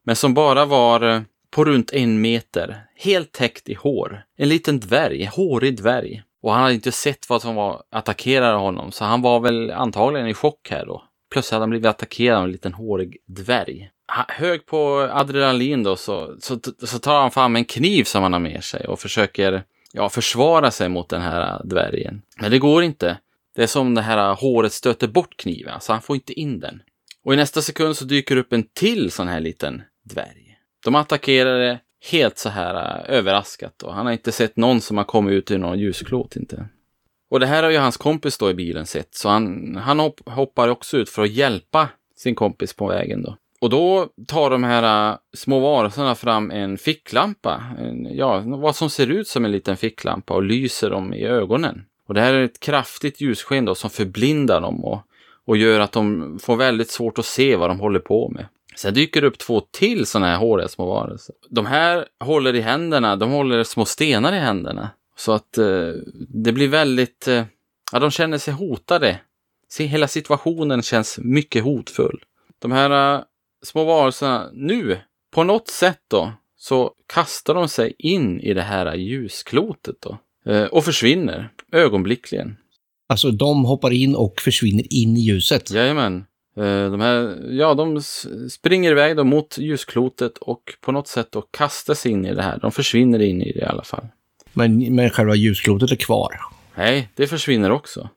men 0.05 0.15
som 0.15 0.33
bara 0.33 0.65
var 0.65 1.01
eh, 1.01 1.21
på 1.51 1.65
runt 1.65 1.93
en 1.93 2.21
meter, 2.21 2.83
helt 2.95 3.31
täckt 3.31 3.69
i 3.69 3.73
hår. 3.73 4.23
En 4.37 4.49
liten 4.49 4.79
dvärg, 4.79 5.25
hårig 5.25 5.77
dvärg. 5.77 6.23
Och 6.41 6.51
han 6.51 6.61
hade 6.61 6.73
inte 6.73 6.91
sett 6.91 7.29
vad 7.29 7.41
som 7.41 7.55
var 7.55 7.83
attackerade 7.91 8.57
honom, 8.57 8.91
så 8.91 9.05
han 9.05 9.21
var 9.21 9.39
väl 9.39 9.71
antagligen 9.71 10.27
i 10.27 10.33
chock 10.33 10.69
här 10.69 10.85
då. 10.85 11.03
Plötsligt 11.31 11.51
hade 11.51 11.63
han 11.63 11.69
blivit 11.69 11.87
attackerad 11.87 12.37
av 12.37 12.43
en 12.43 12.51
liten 12.51 12.73
hårig 12.73 13.17
dvärg. 13.27 13.89
Hög 14.27 14.65
på 14.65 15.09
adrenalin 15.11 15.83
då 15.83 15.95
så, 15.95 16.35
så, 16.39 16.59
så 16.83 16.99
tar 16.99 17.21
han 17.21 17.31
fram 17.31 17.55
en 17.55 17.65
kniv 17.65 18.03
som 18.03 18.23
han 18.23 18.33
har 18.33 18.39
med 18.39 18.63
sig 18.63 18.87
och 18.87 18.99
försöker 18.99 19.63
ja, 19.91 20.09
försvara 20.09 20.71
sig 20.71 20.89
mot 20.89 21.09
den 21.09 21.21
här 21.21 21.61
dvärgen. 21.63 22.21
Men 22.41 22.51
det 22.51 22.59
går 22.59 22.83
inte. 22.83 23.17
Det 23.55 23.63
är 23.63 23.67
som 23.67 23.95
det 23.95 24.01
här 24.01 24.33
håret 24.35 24.73
stöter 24.73 25.07
bort 25.07 25.37
kniven, 25.37 25.81
så 25.81 25.93
han 25.93 26.01
får 26.01 26.15
inte 26.15 26.33
in 26.33 26.59
den. 26.59 26.81
Och 27.23 27.33
i 27.33 27.37
nästa 27.37 27.61
sekund 27.61 27.97
så 27.97 28.05
dyker 28.05 28.37
upp 28.37 28.53
en 28.53 28.63
till 28.63 29.11
sån 29.11 29.27
här 29.27 29.39
liten 29.39 29.81
dvärg. 30.03 30.57
De 30.85 30.95
attackerar 30.95 31.59
det 31.59 31.79
helt 32.11 32.37
så 32.37 32.49
här 32.49 32.75
äh, 32.75 33.17
överraskat 33.17 33.83
och 33.83 33.93
han 33.93 34.05
har 34.05 34.13
inte 34.13 34.31
sett 34.31 34.57
någon 34.57 34.81
som 34.81 34.97
har 34.97 35.03
kommit 35.03 35.33
ut 35.33 35.51
ur 35.51 35.57
någon 35.57 35.79
ljusklot 35.79 36.35
inte. 36.35 36.67
Och 37.29 37.39
det 37.39 37.45
här 37.45 37.63
har 37.63 37.69
ju 37.69 37.77
hans 37.77 37.97
kompis 37.97 38.37
då 38.37 38.49
i 38.49 38.53
bilen 38.53 38.85
sett, 38.85 39.15
så 39.15 39.29
han, 39.29 39.75
han 39.75 39.99
hoppar 40.25 40.67
också 40.67 40.97
ut 40.97 41.09
för 41.09 41.23
att 41.23 41.31
hjälpa 41.31 41.89
sin 42.15 42.35
kompis 42.35 42.73
på 42.73 42.87
vägen 42.87 43.23
då. 43.23 43.37
Och 43.61 43.69
då 43.69 44.07
tar 44.27 44.49
de 44.49 44.63
här 44.63 45.11
äh, 45.11 45.17
små 45.33 45.59
varelserna 45.59 46.15
fram 46.15 46.51
en 46.51 46.77
ficklampa, 46.77 47.63
en, 47.77 48.15
ja, 48.15 48.43
vad 48.45 48.75
som 48.75 48.89
ser 48.89 49.07
ut 49.07 49.27
som 49.27 49.45
en 49.45 49.51
liten 49.51 49.77
ficklampa 49.77 50.33
och 50.33 50.43
lyser 50.43 50.89
dem 50.89 51.13
i 51.13 51.25
ögonen. 51.25 51.85
Och 52.07 52.13
det 52.13 52.21
här 52.21 52.33
är 52.33 52.43
ett 52.43 52.59
kraftigt 52.59 53.21
ljussken 53.21 53.65
då 53.65 53.75
som 53.75 53.89
förblindar 53.89 54.61
dem 54.61 54.85
och, 54.85 55.01
och 55.45 55.57
gör 55.57 55.79
att 55.79 55.91
de 55.91 56.39
får 56.41 56.55
väldigt 56.55 56.89
svårt 56.89 57.19
att 57.19 57.25
se 57.25 57.55
vad 57.55 57.69
de 57.69 57.79
håller 57.79 57.99
på 57.99 58.29
med. 58.29 58.45
Sen 58.75 58.93
dyker 58.93 59.21
det 59.21 59.27
upp 59.27 59.37
två 59.37 59.61
till 59.71 60.05
sådana 60.05 60.27
här 60.27 60.37
håriga 60.37 60.67
små 60.67 60.85
varelser. 60.85 61.35
De 61.49 61.65
här 61.65 62.05
håller 62.19 62.55
i 62.55 62.61
händerna, 62.61 63.15
de 63.15 63.31
håller 63.31 63.63
små 63.63 63.85
stenar 63.85 64.33
i 64.33 64.39
händerna. 64.39 64.89
Så 65.17 65.31
att 65.31 65.57
eh, 65.57 65.91
det 66.29 66.51
blir 66.51 66.67
väldigt, 66.67 67.27
eh, 67.27 67.43
ja 67.91 67.99
de 67.99 68.11
känner 68.11 68.37
sig 68.37 68.53
hotade. 68.53 69.19
Se, 69.69 69.85
hela 69.85 70.07
situationen 70.07 70.81
känns 70.81 71.19
mycket 71.23 71.63
hotfull. 71.63 72.23
De 72.59 72.71
här 72.71 73.23
små 73.65 73.83
varelserna, 73.83 74.49
nu, 74.53 74.99
på 75.31 75.43
något 75.43 75.67
sätt 75.67 75.99
då, 76.07 76.33
så 76.57 76.91
kastar 77.13 77.53
de 77.53 77.67
sig 77.69 77.95
in 77.97 78.39
i 78.41 78.53
det 78.53 78.61
här 78.61 78.95
ljusklotet 78.95 79.95
då. 79.99 80.17
Eh, 80.51 80.63
och 80.63 80.85
försvinner 80.85 81.49
ögonblickligen. 81.71 82.57
alltså 83.09 83.31
de 83.31 83.65
hoppar 83.65 83.91
in 83.91 84.15
och 84.15 84.39
försvinner 84.41 84.93
in 84.93 85.17
i 85.17 85.19
ljuset. 85.19 85.71
Jajamän. 85.71 86.25
Eh, 86.57 86.91
De 86.91 86.99
här, 86.99 87.37
ja, 87.51 87.73
de 87.73 88.01
springer 88.49 88.91
iväg 88.91 89.15
då 89.17 89.23
mot 89.23 89.57
ljusklotet 89.57 90.37
och 90.37 90.63
på 90.81 90.91
något 90.91 91.07
sätt 91.07 91.31
då 91.31 91.41
kastar 91.41 91.93
sig 91.93 92.11
in 92.11 92.25
i 92.25 92.33
det 92.35 92.41
här. 92.41 92.59
De 92.59 92.71
försvinner 92.71 93.19
in 93.19 93.41
i 93.41 93.51
det 93.51 93.59
i 93.59 93.63
alla 93.65 93.83
fall. 93.83 94.07
Men, 94.53 94.95
men 94.95 95.09
själva 95.09 95.35
ljusklotet 95.35 95.91
är 95.91 95.95
kvar. 95.95 96.29
Nej, 96.75 97.09
det 97.15 97.27
försvinner 97.27 97.71
också. 97.71 98.09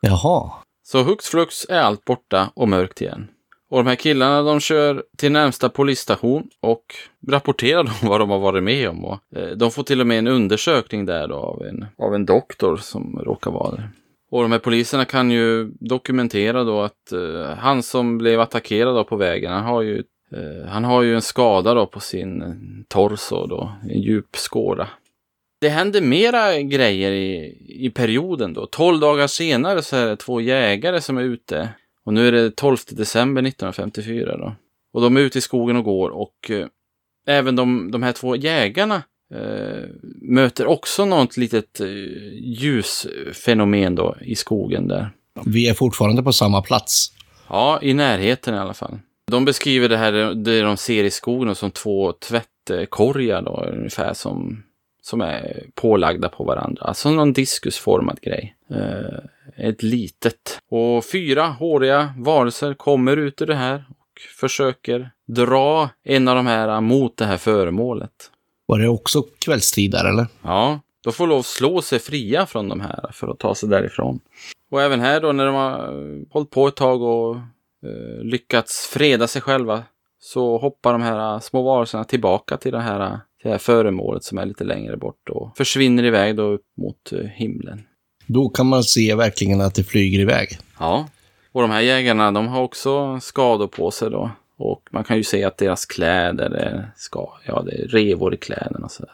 Jaha. 0.00 0.52
Så 0.82 1.02
hux 1.02 1.28
flux 1.28 1.66
är 1.68 1.80
allt 1.80 2.04
borta 2.04 2.52
och 2.54 2.68
mörkt 2.68 3.00
igen. 3.00 3.28
Och 3.70 3.78
de 3.78 3.86
här 3.86 3.96
killarna 3.96 4.42
de 4.42 4.60
kör 4.60 5.04
till 5.16 5.32
närmsta 5.32 5.68
polisstation 5.68 6.48
och 6.60 6.84
rapporterar 7.28 7.80
om 7.80 7.92
vad 8.08 8.20
de 8.20 8.30
har 8.30 8.38
varit 8.38 8.62
med 8.62 8.88
om. 8.88 9.04
Och, 9.04 9.18
eh, 9.36 9.48
de 9.48 9.70
får 9.70 9.82
till 9.82 10.00
och 10.00 10.06
med 10.06 10.18
en 10.18 10.26
undersökning 10.26 11.06
där 11.06 11.28
då 11.28 11.34
av 11.34 11.62
en, 11.62 11.86
av 11.98 12.14
en 12.14 12.26
doktor 12.26 12.76
som 12.76 13.20
råkar 13.24 13.50
vara 13.50 13.70
där. 13.70 13.90
Och 14.30 14.42
de 14.42 14.52
här 14.52 14.58
poliserna 14.58 15.04
kan 15.04 15.30
ju 15.30 15.72
dokumentera 15.80 16.64
då 16.64 16.80
att 16.80 17.12
eh, 17.12 17.56
han 17.56 17.82
som 17.82 18.18
blev 18.18 18.40
attackerad 18.40 18.94
då 18.94 19.04
på 19.04 19.16
vägen, 19.16 19.52
han 19.52 19.64
har 19.64 19.82
ju, 19.82 20.02
eh, 20.32 20.68
han 20.68 20.84
har 20.84 21.02
ju 21.02 21.14
en 21.14 21.22
skada 21.22 21.74
då 21.74 21.86
på 21.86 22.00
sin 22.00 22.42
eh, 22.42 22.48
torso 22.88 23.46
då, 23.46 23.72
en 23.82 24.00
djup 24.00 24.36
skåra. 24.36 24.88
Det 25.60 25.68
händer 25.68 26.00
mera 26.00 26.60
grejer 26.60 27.12
i, 27.12 27.56
i 27.86 27.90
perioden 27.90 28.52
då. 28.52 28.66
12 28.66 29.00
dagar 29.00 29.26
senare 29.26 29.82
så 29.82 29.96
är 29.96 30.06
det 30.06 30.16
två 30.16 30.40
jägare 30.40 31.00
som 31.00 31.18
är 31.18 31.22
ute. 31.22 31.68
Och 32.08 32.14
nu 32.14 32.28
är 32.28 32.32
det 32.32 32.50
12 32.50 32.76
december 32.90 33.42
1954 33.42 34.36
då. 34.36 34.54
Och 34.92 35.00
de 35.00 35.16
är 35.16 35.20
ute 35.20 35.38
i 35.38 35.40
skogen 35.40 35.76
och 35.76 35.84
går 35.84 36.10
och 36.10 36.50
eh, 36.50 36.66
även 37.26 37.56
de, 37.56 37.90
de 37.90 38.02
här 38.02 38.12
två 38.12 38.36
jägarna 38.36 39.02
eh, 39.34 39.84
möter 40.22 40.66
också 40.66 41.04
något 41.04 41.36
litet 41.36 41.80
eh, 41.80 41.86
ljusfenomen 42.32 43.94
då 43.94 44.16
i 44.20 44.34
skogen 44.34 44.88
där. 44.88 45.10
Vi 45.46 45.68
är 45.68 45.74
fortfarande 45.74 46.22
på 46.22 46.32
samma 46.32 46.62
plats. 46.62 47.12
Ja, 47.48 47.78
i 47.82 47.94
närheten 47.94 48.54
i 48.54 48.58
alla 48.58 48.74
fall. 48.74 48.98
De 49.30 49.44
beskriver 49.44 49.88
det 49.88 49.96
här, 49.96 50.34
det 50.34 50.60
de 50.60 50.76
ser 50.76 51.04
i 51.04 51.10
skogen 51.10 51.54
som 51.54 51.70
två 51.70 52.12
tvättkorgar 52.12 53.42
då, 53.42 53.64
ungefär 53.72 54.14
som, 54.14 54.62
som 55.02 55.20
är 55.20 55.64
pålagda 55.74 56.28
på 56.28 56.44
varandra. 56.44 56.82
Alltså 56.82 57.10
någon 57.10 57.32
diskusformad 57.32 58.20
grej. 58.20 58.56
Eh, 58.70 59.18
ett 59.58 59.82
litet. 59.82 60.60
Och 60.70 61.04
fyra 61.04 61.46
håriga 61.46 62.14
varelser 62.18 62.74
kommer 62.74 63.16
ut 63.16 63.42
ur 63.42 63.46
det 63.46 63.54
här 63.54 63.84
och 63.90 64.20
försöker 64.40 65.10
dra 65.26 65.90
en 66.04 66.28
av 66.28 66.36
de 66.36 66.46
här 66.46 66.80
mot 66.80 67.16
det 67.16 67.24
här 67.24 67.36
föremålet. 67.36 68.30
Var 68.66 68.78
det 68.78 68.88
också 68.88 69.22
kvällstid 69.38 69.90
där 69.90 70.04
eller? 70.04 70.26
Ja, 70.42 70.80
de 71.04 71.12
får 71.12 71.26
lov 71.26 71.38
att 71.38 71.46
slå 71.46 71.82
sig 71.82 71.98
fria 71.98 72.46
från 72.46 72.68
de 72.68 72.80
här 72.80 73.10
för 73.12 73.28
att 73.28 73.38
ta 73.38 73.54
sig 73.54 73.68
därifrån. 73.68 74.20
Och 74.70 74.82
även 74.82 75.00
här 75.00 75.20
då 75.20 75.32
när 75.32 75.46
de 75.46 75.54
har 75.54 75.78
eh, 75.78 76.22
hållit 76.30 76.50
på 76.50 76.68
ett 76.68 76.76
tag 76.76 77.02
och 77.02 77.36
eh, 77.82 78.22
lyckats 78.22 78.86
freda 78.86 79.26
sig 79.26 79.42
själva 79.42 79.82
så 80.20 80.58
hoppar 80.58 80.92
de 80.92 81.02
här 81.02 81.38
små 81.38 81.62
varelserna 81.62 82.04
tillbaka 82.04 82.56
till 82.56 82.72
det 82.72 82.80
här, 82.80 83.10
till 83.10 83.48
det 83.48 83.50
här 83.50 83.58
föremålet 83.58 84.24
som 84.24 84.38
är 84.38 84.46
lite 84.46 84.64
längre 84.64 84.96
bort 84.96 85.28
och 85.30 85.56
försvinner 85.56 86.04
iväg 86.04 86.36
då 86.36 86.42
upp 86.42 86.66
mot 86.76 87.12
eh, 87.12 87.18
himlen. 87.18 87.84
Då 88.28 88.48
kan 88.48 88.66
man 88.66 88.84
se 88.84 89.14
verkligen 89.14 89.60
att 89.60 89.74
det 89.74 89.84
flyger 89.84 90.18
iväg. 90.18 90.58
Ja, 90.78 91.08
och 91.52 91.62
de 91.62 91.70
här 91.70 91.80
jägarna 91.80 92.32
de 92.32 92.48
har 92.48 92.62
också 92.62 93.20
skador 93.20 93.66
på 93.66 93.90
sig 93.90 94.10
då. 94.10 94.30
Och 94.58 94.82
man 94.90 95.04
kan 95.04 95.16
ju 95.16 95.24
se 95.24 95.44
att 95.44 95.58
deras 95.58 95.86
kläder 95.86 96.50
är, 96.50 96.90
ska, 96.96 97.28
ja, 97.46 97.62
det 97.62 97.72
är 97.72 97.88
revor 97.88 98.34
i 98.34 98.36
kläderna 98.36 98.84
och 98.84 98.90
sådär. 98.90 99.12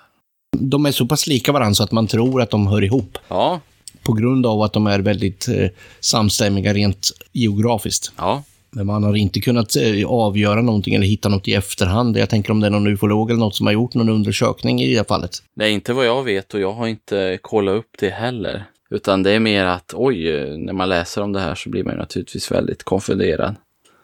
De 0.58 0.86
är 0.86 0.92
så 0.92 1.06
pass 1.06 1.26
lika 1.26 1.52
varandra 1.52 1.74
så 1.74 1.82
att 1.82 1.92
man 1.92 2.06
tror 2.06 2.42
att 2.42 2.50
de 2.50 2.66
hör 2.66 2.84
ihop. 2.84 3.18
Ja, 3.28 3.60
på 4.02 4.12
grund 4.12 4.46
av 4.46 4.62
att 4.62 4.72
de 4.72 4.86
är 4.86 4.98
väldigt 4.98 5.48
eh, 5.48 5.68
samstämmiga 6.00 6.74
rent 6.74 7.10
geografiskt. 7.32 8.12
Ja, 8.16 8.42
Men 8.70 8.86
man 8.86 9.04
har 9.04 9.16
inte 9.16 9.40
kunnat 9.40 9.76
eh, 9.76 10.06
avgöra 10.06 10.62
någonting 10.62 10.94
eller 10.94 11.06
hitta 11.06 11.28
något 11.28 11.48
i 11.48 11.54
efterhand. 11.54 12.16
Jag 12.16 12.30
tänker 12.30 12.50
om 12.50 12.60
det 12.60 12.66
är 12.66 12.70
någon 12.70 12.86
ufolog 12.86 13.30
eller 13.30 13.40
något 13.40 13.54
som 13.54 13.66
har 13.66 13.72
gjort 13.72 13.94
någon 13.94 14.08
undersökning 14.08 14.82
i 14.82 14.90
det 14.90 14.96
här 14.96 15.04
fallet. 15.04 15.30
Nej, 15.54 15.72
inte 15.72 15.92
vad 15.92 16.06
jag 16.06 16.22
vet 16.22 16.54
och 16.54 16.60
jag 16.60 16.72
har 16.72 16.86
inte 16.86 17.38
kollat 17.42 17.74
upp 17.74 17.90
det 17.98 18.10
heller. 18.10 18.64
Utan 18.90 19.22
det 19.22 19.30
är 19.30 19.40
mer 19.40 19.64
att 19.64 19.94
oj, 19.94 20.30
när 20.58 20.72
man 20.72 20.88
läser 20.88 21.22
om 21.22 21.32
det 21.32 21.40
här 21.40 21.54
så 21.54 21.70
blir 21.70 21.84
man 21.84 21.96
naturligtvis 21.96 22.52
väldigt 22.52 22.82
konfunderad. 22.82 23.54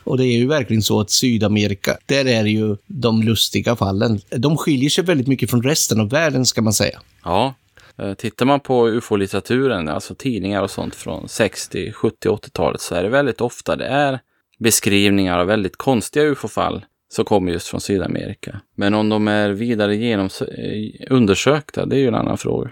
Och 0.04 0.18
det 0.18 0.24
är 0.24 0.38
ju 0.38 0.46
verkligen 0.46 0.82
så 0.82 1.00
att 1.00 1.10
Sydamerika, 1.10 1.98
där 2.06 2.26
är 2.26 2.42
det 2.42 2.50
ju 2.50 2.76
de 2.86 3.22
lustiga 3.22 3.76
fallen. 3.76 4.20
De 4.30 4.56
skiljer 4.56 4.90
sig 4.90 5.04
väldigt 5.04 5.26
mycket 5.26 5.50
från 5.50 5.62
resten 5.62 6.00
av 6.00 6.10
världen, 6.10 6.46
ska 6.46 6.62
man 6.62 6.72
säga. 6.72 7.00
Ja, 7.24 7.54
eh, 7.98 8.14
tittar 8.14 8.46
man 8.46 8.60
på 8.60 8.88
ufo-litteraturen, 8.88 9.88
alltså 9.88 10.14
tidningar 10.14 10.62
och 10.62 10.70
sånt 10.70 10.94
från 10.94 11.28
60, 11.28 11.92
70, 11.92 12.28
80-talet 12.28 12.80
så 12.80 12.94
är 12.94 13.02
det 13.02 13.08
väldigt 13.08 13.40
ofta 13.40 13.76
det 13.76 13.86
är 13.86 14.20
beskrivningar 14.58 15.38
av 15.38 15.46
väldigt 15.46 15.76
konstiga 15.76 16.24
ufo-fall 16.24 16.84
som 17.12 17.24
kommer 17.24 17.52
just 17.52 17.68
från 17.68 17.80
Sydamerika. 17.80 18.60
Men 18.74 18.94
om 18.94 19.08
de 19.08 19.28
är 19.28 19.50
vidare 19.50 19.94
genoms- 19.94 20.42
eh, 20.42 21.06
undersökta, 21.10 21.86
det 21.86 21.96
är 21.96 22.00
ju 22.00 22.08
en 22.08 22.14
annan 22.14 22.38
fråga. 22.38 22.70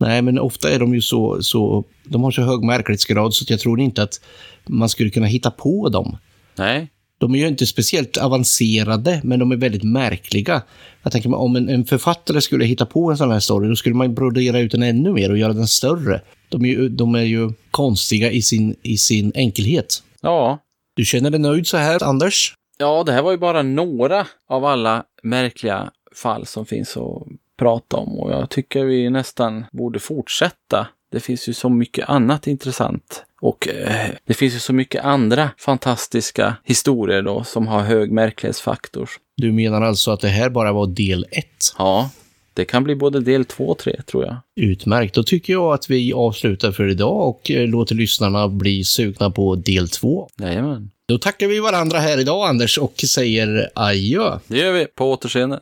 Nej, 0.00 0.22
men 0.22 0.38
ofta 0.38 0.70
är 0.70 0.78
de 0.78 0.94
ju 0.94 1.00
så, 1.00 1.42
så 1.42 1.84
de 2.04 2.24
har 2.24 2.30
så 2.30 2.42
hög 2.42 2.62
märklighetsgrad 2.64 3.34
så 3.34 3.44
jag 3.48 3.60
tror 3.60 3.80
inte 3.80 4.02
att 4.02 4.20
man 4.66 4.88
skulle 4.88 5.10
kunna 5.10 5.26
hitta 5.26 5.50
på 5.50 5.88
dem. 5.88 6.16
Nej, 6.58 6.88
De 7.20 7.34
är 7.34 7.38
ju 7.38 7.48
inte 7.48 7.66
speciellt 7.66 8.16
avancerade, 8.16 9.20
men 9.24 9.38
de 9.38 9.52
är 9.52 9.56
väldigt 9.56 9.82
märkliga. 9.82 10.62
Jag 11.02 11.12
tänker 11.12 11.28
mig 11.28 11.36
om 11.36 11.56
en, 11.56 11.68
en 11.68 11.84
författare 11.84 12.40
skulle 12.40 12.64
hitta 12.64 12.86
på 12.86 13.10
en 13.10 13.16
sån 13.16 13.30
här 13.30 13.40
story, 13.40 13.68
då 13.68 13.76
skulle 13.76 13.94
man 13.94 14.14
brodera 14.14 14.58
ut 14.58 14.72
den 14.72 14.82
ännu 14.82 15.12
mer 15.12 15.30
och 15.30 15.38
göra 15.38 15.52
den 15.52 15.66
större. 15.68 16.20
De 16.48 16.64
är 16.64 16.68
ju, 16.68 16.88
de 16.88 17.14
är 17.14 17.22
ju 17.22 17.50
konstiga 17.70 18.30
i 18.30 18.42
sin, 18.42 18.74
i 18.82 18.96
sin 18.96 19.32
enkelhet. 19.34 20.02
ja, 20.20 20.58
Du 20.96 21.04
känner 21.04 21.30
dig 21.30 21.40
nöjd 21.40 21.66
så 21.66 21.76
här, 21.76 22.02
Anders? 22.04 22.54
Ja, 22.78 23.02
det 23.06 23.12
här 23.12 23.22
var 23.22 23.30
ju 23.30 23.38
bara 23.38 23.62
några 23.62 24.26
av 24.48 24.64
alla 24.64 25.04
märkliga 25.22 25.90
fall 26.14 26.46
som 26.46 26.66
finns 26.66 26.96
att 26.96 27.27
prata 27.58 27.96
om 27.96 28.18
och 28.18 28.32
jag 28.32 28.50
tycker 28.50 28.84
vi 28.84 29.10
nästan 29.10 29.64
borde 29.72 29.98
fortsätta. 29.98 30.86
Det 31.12 31.20
finns 31.20 31.48
ju 31.48 31.52
så 31.52 31.68
mycket 31.68 32.08
annat 32.08 32.46
intressant 32.46 33.24
och 33.40 33.68
eh, 33.68 34.10
det 34.26 34.34
finns 34.34 34.54
ju 34.54 34.58
så 34.58 34.72
mycket 34.72 35.04
andra 35.04 35.50
fantastiska 35.58 36.54
historier 36.64 37.22
då 37.22 37.44
som 37.44 37.66
har 37.66 37.80
hög 37.80 38.12
märklighetsfaktor. 38.12 39.10
Du 39.36 39.52
menar 39.52 39.82
alltså 39.82 40.10
att 40.10 40.20
det 40.20 40.28
här 40.28 40.50
bara 40.50 40.72
var 40.72 40.86
del 40.86 41.26
ett? 41.30 41.74
Ja, 41.78 42.10
det 42.54 42.64
kan 42.64 42.84
bli 42.84 42.94
både 42.94 43.20
del 43.20 43.44
två 43.44 43.68
och 43.68 43.78
tre 43.78 44.00
tror 44.06 44.24
jag. 44.24 44.36
Utmärkt. 44.60 45.14
Då 45.14 45.22
tycker 45.22 45.52
jag 45.52 45.74
att 45.74 45.90
vi 45.90 46.12
avslutar 46.12 46.72
för 46.72 46.88
idag 46.88 47.28
och 47.28 47.50
eh, 47.50 47.66
låter 47.68 47.94
lyssnarna 47.94 48.48
bli 48.48 48.84
sugna 48.84 49.30
på 49.30 49.54
del 49.54 49.88
två. 49.88 50.28
Jajamän, 50.40 50.90
Då 51.08 51.18
tackar 51.18 51.46
vi 51.46 51.60
varandra 51.60 51.98
här 51.98 52.20
idag, 52.20 52.48
Anders, 52.48 52.78
och 52.78 52.94
säger 53.14 53.70
adjö. 53.74 54.38
det 54.46 54.58
gör 54.58 54.72
vi. 54.72 54.86
På 54.86 55.10
återseende. 55.12 55.60